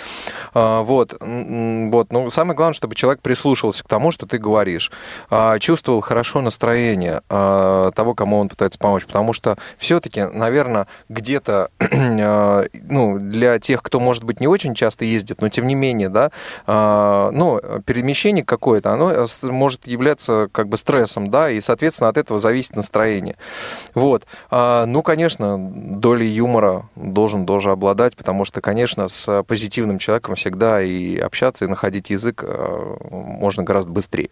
Э, 0.55 0.83
вот, 0.83 1.17
вот, 1.21 2.12
ну, 2.12 2.31
самое 2.31 2.57
главное, 2.57 2.75
чтобы 2.75 2.95
человек 2.95 3.21
прислушивался 3.23 3.85
к 3.85 3.89
тому, 3.89 4.11
что 4.11 4.27
ты 4.27 4.39
говоришь, 4.39 4.91
э, 5.31 5.59
чувствовал 5.61 6.01
хорошо 6.01 6.41
настроение 6.41 7.23
э, 7.29 7.91
того, 7.95 8.15
кому 8.15 8.39
он 8.39 8.49
пытается 8.49 8.79
помочь, 8.79 9.07
потому 9.07 9.33
что 9.33 9.57
все-таки, 9.79 10.25
наверное, 10.25 10.87
где-то, 11.09 11.71
э, 11.79 12.65
ну, 12.73 13.19
для 13.19 13.59
тех, 13.61 13.83
кто, 13.83 14.01
может 14.01 14.25
быть, 14.25 14.41
не 14.41 14.49
очень 14.49 14.75
часто 14.75 15.05
ездит, 15.05 15.41
но 15.41 15.49
тем 15.49 15.67
не 15.67 15.75
менее, 15.75 16.09
да, 16.09 16.31
э, 16.67 17.31
ну, 17.33 17.61
перемещение 17.87 18.45
какое-то, 18.45 18.93
оно 18.93 19.27
может 19.43 19.87
являться 19.87 20.49
как 20.51 20.69
бы 20.69 20.77
стрессом, 20.77 21.31
да, 21.31 21.51
и, 21.51 21.61
соответственно, 21.61 22.11
от 22.11 22.17
этого 22.17 22.41
зависит 22.41 22.75
настроение. 22.75 23.37
Вот. 23.95 24.25
Ну, 24.51 25.03
конечно, 25.05 25.57
долей 25.59 26.28
юмора 26.28 26.88
должен 26.96 27.46
тоже 27.46 27.70
обладать, 27.70 28.16
потому 28.16 28.44
что, 28.44 28.61
конечно, 28.61 29.07
с 29.07 29.44
позитивным 29.44 29.98
человеком 29.98 30.34
всегда 30.34 30.82
и 30.82 31.16
общаться, 31.16 31.64
и 31.64 31.68
находить 31.68 32.11
язык 32.11 32.42
э, 32.44 32.96
можно 33.00 33.62
гораздо 33.62 33.92
быстрее. 33.92 34.30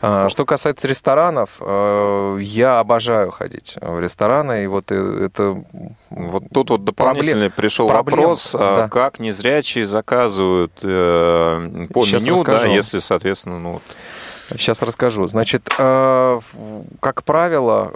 А, 0.00 0.30
что 0.30 0.46
касается 0.46 0.88
ресторанов, 0.88 1.56
э, 1.60 2.38
я 2.40 2.78
обожаю 2.78 3.30
ходить 3.30 3.76
в 3.80 4.00
рестораны, 4.00 4.64
и 4.64 4.66
вот 4.66 4.90
э, 4.90 5.26
это... 5.26 5.62
Вот 6.10 6.44
тут 6.52 6.70
вот 6.70 6.84
дополнительный 6.84 7.50
проблем, 7.50 7.52
пришел 7.56 7.88
проблем, 7.88 8.20
вопрос, 8.20 8.54
а 8.54 8.76
да. 8.78 8.88
как 8.88 9.18
незрячие 9.18 9.84
заказывают 9.84 10.72
по 10.74 12.04
Сейчас 12.04 12.22
меню, 12.22 12.40
расскажу. 12.40 12.64
да, 12.64 12.72
если, 12.72 12.98
соответственно, 13.00 13.58
ну 13.58 13.72
вот... 13.74 13.82
Сейчас 14.50 14.82
расскажу. 14.82 15.26
Значит, 15.26 15.68
э, 15.78 16.40
как 17.00 17.24
правило, 17.24 17.92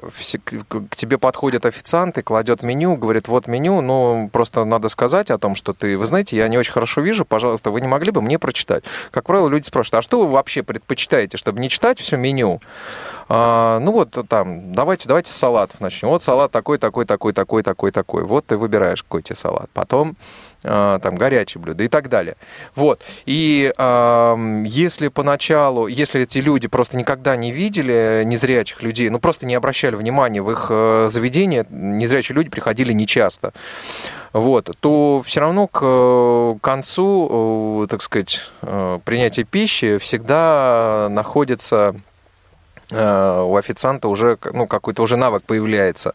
к 0.69 0.97
тебе 0.97 1.19
подходит 1.19 1.67
официант 1.67 2.19
и 2.19 2.23
кладет 2.23 2.63
меню, 2.63 2.97
говорит, 2.97 3.29
вот 3.29 3.47
меню, 3.47 3.81
ну, 3.81 4.31
просто 4.33 4.65
надо 4.65 4.89
сказать 4.89 5.31
о 5.31 5.39
том, 5.39 5.55
что 5.55 5.73
ты, 5.73 5.99
вы 5.99 6.07
знаете, 6.07 6.37
я 6.37 6.49
не 6.49 6.59
очень 6.59 6.73
хорошо 6.73 7.01
вижу, 7.01 7.25
пожалуйста, 7.25 7.71
вы 7.71 7.81
не 7.81 7.87
могли 7.87 8.11
бы 8.11 8.23
мне 8.23 8.39
прочитать? 8.39 8.85
Как 9.11 9.25
правило, 9.25 9.49
люди 9.49 9.67
спрашивают, 9.67 10.01
а 10.01 10.03
что 10.03 10.21
вы 10.21 10.33
вообще 10.33 10.63
предпочитаете, 10.63 11.37
чтобы 11.37 11.61
не 11.61 11.69
читать 11.69 12.01
все 12.01 12.17
меню? 12.17 12.61
А, 13.29 13.79
ну 13.81 13.93
вот 13.93 14.17
там, 14.29 14.73
давайте, 14.73 15.07
давайте 15.07 15.31
с 15.33 15.37
салатов 15.37 15.81
начнем. 15.81 16.09
Вот 16.09 16.23
салат 16.23 16.51
такой, 16.51 16.79
такой, 16.79 17.05
такой, 17.05 17.33
такой, 17.33 17.63
такой, 17.63 17.91
такой. 17.91 18.23
Вот 18.25 18.47
ты 18.47 18.57
выбираешь 18.57 19.03
какой 19.03 19.23
тебе 19.23 19.37
салат. 19.37 19.69
Потом 19.75 20.17
там 20.63 21.17
горячие 21.17 21.61
блюда 21.61 21.85
и 21.85 21.89
так 21.89 22.09
далее. 22.09 22.37
Вот. 22.75 23.03
И 23.27 23.73
э, 23.77 24.63
если 24.67 25.09
поначалу, 25.09 25.87
если 25.87 26.23
эти 26.23 26.39
люди 26.39 26.69
просто 26.69 26.97
никогда 26.97 27.37
не 27.37 27.53
видели 27.53 28.23
незрячих 28.25 28.83
людей, 28.83 29.09
ну 29.11 29.19
просто 29.19 29.47
не 29.47 29.55
обращали 29.55 29.97
внимания 29.97 30.43
в 30.43 30.51
их 30.51 30.67
э, 30.71 31.09
заведение, 31.11 31.67
незрячие 31.71 32.35
люди 32.35 32.51
приходили 32.51 32.93
нечасто, 32.93 33.53
вот, 34.33 34.71
то 34.81 35.23
все 35.25 35.41
равно 35.41 35.67
к 35.67 35.81
э, 35.83 36.55
концу, 36.61 37.85
э, 37.85 37.87
так 37.89 38.03
сказать, 38.03 38.51
принятия 39.05 39.45
пищи 39.45 39.99
всегда 39.99 41.09
находится 41.11 41.95
у 42.91 43.57
официанта 43.57 44.09
уже 44.09 44.39
ну, 44.53 44.67
какой-то 44.67 45.03
уже 45.03 45.17
навык 45.17 45.43
появляется. 45.45 46.15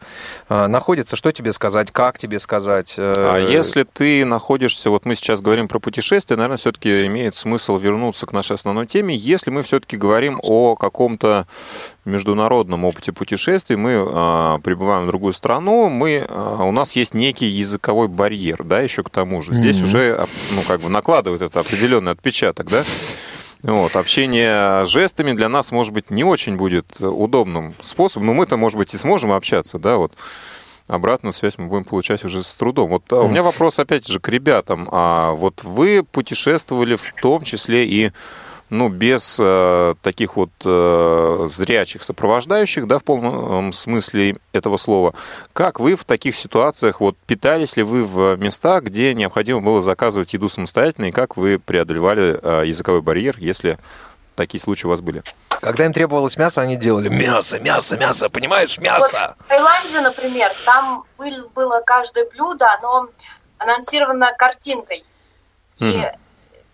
Э, 0.50 0.68
находится, 0.68 1.16
что 1.16 1.32
тебе 1.32 1.54
сказать, 1.54 1.92
как 1.92 2.18
тебе 2.18 2.40
сказать. 2.40 2.96
Э, 2.98 3.14
а 3.16 3.38
если 3.38 3.84
ты 3.84 4.26
находишься, 4.26 4.90
вот 4.90 5.06
мы 5.06 5.16
сейчас 5.16 5.42
говорим 5.42 5.68
про 5.68 5.80
путешествие, 5.80 6.38
наверное, 6.38 6.58
все-таки 6.58 7.06
имеет 7.06 7.36
смысл 7.36 7.78
вернуться 7.78 8.26
к 8.26 8.34
нашей 8.34 8.56
основной 8.56 8.88
теме. 8.88 9.16
Если 9.16 9.52
мы 9.52 9.64
все-таки 9.64 9.98
говорим 9.98 10.40
о 10.42 10.76
каком-то 10.76 11.48
международном 12.06 12.86
опыте 12.86 13.12
путешествий, 13.12 13.76
мы 13.76 13.92
э, 13.92 14.60
прибываем 14.64 15.04
в 15.04 15.08
другую 15.08 15.34
страну, 15.34 15.90
мы, 15.90 16.26
э, 16.28 16.58
у 16.62 16.72
нас 16.72 16.96
есть 16.96 17.14
некий 17.14 17.48
языковой 17.48 18.08
барьер, 18.08 18.64
да, 18.64 18.82
еще 18.82 19.04
к 19.04 19.10
тому 19.10 19.42
же. 19.42 19.54
Здесь 19.54 19.78
mm-hmm. 19.78 19.84
уже, 19.84 20.28
ну, 20.52 20.62
как 20.68 20.82
бы 20.82 20.90
накладывает 20.90 21.42
это 21.42 21.60
определенный 21.60 22.12
отпечаток, 22.12 22.70
да. 22.70 22.84
Вот, 23.64 23.96
общение 23.96 24.86
жестами 24.86 25.32
для 25.32 25.48
нас, 25.48 25.72
может 25.72 25.94
быть, 25.94 26.10
не 26.10 26.24
очень 26.24 26.58
будет 26.58 27.00
удобным 27.00 27.74
способом, 27.82 28.28
но 28.28 28.34
мы-то, 28.34 28.58
может 28.58 28.78
быть, 28.78 28.94
и 28.94 28.98
сможем 28.98 29.32
общаться, 29.32 29.80
да, 29.80 29.96
вот 29.96 30.14
обратную 30.90 31.34
связь 31.34 31.58
мы 31.58 31.68
будем 31.68 31.86
получать 31.86 32.26
уже 32.26 32.44
с 32.44 32.56
трудом. 32.56 32.90
Вот 32.90 33.04
mm. 33.08 33.26
у 33.26 33.28
меня 33.30 33.42
вопрос, 33.42 33.80
опять 33.80 34.06
же, 34.08 34.20
к 34.20 34.28
ребятам. 34.28 34.90
А 34.92 35.32
вот 35.32 35.64
вы 35.64 36.04
путешествовали 36.04 36.96
в 36.96 37.14
том 37.22 37.44
числе 37.44 37.88
и 37.88 38.12
ну, 38.74 38.90
без 38.90 39.38
э, 39.40 39.94
таких 40.02 40.36
вот 40.36 40.50
э, 40.66 41.48
зрячих 41.48 42.02
сопровождающих, 42.02 42.88
да, 42.88 42.98
в 42.98 43.04
полном 43.04 43.72
смысле 43.72 44.38
этого 44.52 44.78
слова. 44.78 45.14
Как 45.54 45.80
вы 45.80 45.96
в 45.96 46.06
таких 46.06 46.36
ситуациях, 46.36 47.00
вот 47.00 47.16
питались 47.28 47.78
ли 47.78 47.84
вы 47.84 48.04
в 48.04 48.36
местах, 48.38 48.86
где 48.86 49.14
необходимо 49.14 49.62
было 49.62 49.80
заказывать 49.84 50.34
еду 50.34 50.50
самостоятельно, 50.50 51.06
и 51.06 51.12
как 51.12 51.38
вы 51.38 51.60
преодолевали 51.60 52.40
э, 52.42 52.64
языковой 52.66 53.04
барьер, 53.04 53.36
если 53.38 53.78
такие 54.34 54.60
случаи 54.60 54.88
у 54.88 54.90
вас 54.90 55.02
были? 55.02 55.22
Когда 55.50 55.86
им 55.86 55.94
требовалось 55.94 56.36
мясо, 56.38 56.62
они 56.62 56.76
делали 56.76 57.10
мясо, 57.10 57.60
мясо, 57.60 57.96
мясо, 57.96 58.28
понимаешь, 58.28 58.80
мясо. 58.80 59.36
Вот 59.38 59.46
в 59.46 59.50
Таиланде, 59.50 60.02
например, 60.02 60.52
там 60.66 61.06
было 61.54 61.80
каждое 61.86 62.28
блюдо, 62.32 62.66
оно 62.80 63.10
анонсировано 63.60 64.34
картинкой. 64.36 65.04
И 65.78 66.02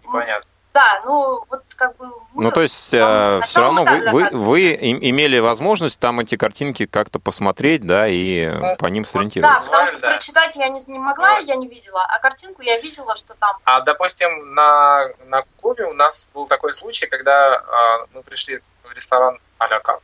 Понятно 0.10 0.49
да, 0.80 1.02
ну 1.06 1.44
вот 1.50 1.64
как 1.76 1.98
бы... 1.98 2.06
Мы, 2.34 2.44
ну 2.44 2.52
то 2.52 2.62
есть 2.62 2.94
э, 2.94 3.42
все 3.44 3.60
равно 3.60 3.84
вы, 3.84 4.12
вы, 4.12 4.12
вы, 4.12 4.12
э, 4.12 4.12
все 4.12 4.20
равно 4.20 4.32
вы, 4.32 4.40
вы, 4.40 4.46
вы 4.46 4.76
имели 4.76 5.40
возможность 5.40 6.00
там 6.00 6.22
эти 6.22 6.38
картинки 6.38 6.86
как-то 6.86 7.20
посмотреть, 7.20 7.86
да, 7.86 8.08
и 8.08 8.50
по 8.78 8.86
ним 8.88 9.04
сориентироваться. 9.04 9.60
Да, 9.60 9.66
потому 9.66 9.88
что 9.88 10.00
да. 10.00 10.08
прочитать 10.12 10.56
я 10.56 10.70
не, 10.70 10.80
не 10.88 11.00
могла, 11.00 11.38
я 11.40 11.56
не 11.56 11.68
видела, 11.68 12.06
а 12.06 12.20
картинку 12.20 12.62
я 12.62 12.80
видела, 12.80 13.16
что 13.16 13.34
там... 13.34 13.58
А, 13.66 13.82
допустим, 13.82 14.54
на, 14.54 15.08
на 15.28 15.44
Кубе 15.58 15.86
у 15.86 15.94
нас 15.94 16.30
был 16.34 16.48
такой 16.48 16.72
случай, 16.72 17.08
когда 17.08 17.56
э, 17.56 18.06
мы 18.14 18.24
пришли 18.24 18.62
в 18.84 18.94
ресторан 18.94 19.38
а-ля 19.58 19.80
карт. 19.80 20.04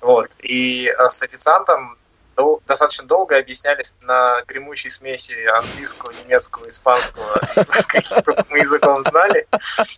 Вот. 0.00 0.30
И 0.40 0.86
э, 0.86 1.08
с 1.08 1.22
официантом 1.22 1.97
дол- 2.38 2.62
достаточно 2.66 3.04
долго 3.06 3.36
объяснялись 3.36 3.96
на 4.02 4.42
гремучей 4.46 4.90
смеси 4.90 5.34
английского, 5.46 6.12
немецкого, 6.12 6.68
испанского, 6.68 7.40
каких 7.88 8.22
только 8.24 8.44
мы 8.48 8.60
языком 8.60 9.02
знали. 9.02 9.46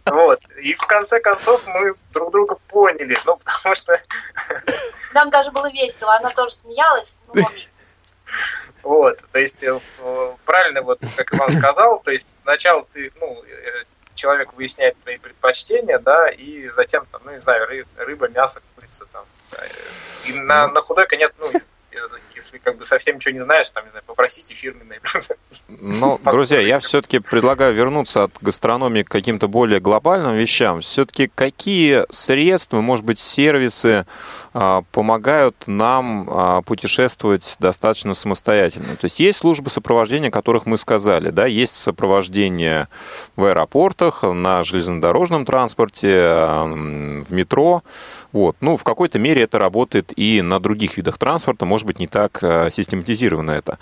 Вот. 0.07 0.41
И 0.63 0.75
в 0.75 0.87
конце 0.87 1.21
концов 1.21 1.67
мы 1.67 1.95
друг 2.13 2.33
друга 2.33 2.57
поняли. 2.69 3.17
Ну, 3.27 3.37
потому 3.37 3.75
что... 3.75 4.01
Нам 5.15 5.31
даже 5.31 5.53
было 5.53 5.71
весело. 5.71 6.17
Она 6.17 6.31
тоже 6.31 6.55
смеялась. 6.55 7.21
Ну, 7.35 7.47
вот, 8.83 9.19
то 9.29 9.41
есть 9.41 9.65
э, 9.65 9.79
правильно, 10.45 10.83
вот 10.83 11.03
как 11.17 11.35
Иван 11.35 11.51
сказал, 11.51 11.99
то 11.99 12.13
есть 12.13 12.39
сначала 12.43 12.87
ты, 12.93 13.13
ну, 13.19 13.43
э, 13.43 13.85
человек 14.15 14.53
выясняет 14.53 14.97
твои 15.01 15.19
предпочтения, 15.19 15.99
да, 15.99 16.29
и 16.29 16.69
затем, 16.69 17.07
там, 17.07 17.23
ну, 17.25 17.33
не 17.33 17.41
знаю, 17.41 17.87
рыба, 17.97 18.29
мясо, 18.29 18.63
курица, 18.77 19.07
там, 19.07 19.25
и 20.27 20.33
на, 20.33 20.69
на 20.69 20.81
худой 20.81 21.09
конец, 21.09 21.33
ну, 21.39 21.51
если 22.41 22.59
как 22.59 22.79
бы 22.79 22.85
совсем 22.85 23.17
ничего 23.17 23.33
не 23.33 23.41
знаешь, 23.41 23.71
там, 23.71 23.85
не 23.85 23.91
знаю, 23.91 24.03
попросите 24.07 24.55
фирменные 24.55 25.01
блюда. 25.03 25.37
Ну, 25.69 26.21
друзья, 26.25 26.61
я 26.61 26.79
все-таки 26.79 27.19
предлагаю 27.19 27.75
вернуться 27.75 28.25
от 28.25 28.33
гастрономии 28.41 29.03
к 29.03 29.09
каким-то 29.09 29.49
более 29.49 29.81
глобальным 29.81 30.35
вещам. 30.35 30.81
Все-таки 30.81 31.31
какие 31.33 32.05
средства, 32.11 32.81
может 32.81 33.05
быть, 33.05 33.19
сервисы 33.19 34.07
а, 34.55 34.83
помогают 34.93 35.65
нам 35.67 36.29
а, 36.31 36.63
путешествовать 36.63 37.57
достаточно 37.59 38.15
самостоятельно? 38.15 38.97
То 38.97 39.05
есть 39.05 39.21
есть 39.21 39.39
службы 39.39 39.71
сопровождения, 39.71 40.29
о 40.29 40.33
которых 40.33 40.67
мы 40.67 40.79
сказали, 40.79 41.31
да, 41.31 41.47
есть 41.47 41.75
сопровождение 41.75 42.89
в 43.37 43.45
аэропортах, 43.45 44.23
на 44.23 44.65
железнодорожном 44.65 45.45
транспорте, 45.45 46.09
в 46.11 47.33
метро, 47.33 47.83
вот. 48.33 48.57
Ну, 48.61 48.77
в 48.77 48.85
какой-то 48.85 49.19
мере 49.19 49.43
это 49.43 49.59
работает 49.59 50.13
и 50.17 50.43
на 50.43 50.61
других 50.61 50.97
видах 50.97 51.19
транспорта, 51.19 51.65
может 51.65 51.87
быть, 51.87 51.99
не 51.99 52.07
так 52.07 52.39
э, 52.43 52.71
систематизировано 52.71 53.51
это. 53.51 53.79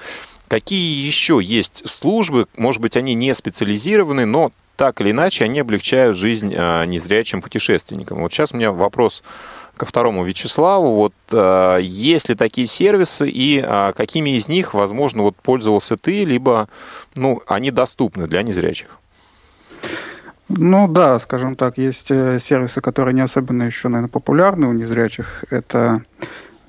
Какие 0.48 1.06
еще 1.06 1.40
есть 1.42 1.88
службы, 1.88 2.46
может 2.56 2.80
быть, 2.80 2.96
они 2.96 3.14
не 3.14 3.34
специализированы, 3.34 4.24
но 4.24 4.50
так 4.76 5.00
или 5.00 5.10
иначе 5.10 5.44
они 5.44 5.60
облегчают 5.60 6.16
жизнь 6.16 6.54
э, 6.54 6.84
незрячим 6.86 7.42
путешественникам. 7.42 8.20
Вот 8.20 8.32
сейчас 8.32 8.52
у 8.52 8.56
меня 8.56 8.72
вопрос 8.72 9.22
ко 9.76 9.84
второму 9.84 10.24
Вячеславу. 10.24 10.94
Вот 10.94 11.14
э, 11.30 11.78
есть 11.82 12.30
ли 12.30 12.34
такие 12.34 12.66
сервисы 12.66 13.28
и 13.28 13.60
какими 13.94 14.30
из 14.36 14.48
них, 14.48 14.72
возможно, 14.72 15.22
вот 15.22 15.36
пользовался 15.36 15.96
ты, 15.96 16.24
либо 16.24 16.68
ну, 17.14 17.42
они 17.46 17.70
доступны 17.70 18.26
для 18.26 18.42
незрячих? 18.42 18.98
Ну 20.48 20.88
да, 20.88 21.18
скажем 21.18 21.56
так, 21.56 21.76
есть 21.76 22.10
э, 22.10 22.38
сервисы, 22.40 22.80
которые 22.80 23.14
не 23.14 23.20
особенно 23.20 23.64
еще, 23.64 23.88
наверное, 23.88 24.08
популярны 24.08 24.66
у 24.66 24.72
незрячих. 24.72 25.44
Это, 25.50 26.02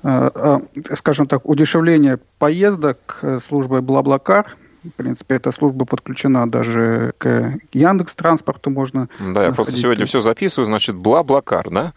э, 0.02 0.30
э, 0.34 0.58
скажем 0.96 1.26
так, 1.26 1.48
удешевление 1.48 2.18
поездок 2.38 3.22
службой 3.46 3.80
Блаблакар. 3.80 4.56
В 4.84 4.90
принципе, 4.96 5.36
эта 5.36 5.52
служба 5.52 5.84
подключена 5.84 6.50
даже 6.50 7.12
к 7.18 7.58
Яндекс 7.72 8.14
Транспорту 8.14 8.70
можно. 8.70 9.08
Да, 9.18 9.44
я 9.44 9.52
просто 9.52 9.76
сегодня 9.76 10.06
все 10.06 10.20
записываю, 10.20 10.66
значит, 10.66 10.96
Блаблакар, 10.96 11.70
да? 11.70 11.92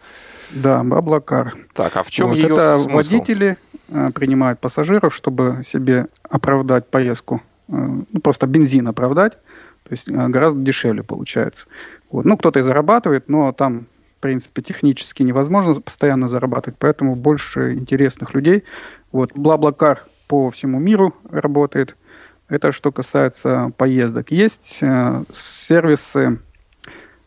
Да, 0.50 0.82
Блаблакар. 0.82 1.54
Так, 1.74 1.96
а 1.96 2.02
в 2.02 2.10
чем 2.10 2.28
вот 2.28 2.36
ее 2.36 2.54
это 2.54 2.78
смысл? 2.78 2.96
водители 2.96 3.56
принимают 4.14 4.60
пассажиров, 4.60 5.14
чтобы 5.14 5.62
себе 5.66 6.06
оправдать 6.28 6.86
поездку, 6.88 7.42
ну, 7.68 8.06
просто 8.22 8.46
бензин 8.46 8.88
оправдать 8.88 9.34
то 9.84 9.92
есть 9.92 10.08
э, 10.08 10.28
гораздо 10.28 10.60
дешевле 10.60 11.02
получается. 11.02 11.66
Вот. 12.10 12.24
Ну, 12.24 12.36
кто-то 12.36 12.60
и 12.60 12.62
зарабатывает, 12.62 13.28
но 13.28 13.52
там, 13.52 13.86
в 14.18 14.20
принципе, 14.20 14.62
технически 14.62 15.22
невозможно 15.22 15.80
постоянно 15.80 16.28
зарабатывать, 16.28 16.78
поэтому 16.78 17.14
больше 17.14 17.74
интересных 17.74 18.34
людей. 18.34 18.64
Вот. 19.12 19.32
Блаблакар 19.34 20.04
по 20.26 20.50
всему 20.50 20.78
миру 20.78 21.14
работает. 21.30 21.96
Это 22.48 22.72
что 22.72 22.92
касается 22.92 23.72
поездок. 23.76 24.30
Есть 24.30 24.78
э, 24.80 25.24
сервисы, 25.32 26.38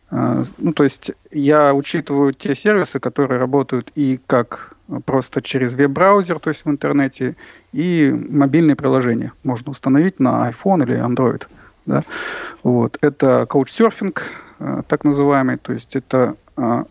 э, 0.09 0.43
ну, 0.57 0.73
то 0.73 0.83
есть 0.83 1.11
я 1.31 1.73
учитываю 1.73 2.33
те 2.33 2.55
сервисы, 2.55 2.99
которые 2.99 3.39
работают 3.39 3.91
и 3.95 4.19
как 4.25 4.73
просто 5.05 5.41
через 5.41 5.73
веб-браузер, 5.73 6.39
то 6.39 6.49
есть 6.49 6.65
в 6.65 6.69
интернете, 6.69 7.35
и 7.73 8.11
мобильные 8.29 8.75
приложения 8.75 9.33
можно 9.43 9.71
установить 9.71 10.19
на 10.19 10.49
iPhone 10.49 10.83
или 10.83 10.97
Android. 10.97 11.43
Да? 11.87 12.03
Вот. 12.63 12.97
Это 13.01 13.47
каучсерфинг, 13.49 14.23
э, 14.59 14.83
так 14.87 15.03
называемый, 15.05 15.57
то 15.57 15.73
есть 15.73 15.95
это, 15.95 16.35
э, 16.57 16.83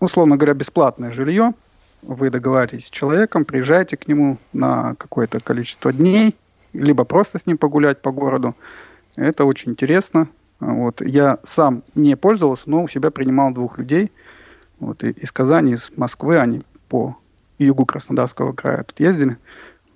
условно 0.00 0.36
говоря, 0.36 0.54
бесплатное 0.54 1.12
жилье. 1.12 1.52
Вы 2.02 2.30
договариваетесь 2.30 2.86
с 2.86 2.90
человеком, 2.90 3.44
приезжаете 3.44 3.96
к 3.96 4.08
нему 4.08 4.38
на 4.52 4.94
какое-то 4.96 5.40
количество 5.40 5.92
дней, 5.92 6.34
либо 6.72 7.04
просто 7.04 7.38
с 7.38 7.46
ним 7.46 7.58
погулять 7.58 8.02
по 8.02 8.10
городу. 8.10 8.56
Это 9.16 9.44
очень 9.44 9.72
интересно. 9.72 10.28
Вот. 10.58 11.00
Я 11.00 11.38
сам 11.42 11.82
не 11.94 12.16
пользовался, 12.16 12.68
но 12.68 12.82
у 12.82 12.88
себя 12.88 13.10
принимал 13.10 13.52
двух 13.52 13.78
людей. 13.78 14.10
Вот. 14.80 15.04
И 15.04 15.10
из 15.10 15.32
Казани, 15.32 15.74
из 15.74 15.90
Москвы 15.96 16.38
они 16.38 16.62
по 16.88 17.16
югу 17.58 17.86
Краснодарского 17.86 18.52
края 18.52 18.84
тут 18.84 18.98
ездили. 19.00 19.36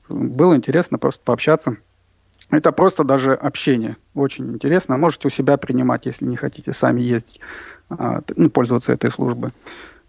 Было 0.08 0.54
интересно 0.54 0.98
просто 0.98 1.22
пообщаться 1.24 1.76
это 2.50 2.72
просто 2.72 3.04
даже 3.04 3.34
общение. 3.34 3.96
Очень 4.14 4.52
интересно. 4.54 4.96
Можете 4.96 5.28
у 5.28 5.30
себя 5.30 5.56
принимать, 5.56 6.06
если 6.06 6.24
не 6.24 6.36
хотите 6.36 6.72
сами 6.72 7.00
ездить, 7.00 7.40
а, 7.90 8.22
ну, 8.36 8.48
пользоваться 8.48 8.92
этой 8.92 9.10
службой. 9.10 9.52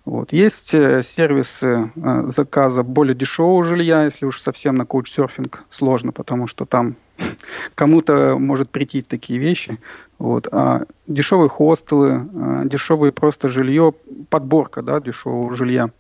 Вот. 0.06 0.32
Есть 0.32 0.74
э, 0.74 1.04
сервисы 1.04 1.92
э, 1.96 2.24
заказа 2.28 2.84
более 2.84 3.14
дешевого 3.14 3.64
жилья, 3.64 4.06
если 4.06 4.26
уж 4.26 4.42
совсем 4.42 4.76
на 4.76 4.86
коучсерфинг 4.86 5.66
сложно, 5.70 6.14
потому 6.14 6.48
что 6.48 6.66
там 6.66 6.96
кому-то 7.76 8.38
может 8.40 8.70
прийти 8.70 9.02
такие 9.02 9.38
вещи. 9.38 9.78
Вот. 10.18 10.48
А 10.52 10.86
дешевые 11.08 11.50
хостелы, 11.50 12.28
а, 12.34 12.64
дешевые 12.66 13.12
просто 13.12 13.50
жилье, 13.50 13.94
подборка 14.30 14.82
да, 14.82 15.02
дешевого 15.02 15.54
жилья. 15.54 15.92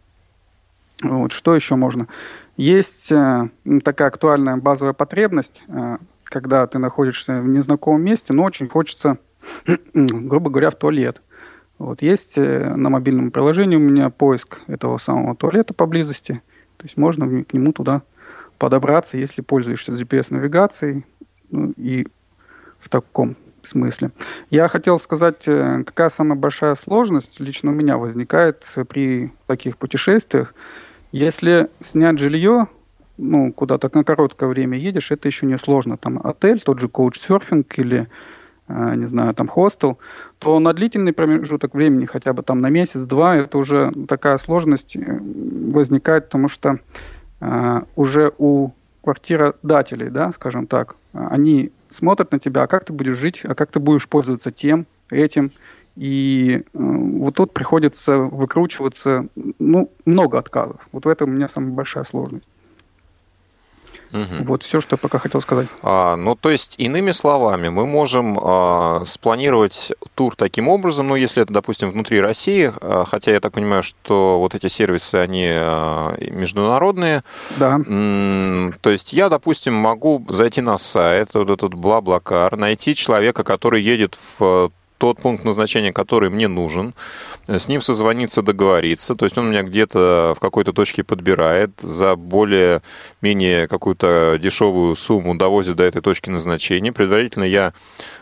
Вот. 1.03 1.33
Что 1.33 1.53
еще 1.53 1.75
можно? 1.75 2.07
Есть 2.55 3.11
э, 3.11 3.49
такая 3.83 4.07
актуальная 4.07 4.55
базовая 4.55 4.93
потребность 4.93 5.63
когда 6.29 6.65
ты 6.67 6.77
находишься 6.77 7.41
в 7.41 7.49
незнакомом 7.49 8.03
месте, 8.03 8.33
но 8.33 8.43
очень 8.43 8.69
хочется, 8.69 9.17
грубо 9.93 10.49
говоря, 10.49 10.69
в 10.69 10.75
туалет. 10.75 11.21
Вот 11.77 12.01
есть 12.01 12.37
э, 12.37 12.73
на 12.75 12.89
мобильном 12.89 13.31
приложении 13.31 13.75
у 13.75 13.79
меня 13.79 14.09
поиск 14.09 14.59
этого 14.67 14.97
самого 14.97 15.35
туалета 15.35 15.73
поблизости. 15.73 16.41
То 16.77 16.83
есть 16.83 16.97
можно 16.97 17.43
к 17.43 17.53
нему 17.53 17.73
туда 17.73 18.03
подобраться, 18.57 19.17
если 19.17 19.41
пользуешься 19.41 19.93
GPS-навигацией. 19.93 21.05
Ну, 21.49 21.73
и 21.77 22.07
в 22.79 22.89
таком 22.89 23.35
смысле. 23.63 24.11
Я 24.49 24.67
хотел 24.67 24.99
сказать, 24.99 25.47
э, 25.47 25.83
какая 25.85 26.09
самая 26.09 26.37
большая 26.37 26.75
сложность 26.75 27.39
лично 27.39 27.71
у 27.71 27.73
меня 27.73 27.97
возникает 27.97 28.65
при 28.87 29.31
таких 29.47 29.77
путешествиях. 29.77 30.53
Если 31.11 31.69
снять 31.79 32.19
жилье 32.19 32.67
ну, 33.19 33.53
куда-то 33.53 33.89
на 33.93 34.03
короткое 34.03 34.49
время 34.49 34.77
едешь, 34.77 35.11
это 35.11 35.27
еще 35.27 35.45
не 35.45 35.57
сложно. 35.57 35.97
Там 35.97 36.19
отель, 36.23 36.61
тот 36.61 36.79
же 36.79 36.87
коуч-серфинг 36.87 37.73
или, 37.77 38.07
э, 38.67 38.95
не 38.95 39.05
знаю, 39.05 39.33
там 39.33 39.47
хостел, 39.47 39.99
то 40.39 40.59
на 40.59 40.73
длительный 40.73 41.13
промежуток 41.13 41.73
времени, 41.73 42.05
хотя 42.05 42.33
бы 42.33 42.43
там 42.43 42.59
на 42.59 42.69
месяц-два, 42.69 43.35
это 43.35 43.57
уже 43.57 43.91
такая 44.07 44.37
сложность 44.37 44.95
э, 44.95 45.19
возникает, 45.73 46.25
потому 46.25 46.47
что 46.47 46.79
э, 47.41 47.81
уже 47.95 48.31
у 48.37 48.71
квартиродателей, 49.03 50.09
да, 50.09 50.31
скажем 50.31 50.67
так, 50.67 50.95
они 51.13 51.71
смотрят 51.89 52.31
на 52.31 52.39
тебя, 52.39 52.63
а 52.63 52.67
как 52.67 52.85
ты 52.85 52.93
будешь 52.93 53.17
жить, 53.17 53.41
а 53.43 53.55
как 53.55 53.71
ты 53.71 53.79
будешь 53.79 54.07
пользоваться 54.07 54.51
тем, 54.51 54.85
этим. 55.09 55.51
И 55.95 56.63
э, 56.63 56.63
вот 56.73 57.35
тут 57.35 57.53
приходится 57.53 58.17
выкручиваться, 58.19 59.27
ну, 59.57 59.91
много 60.05 60.37
отказов. 60.37 60.87
Вот 60.93 61.05
в 61.05 61.09
этом 61.09 61.29
у 61.29 61.33
меня 61.33 61.49
самая 61.49 61.71
большая 61.71 62.05
сложность. 62.05 62.45
Угу. 64.11 64.43
Вот 64.45 64.63
все, 64.63 64.81
что 64.81 64.95
я 64.95 64.97
пока 64.97 65.19
хотел 65.19 65.41
сказать. 65.41 65.67
А, 65.81 66.15
ну, 66.15 66.35
то 66.35 66.49
есть, 66.49 66.75
иными 66.77 67.11
словами, 67.11 67.69
мы 67.69 67.85
можем 67.85 68.39
а, 68.41 69.03
спланировать 69.05 69.91
тур 70.15 70.35
таким 70.35 70.67
образом, 70.67 71.07
ну, 71.07 71.15
если 71.15 71.43
это, 71.43 71.53
допустим, 71.53 71.91
внутри 71.91 72.21
России, 72.21 72.71
а, 72.81 73.05
хотя 73.05 73.31
я 73.31 73.39
так 73.39 73.53
понимаю, 73.53 73.83
что 73.83 74.39
вот 74.39 74.55
эти 74.55 74.67
сервисы, 74.67 75.15
они 75.15 75.47
а, 75.49 76.15
международные. 76.19 77.23
Да. 77.57 77.75
М- 77.75 78.73
то 78.81 78.89
есть, 78.89 79.13
я, 79.13 79.29
допустим, 79.29 79.73
могу 79.73 80.25
зайти 80.29 80.61
на 80.61 80.77
сайт, 80.77 81.29
вот 81.33 81.49
этот 81.49 81.73
Блаблакар, 81.73 82.57
найти 82.57 82.95
человека, 82.95 83.43
который 83.43 83.81
едет 83.81 84.17
в 84.39 84.71
тот 84.99 85.19
пункт 85.19 85.45
назначения, 85.45 85.91
который 85.93 86.29
мне 86.29 86.47
нужен, 86.47 86.93
с 87.47 87.67
ним 87.67 87.81
созвониться, 87.81 88.41
договориться. 88.41 89.15
То 89.15 89.25
есть 89.25 89.37
он 89.37 89.49
меня 89.49 89.63
где-то 89.63 90.35
в 90.37 90.39
какой-то 90.39 90.73
точке 90.73 91.03
подбирает, 91.03 91.71
за 91.81 92.15
более-менее 92.15 93.67
какую-то 93.67 94.37
дешевую 94.39 94.95
сумму 94.95 95.35
довозит 95.35 95.77
до 95.77 95.85
этой 95.85 96.01
точки 96.01 96.29
назначения. 96.29 96.91
Предварительно 96.91 97.45
я 97.45 97.73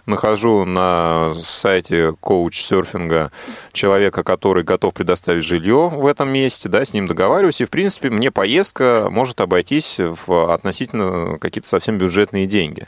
нахожу 0.06 0.66
на 0.66 1.34
сайте 1.42 2.14
коуч-серфинга 2.22 3.32
человека, 3.74 4.24
который 4.24 4.64
готов 4.64 4.94
предоставить 4.94 5.44
жилье 5.44 5.90
в 5.90 6.06
этом 6.06 6.30
месте, 6.30 6.70
да, 6.70 6.86
с 6.86 6.94
ним 6.94 7.08
договариваюсь, 7.08 7.60
и, 7.60 7.66
в 7.66 7.72
принципе, 7.72 8.10
мне 8.12 8.30
поездка 8.32 9.08
может 9.10 9.42
обойтись 9.42 10.00
в 10.00 10.54
относительно 10.54 11.40
какие-то 11.40 11.68
совсем 11.68 11.98
бюджетные 11.98 12.46
деньги. 12.46 12.88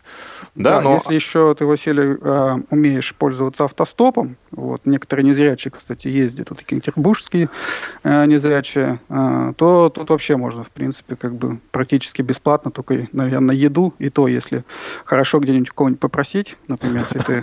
Да, 0.56 0.78
да 0.78 0.82
но... 0.82 0.94
если 0.94 1.16
еще 1.16 1.56
ты, 1.56 1.66
Василий, 1.66 2.18
а, 2.22 2.60
умеешь 2.70 3.16
пользоваться 3.16 3.64
автостопом, 3.80 4.38
вот, 4.52 4.82
некоторые 4.86 5.26
незрячие, 5.26 5.72
кстати, 5.72 6.08
ездят, 6.08 6.50
вот 6.50 6.60
такие 6.60 6.82
петербургские 6.82 7.50
э, 8.04 8.26
незрячие, 8.26 9.00
э, 9.10 9.54
то 9.58 9.90
тут 9.90 10.10
вообще 10.10 10.38
можно, 10.38 10.64
в 10.64 10.72
принципе, 10.72 11.16
как 11.16 11.36
бы 11.36 11.60
практически 11.72 12.22
бесплатно, 12.22 12.72
только, 12.72 13.08
наверное, 13.12 13.56
еду, 13.56 13.94
и 14.00 14.10
то, 14.10 14.28
если 14.28 14.64
хорошо 15.06 15.40
где-нибудь 15.40 15.70
кого-нибудь 15.70 16.00
попросить, 16.00 16.58
например, 16.68 17.06
если 17.14 17.20
ты 17.20 17.42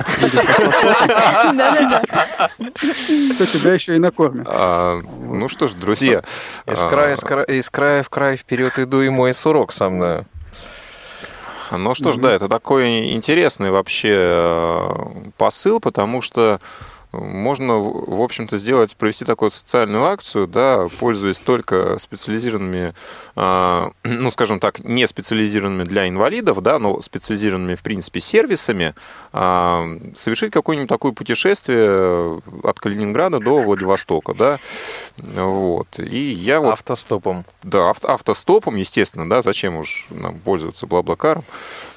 то 3.39 3.47
тебя 3.47 3.75
еще 3.75 3.97
и 3.97 3.99
накормят. 3.99 4.47
А, 4.51 5.01
ну 5.01 5.49
что 5.49 5.69
ж, 5.69 5.75
друзья. 5.75 6.23
Из 6.67 7.71
края 7.71 8.03
в 8.03 8.09
край 8.11 8.37
вперед 8.37 8.79
иду 8.79 9.03
и 9.03 9.09
мой 9.09 9.33
сурок 9.35 9.73
сам, 9.73 9.99
да. 10.01 10.25
Ну 11.73 11.95
что 11.95 12.13
ж, 12.13 12.17
да, 12.17 12.33
это 12.33 12.49
такой 12.49 13.13
интересный 13.13 13.71
вообще 13.71 14.13
э, 14.13 14.89
посыл, 15.37 15.81
потому 15.81 16.23
что 16.23 16.61
можно, 17.21 17.79
в 17.79 18.21
общем-то, 18.21 18.59
сделать, 18.59 18.97
провести 18.97 19.25
такую 19.25 19.51
социальную 19.51 20.05
акцию, 20.05 20.47
да, 20.47 20.87
пользуясь 20.99 21.41
только 21.41 21.99
специализированными, 21.99 22.95
а, 23.35 23.91
ну, 24.05 24.31
скажем 24.31 24.61
так, 24.61 24.81
не 24.81 25.07
специализированными 25.07 25.85
для 25.85 26.09
инвалидов, 26.09 26.63
да, 26.63 26.79
но 26.79 27.01
специализированными, 27.01 27.75
в 27.75 27.83
принципе, 27.83 28.21
сервисами, 28.21 28.95
а, 29.33 29.87
совершить 30.15 30.53
какое-нибудь 30.53 30.89
такое 30.89 31.13
путешествие 31.13 32.43
от 32.63 32.81
Калининграда 32.81 33.41
до 33.41 33.59
Владивостока, 33.59 34.35
да, 34.35 34.59
вот. 35.17 35.99
И 35.99 36.33
я 36.33 36.61
вот... 36.61 36.73
Автостопом. 36.73 37.45
Да, 37.63 37.91
авто, 37.91 38.09
автостопом, 38.11 38.77
естественно, 38.77 39.29
да, 39.29 39.43
зачем 39.43 39.77
уж 39.77 40.07
нам 40.11 40.39
пользоваться 40.39 40.87
Блаблакаром, 40.87 41.45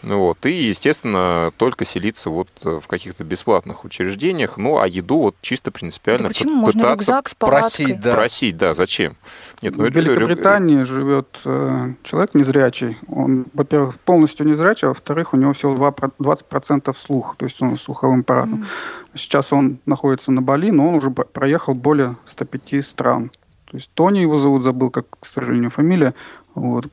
вот. 0.04 0.46
И, 0.46 0.52
естественно, 0.52 1.52
только 1.58 1.86
селиться 1.86 2.30
вот 2.30 2.50
в 2.64 2.88
каких-то 2.88 3.24
бесплатных 3.24 3.84
учреждениях, 3.84 4.58
ну, 4.58 4.80
а 4.80 4.88
еду 4.88 5.09
вот 5.18 5.36
чисто 5.42 5.72
принципиально 5.72 6.24
да 6.24 6.30
почему? 6.30 6.56
Можно 6.56 6.92
рюкзак 6.92 7.30
с 7.30 7.36
просить, 7.36 8.00
да. 8.02 8.16
Просить, 8.16 8.58
да, 8.58 8.74
зачем? 8.74 9.18
Нет, 9.62 9.76
ну, 9.76 9.86
в 9.86 9.90
Великобритании 9.90 10.80
рю... 10.80 10.86
живет 10.86 11.40
э, 11.46 11.94
человек 12.04 12.34
незрячий. 12.34 12.98
Он, 13.08 13.46
во-первых, 13.54 14.00
полностью 14.00 14.46
незрячий, 14.46 14.88
а 14.88 14.90
во-вторых, 14.90 15.34
у 15.34 15.38
него 15.38 15.54
всего 15.54 15.76
20% 15.76 16.96
слух, 16.98 17.36
то 17.38 17.46
есть 17.46 17.62
он 17.62 17.78
слуховым 17.78 18.22
аппаратом. 18.22 18.64
Mm. 18.64 18.68
Сейчас 19.16 19.52
он 19.52 19.80
находится 19.86 20.32
на 20.32 20.42
Бали, 20.42 20.72
но 20.72 20.90
он 20.90 20.96
уже 20.96 21.10
проехал 21.10 21.74
более 21.74 22.18
105 22.26 22.86
стран. 22.86 23.32
То 23.70 23.78
есть 23.78 23.92
Тони 23.94 24.20
его 24.20 24.40
зовут, 24.40 24.64
забыл, 24.64 24.90
как, 24.90 25.06
к 25.20 25.26
сожалению, 25.26 25.70
фамилия. 25.70 26.16
Вот. 26.56 26.88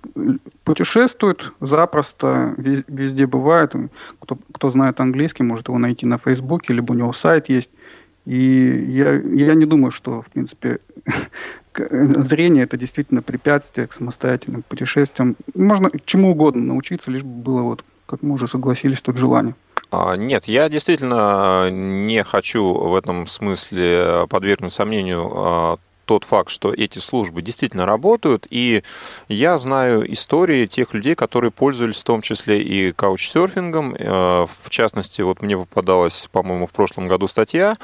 Путешествует 0.63 1.53
запросто, 1.61 2.55
везде 2.57 3.27
бывает. 3.27 3.73
Кто, 4.21 4.39
кто 4.53 4.71
знает 4.71 5.01
английский, 5.01 5.43
может 5.43 5.69
его 5.69 5.79
найти 5.79 6.07
на 6.07 6.19
Фейсбуке, 6.19 6.75
либо 6.75 6.93
у 6.93 6.95
него 6.95 7.13
сайт 7.13 7.49
есть. 7.49 7.71
И 8.27 8.87
я, 8.89 9.15
я 9.15 9.55
не 9.55 9.67
думаю, 9.67 9.93
что, 9.93 10.21
в 10.21 10.31
принципе, 10.31 10.81
зрение 11.79 12.65
это 12.65 12.77
действительно 12.77 13.23
препятствие 13.23 13.87
к 13.87 13.93
самостоятельным 13.93 14.63
путешествиям. 14.63 15.37
Можно 15.55 15.91
чему 16.05 16.33
угодно 16.33 16.63
научиться, 16.65 17.11
лишь 17.11 17.23
бы 17.23 17.43
было 17.43 17.63
вот, 17.63 17.85
как 18.07 18.23
мы 18.23 18.35
уже 18.35 18.49
согласились, 18.49 19.01
тут 19.01 19.17
желание. 19.17 19.55
А, 19.93 20.17
нет, 20.17 20.47
я 20.47 20.69
действительно 20.69 21.71
не 21.71 22.25
хочу 22.25 22.73
в 22.73 22.97
этом 22.97 23.29
смысле 23.29 24.27
подвергнуть 24.29 24.73
сомнению 24.73 25.33
а, 25.33 25.79
тот 26.07 26.25
факт, 26.25 26.51
что 26.51 26.73
эти 26.73 26.99
службы 26.99 27.43
действительно 27.43 27.85
работают, 27.85 28.47
и 28.49 28.83
я 29.29 29.59
знаю 29.59 30.11
истории 30.13 30.67
тех 30.67 30.95
людей, 30.95 31.15
которые 31.15 31.51
пользовались 31.51 31.97
в 31.97 32.05
том 32.05 32.23
числе 32.23 32.63
и 32.63 32.93
каучсерфингом. 32.93 33.95
Э, 33.99 34.47
в 34.63 34.71
частности, 34.71 35.21
вот 35.23 35.43
мне 35.43 35.59
попадалась, 35.59 36.29
по-моему, 36.31 36.67
в 36.67 36.73
прошлом 36.73 37.09
году 37.09 37.29
статья 37.29 37.77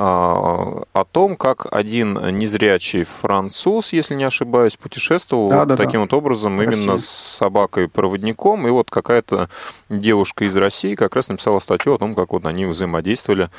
о 0.00 1.04
том, 1.10 1.36
как 1.36 1.66
один 1.72 2.36
незрячий 2.36 3.02
француз, 3.02 3.92
если 3.92 4.14
не 4.14 4.22
ошибаюсь, 4.22 4.76
путешествовал 4.76 5.48
да, 5.48 5.64
да, 5.64 5.76
таким 5.76 5.94
да. 5.94 6.00
вот 6.00 6.12
образом 6.12 6.60
Россия. 6.60 6.76
именно 6.76 6.98
с 6.98 7.06
собакой-проводником. 7.08 8.68
И 8.68 8.70
вот 8.70 8.90
какая-то 8.90 9.48
девушка 9.88 10.44
из 10.44 10.54
России 10.56 10.94
как 10.94 11.16
раз 11.16 11.28
написала 11.28 11.58
статью 11.58 11.94
о 11.94 11.98
том, 11.98 12.14
как 12.14 12.32
вот 12.32 12.46
они 12.46 12.66
взаимодействовали 12.66 13.50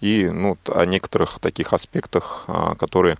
и 0.00 0.28
ну, 0.28 0.58
о 0.66 0.84
некоторых 0.84 1.38
таких 1.38 1.72
аспектах, 1.72 2.44
а, 2.48 2.74
которые 2.74 3.16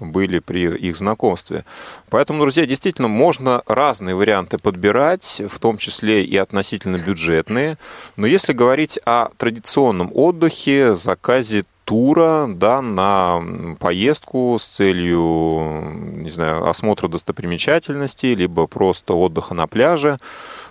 были 0.00 0.38
при 0.40 0.76
их 0.76 0.96
знакомстве. 0.96 1.64
Поэтому, 2.08 2.40
друзья, 2.40 2.66
действительно 2.66 3.08
можно 3.08 3.62
разные 3.66 4.14
варианты 4.14 4.58
подбирать, 4.58 5.42
в 5.48 5.58
том 5.58 5.78
числе 5.78 6.24
и 6.24 6.36
относительно 6.36 6.96
бюджетные. 6.96 7.76
Но 8.16 8.26
если 8.26 8.52
говорить 8.52 8.98
о 9.04 9.28
традиционном 9.36 10.10
отдыхе, 10.12 10.94
заказе 10.94 11.64
тура 11.90 12.46
да, 12.48 12.82
на 12.82 13.42
поездку 13.80 14.56
с 14.60 14.64
целью, 14.64 15.92
не 16.22 16.30
знаю, 16.30 16.68
осмотра 16.68 17.08
достопримечательностей, 17.08 18.36
либо 18.36 18.68
просто 18.68 19.14
отдыха 19.14 19.54
на 19.54 19.66
пляже. 19.66 20.18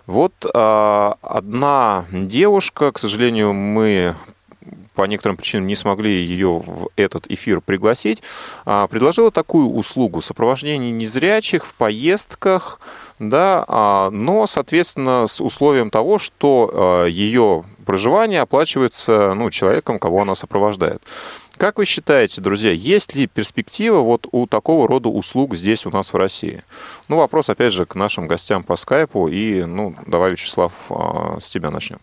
Вот 0.05 0.33
а, 0.53 1.17
одна 1.21 2.05
девушка, 2.13 2.93
к 2.93 2.99
сожалению, 2.99 3.53
мы 3.53 4.15
по 4.95 5.03
некоторым 5.03 5.35
причинам 5.35 5.67
не 5.67 5.75
смогли 5.75 6.23
ее 6.23 6.63
в 6.65 6.87
этот 6.95 7.29
эфир 7.29 7.59
пригласить, 7.59 8.23
а, 8.63 8.87
предложила 8.87 9.29
такую 9.29 9.71
услугу 9.71 10.21
сопровождение 10.21 10.91
незрячих 10.91 11.65
в 11.65 11.73
поездках, 11.73 12.79
да, 13.19 13.65
а, 13.67 14.09
но, 14.11 14.47
соответственно, 14.47 15.27
с 15.27 15.41
условием 15.41 15.89
того, 15.89 16.17
что 16.17 16.71
а, 16.73 17.05
ее 17.05 17.65
проживание 17.85 18.41
оплачивается 18.41 19.33
ну, 19.33 19.49
человеком, 19.49 19.99
кого 19.99 20.21
она 20.21 20.35
сопровождает. 20.35 21.01
Как 21.57 21.77
вы 21.77 21.83
считаете, 21.83 22.39
друзья, 22.39 22.71
есть 22.71 23.15
ли 23.15 23.27
перспектива 23.27 23.99
вот 23.99 24.27
у 24.31 24.47
такого 24.47 24.87
рода 24.87 25.09
услуг 25.09 25.55
здесь 25.55 25.85
у 25.85 25.89
нас 25.89 26.13
в 26.13 26.15
России? 26.15 26.63
Ну, 27.09 27.17
вопрос, 27.17 27.49
опять 27.49 27.73
же, 27.73 27.85
к 27.85 27.95
нашим 27.95 28.27
гостям 28.27 28.63
по 28.63 28.77
скайпу. 28.77 29.27
И, 29.27 29.63
ну, 29.65 29.93
давай, 30.05 30.31
Вячеслав, 30.31 30.71
а, 30.89 31.37
с 31.41 31.49
тебя 31.49 31.69
начнем. 31.69 31.99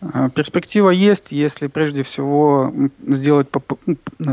А, 0.00 0.28
перспектива 0.28 0.90
есть, 0.90 1.26
если 1.30 1.68
прежде 1.68 2.02
всего 2.02 2.72
сделать, 3.06 3.48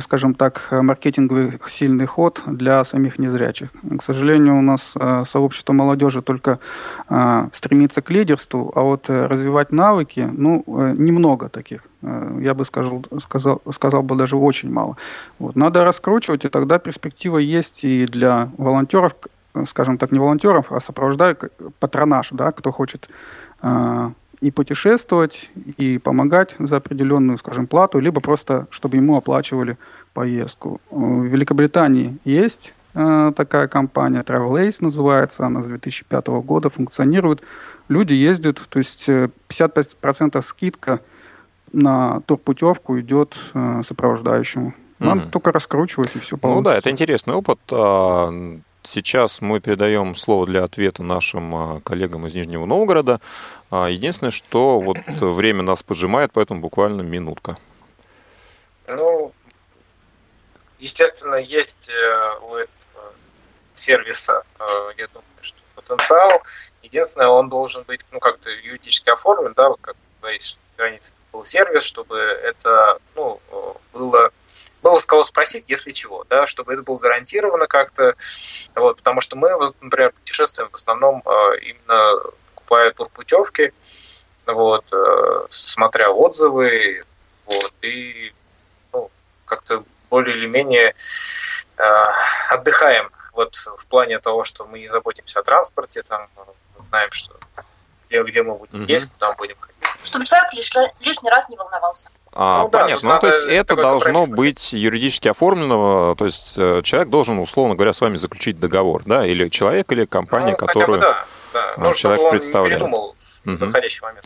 скажем 0.02 0.34
так, 0.34 0.68
маркетинговый 0.72 1.60
сильный 1.68 2.06
ход 2.06 2.44
для 2.46 2.84
самих 2.84 3.18
незрячих. 3.18 3.70
К 3.98 4.04
сожалению, 4.04 4.58
у 4.58 4.62
нас 4.62 4.92
а, 4.96 5.24
сообщество 5.26 5.74
молодежи 5.74 6.22
только 6.22 6.60
а, 7.08 7.50
стремится 7.54 8.02
к 8.02 8.10
лидерству, 8.10 8.72
а 8.76 8.82
вот 8.82 9.10
э, 9.10 9.28
развивать 9.28 9.72
навыки, 9.72 10.30
ну, 10.32 10.64
э, 10.68 10.96
немного 10.98 11.48
таких. 11.48 11.82
Э, 12.02 12.38
я 12.42 12.54
бы 12.54 12.66
сказал, 12.66 13.06
сказал, 13.20 13.62
сказал 13.72 14.04
бы 14.04 14.16
даже 14.16 14.36
очень 14.36 14.72
мало. 14.72 14.98
Вот. 15.40 15.56
Надо 15.56 15.86
раскручивать, 15.86 16.44
и 16.44 16.50
тогда 16.50 16.78
перспектива 16.78 17.38
есть 17.38 17.86
и 17.86 18.06
для 18.06 18.50
волонтеров, 18.58 19.14
скажем 19.66 19.98
так, 19.98 20.12
не 20.12 20.20
волонтеров, 20.20 20.72
а 20.72 20.82
сопровождают 20.82 21.42
патронаж, 21.80 22.30
да, 22.32 22.52
кто 22.52 22.72
хочет 22.72 23.08
и 24.44 24.52
путешествовать, 24.52 25.50
и 25.78 25.98
помогать 25.98 26.56
за 26.60 26.78
определенную, 26.78 27.38
скажем, 27.38 27.66
плату, 27.66 28.00
либо 28.00 28.20
просто, 28.20 28.68
чтобы 28.72 28.98
ему 28.98 29.16
оплачивали 29.16 29.78
поездку. 30.14 30.82
В 30.92 31.24
Великобритании 31.24 32.18
есть 32.26 32.74
э, 32.94 33.32
такая 33.38 33.70
компания, 33.70 34.22
Travel 34.22 34.68
Ace 34.68 34.78
называется, 34.82 35.46
она 35.46 35.64
с 35.64 35.68
2005 35.68 36.28
года 36.28 36.70
функционирует. 36.70 37.42
Люди 37.88 38.14
ездят, 38.14 38.62
то 38.68 38.80
есть 38.80 39.08
55% 39.08 40.38
э, 40.38 40.42
скидка 40.42 41.00
на 41.72 42.20
турпутевку 42.26 43.00
идет 43.00 43.38
э, 43.54 43.82
сопровождающему. 43.88 44.74
Надо 45.00 45.22
mm-hmm. 45.22 45.30
только 45.30 45.54
раскручивать, 45.54 46.16
и 46.16 46.20
все 46.20 46.36
получится. 46.36 46.70
Ну 46.70 46.70
да, 46.70 46.78
это 46.78 46.90
интересный 46.90 47.34
опыт. 47.34 47.60
Сейчас 48.86 49.42
мы 49.42 49.60
передаем 49.60 50.16
слово 50.16 50.46
для 50.46 50.64
ответа 50.64 51.04
нашим 51.04 51.56
а, 51.56 51.82
коллегам 51.82 52.28
из 52.28 52.36
Нижнего 52.36 52.66
Новгорода. 52.66 53.22
А, 53.72 53.90
единственное, 53.90 54.32
что 54.32 54.80
вот 54.80 54.98
время 55.08 55.64
нас 55.64 55.84
поджимает, 55.84 56.32
поэтому 56.34 56.60
буквально 56.60 57.02
минутка. 57.02 57.58
Ну, 58.88 59.32
естественно, 60.80 61.36
есть 61.36 61.70
э, 61.88 62.40
у 62.42 62.56
этого 62.56 63.14
сервиса, 63.78 64.44
э, 64.60 64.64
я 64.98 65.08
думаю, 65.08 65.24
что 65.42 65.58
потенциал. 65.76 66.42
Единственное, 66.82 67.30
он 67.30 67.50
должен 67.50 67.84
быть, 67.84 68.02
ну, 68.12 68.20
как-то 68.20 68.50
юридически 68.50 69.10
оформлен, 69.10 69.54
да, 69.56 69.70
вот 69.70 69.80
как 69.82 69.96
говоришь, 70.22 70.58
границе 70.78 71.14
был 71.32 71.44
сервис, 71.44 71.84
чтобы 71.84 72.18
это 72.18 73.00
ну, 73.16 73.42
было, 73.92 74.32
было 74.82 74.98
с 74.98 75.06
кого 75.06 75.24
спросить, 75.24 75.70
если 75.70 75.92
чего, 75.92 76.26
да, 76.30 76.46
чтобы 76.46 76.74
это 76.74 76.84
было 76.84 76.98
гарантировано 76.98 77.68
как-то, 77.68 78.16
вот, 78.76 78.98
потому 78.98 79.22
что 79.22 79.36
мы, 79.36 79.56
вот, 79.58 79.76
например, 79.82 80.12
путешествуем 80.12 80.70
в 80.70 80.76
основном 80.76 81.24
э, 81.26 81.60
именно 81.62 82.22
покупая 82.56 82.92
турпутевки, 82.92 83.74
вот, 84.46 84.86
э, 84.92 85.46
смотря 85.50 86.12
отзывы, 86.12 87.04
вот, 87.46 87.74
и 87.82 88.34
ну, 88.94 89.10
как-то 89.46 89.84
более 90.10 90.36
или 90.36 90.46
менее 90.46 90.94
э, 91.78 91.84
отдыхаем. 92.50 93.10
Вот 93.34 93.56
в 93.56 93.88
плане 93.88 94.20
того, 94.20 94.44
что 94.44 94.66
мы 94.66 94.80
не 94.80 94.88
заботимся 94.88 95.40
о 95.40 95.44
транспорте, 95.44 96.04
там, 96.04 96.28
знаем, 96.80 97.12
что 97.12 97.36
где, 98.14 98.24
где 98.24 98.44
мы 98.44 98.56
будем 98.56 98.84
угу. 98.84 98.92
есть, 98.92 99.12
куда 99.14 99.30
мы 99.30 99.36
будем 99.38 99.56
ходить. 99.60 99.74
Чтобы 100.04 100.26
человек 100.26 100.54
лиш, 100.54 100.72
лишний 101.02 101.30
раз 101.30 101.50
не 101.50 101.58
волновался. 101.58 102.10
А, 102.34 102.64
ну, 102.64 102.70
понятно. 102.70 103.10
Да, 103.10 103.16
ну, 103.16 103.22
то 103.22 103.28
есть 103.28 103.46
это 103.46 103.76
должно 103.76 104.26
быть 104.28 104.74
юридически 104.74 105.28
оформлено, 105.28 106.16
то 106.16 106.26
есть 106.26 106.56
э, 106.58 106.82
человек 106.84 107.10
должен, 107.10 107.38
условно 107.40 107.76
говоря, 107.76 107.94
с 107.94 108.02
вами 108.02 108.16
заключить 108.16 108.60
договор, 108.60 109.04
да, 109.06 109.26
или 109.26 109.50
человек, 109.50 109.92
или 109.92 110.06
компания, 110.06 110.58
ну, 110.60 110.68
которую 110.68 111.00
да, 111.00 111.26
да. 111.54 111.74
Ну, 111.78 111.94
человек 111.94 112.32
представляет. 112.32 112.82
Момент. 112.82 114.26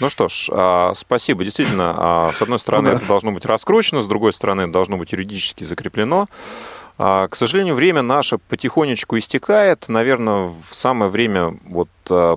Ну 0.00 0.10
что 0.10 0.28
ж, 0.28 0.50
а, 0.52 0.92
спасибо. 0.94 1.42
Действительно, 1.42 1.94
а, 1.96 2.32
с 2.32 2.42
одной 2.42 2.58
стороны, 2.58 2.90
ну, 2.90 2.96
это 2.96 3.06
должно 3.06 3.32
быть 3.32 3.44
раскручено, 3.44 4.02
с 4.02 4.06
другой 4.06 4.32
стороны, 4.32 4.62
это 4.62 4.72
должно 4.72 4.96
быть 4.96 5.12
юридически 5.12 5.64
закреплено. 5.64 6.28
А, 6.98 7.28
к 7.28 7.36
сожалению, 7.36 7.74
время 7.74 8.02
наше 8.02 8.38
потихонечку 8.38 9.16
истекает. 9.18 9.86
Наверное, 9.88 10.52
самое 10.70 11.10
время 11.10 11.56
вот 11.64 11.88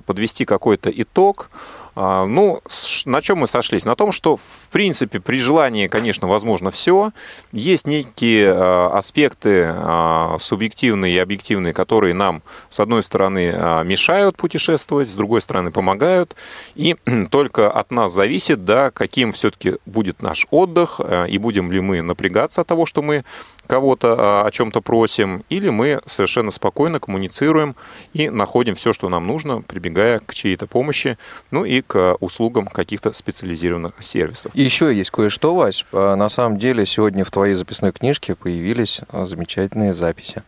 подвести 0.04 0.44
какой-то 0.44 0.90
итог. 0.90 1.50
А, 1.94 2.24
ну, 2.24 2.62
на 3.04 3.20
чем 3.20 3.38
мы 3.38 3.46
сошлись? 3.46 3.84
На 3.84 3.94
том, 3.94 4.12
что, 4.12 4.36
в 4.36 4.68
принципе, 4.70 5.20
при 5.20 5.38
желании, 5.38 5.88
конечно, 5.88 6.26
возможно 6.26 6.70
все. 6.70 7.10
Есть 7.52 7.86
некие 7.86 8.52
а, 8.52 8.96
аспекты 8.96 9.66
а, 9.68 10.36
субъективные 10.40 11.14
и 11.14 11.18
объективные, 11.18 11.74
которые 11.74 12.14
нам, 12.14 12.42
с 12.70 12.80
одной 12.80 13.02
стороны, 13.02 13.82
мешают 13.84 14.36
путешествовать, 14.36 15.08
с 15.08 15.14
другой 15.14 15.42
стороны, 15.42 15.70
помогают. 15.70 16.34
И 16.74 16.96
только 17.30 17.70
от 17.70 17.90
нас 17.90 18.12
зависит, 18.12 18.64
да, 18.64 18.90
каким 18.90 19.32
все-таки 19.32 19.76
будет 19.84 20.22
наш 20.22 20.46
отдых, 20.50 21.00
и 21.28 21.38
будем 21.38 21.70
ли 21.70 21.80
мы 21.80 22.00
напрягаться 22.00 22.62
от 22.62 22.66
того, 22.66 22.86
что 22.86 23.02
мы 23.02 23.24
кого-то 23.66 24.44
о 24.44 24.50
чем-то 24.50 24.80
просим, 24.80 25.44
или 25.48 25.68
мы 25.68 26.00
совершенно 26.04 26.50
спокойно 26.50 27.00
коммуницируем 27.00 27.76
и 28.12 28.28
находим 28.28 28.74
все, 28.74 28.92
что 28.92 29.08
нам 29.08 29.26
нужно, 29.26 29.62
прибегая 29.62 30.18
к 30.20 30.34
чьей-то 30.34 30.66
помощи, 30.66 31.18
ну 31.50 31.64
и 31.64 31.80
к 31.80 32.16
услугам 32.20 32.66
каких-то 32.66 33.12
специализированных 33.12 33.94
сервисов. 34.00 34.54
И 34.54 34.62
еще 34.62 34.94
есть 34.94 35.10
кое-что, 35.10 35.54
Вась. 35.54 35.84
А, 35.92 36.16
на 36.16 36.28
самом 36.28 36.58
деле 36.58 36.86
сегодня 36.86 37.24
в 37.24 37.30
твоей 37.30 37.54
записной 37.54 37.92
книжке 37.92 38.34
появились 38.34 39.00
а, 39.08 39.26
замечательные 39.26 39.94
записи. 39.94 40.42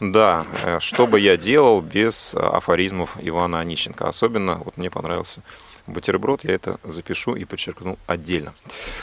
Да, 0.00 0.46
э, 0.62 0.78
что 0.80 1.06
бы 1.06 1.18
я 1.18 1.36
делал 1.36 1.80
без 1.80 2.34
афоризмов 2.34 3.16
Ивана 3.20 3.60
Онищенко. 3.60 4.06
Особенно 4.06 4.56
вот 4.56 4.76
мне 4.76 4.90
понравился 4.90 5.42
бутерброд, 5.88 6.44
я 6.44 6.54
это 6.54 6.78
запишу 6.84 7.34
и 7.34 7.44
подчеркну 7.44 7.98
отдельно. 8.06 8.54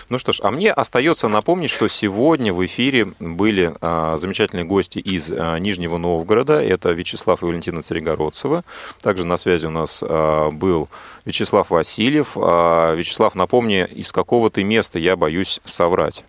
Ну 0.10 0.18
что 0.20 0.32
ж, 0.32 0.40
а 0.44 0.52
мне 0.52 0.72
остается 0.72 1.28
напомнить, 1.28 1.70
что 1.70 1.88
сегодня 1.88 2.54
в 2.54 2.66
эфире 2.66 3.14
были 3.20 3.76
а, 3.82 4.18
замечательные 4.18 4.66
гости 4.66 5.00
из 5.00 5.32
а, 5.32 5.58
Нижнего 5.58 5.98
Новгорода. 5.98 6.62
Это 6.62 6.92
Вячеслав 6.92 7.42
и 7.42 7.46
Валентина 7.46 7.82
Царегородцева. 7.82 8.64
Также 9.02 9.26
на 9.26 9.38
связи 9.38 9.66
у 9.66 9.72
нас 9.72 10.04
а, 10.08 10.52
был 10.52 10.90
Вячеслав 11.26 11.70
Васильев. 11.70 12.34
А, 12.36 12.94
Вячеслав, 12.96 13.36
напомни, 13.36 13.86
из 13.86 14.12
какого 14.12 14.50
ты 14.50 14.64
места, 14.64 15.00
я 15.00 15.16
боюсь 15.16 15.60
соврать. 15.66 16.24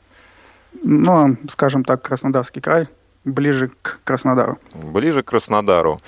Ну, 0.82 1.36
скажем 1.48 1.84
так, 1.84 2.02
Краснодарский 2.02 2.60
край 2.60 2.88
ближе 3.26 3.70
к 3.82 4.00
Краснодару. 4.04 4.58
Ближе 4.72 5.22
к 5.22 5.26
Краснодару. 5.26 6.00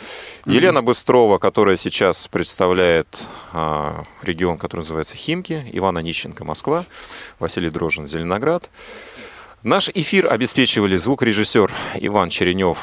Mm-hmm. 0.47 0.53
Елена 0.53 0.83
Быстрова, 0.83 1.39
которая 1.39 1.77
сейчас 1.77 2.29
представляет 2.29 3.27
а, 3.53 4.05
регион, 4.23 4.57
который 4.57 4.81
называется 4.81 5.17
Химки, 5.17 5.67
Ивана 5.73 5.99
Нищенко, 5.99 6.45
Москва, 6.45 6.85
Василий 7.39 7.71
Дрожин, 7.71 8.07
Зеленоград. 8.07 8.71
Наш 9.65 9.91
эфир 9.91 10.33
обеспечивали 10.33 10.97
звукорежиссер 10.97 11.73
Иван 11.97 12.29
Черенев. 12.29 12.79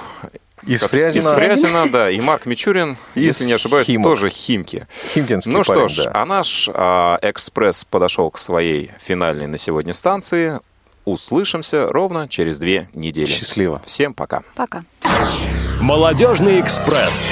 Из 0.63 0.83
Фрязина. 0.83 1.21
Из 1.21 1.27
Фрязина, 1.27 1.89
да. 1.89 2.09
И 2.09 2.19
Марк 2.19 2.45
Мичурин, 2.45 2.97
Из 3.13 3.23
если 3.23 3.45
не 3.45 3.53
ошибаюсь, 3.53 3.87
Химок. 3.87 4.11
тоже 4.11 4.29
Химки. 4.29 4.87
Химкинский 5.13 5.51
Ну 5.51 5.63
парень, 5.63 5.87
что 5.87 6.03
ж, 6.03 6.05
да. 6.05 6.11
а 6.13 6.25
наш 6.25 6.69
а, 6.73 7.19
экспресс 7.21 7.85
подошел 7.85 8.29
к 8.31 8.37
своей 8.37 8.91
финальной 8.99 9.47
на 9.47 9.57
сегодня 9.57 9.93
станции. 9.93 10.59
Услышимся 11.05 11.87
ровно 11.87 12.27
через 12.27 12.57
две 12.57 12.89
недели. 12.93 13.27
Счастливо. 13.27 13.81
Всем 13.85 14.13
пока. 14.13 14.41
Пока. 14.55 14.83
Молодежный 15.79 16.59
экспресс. 16.59 17.31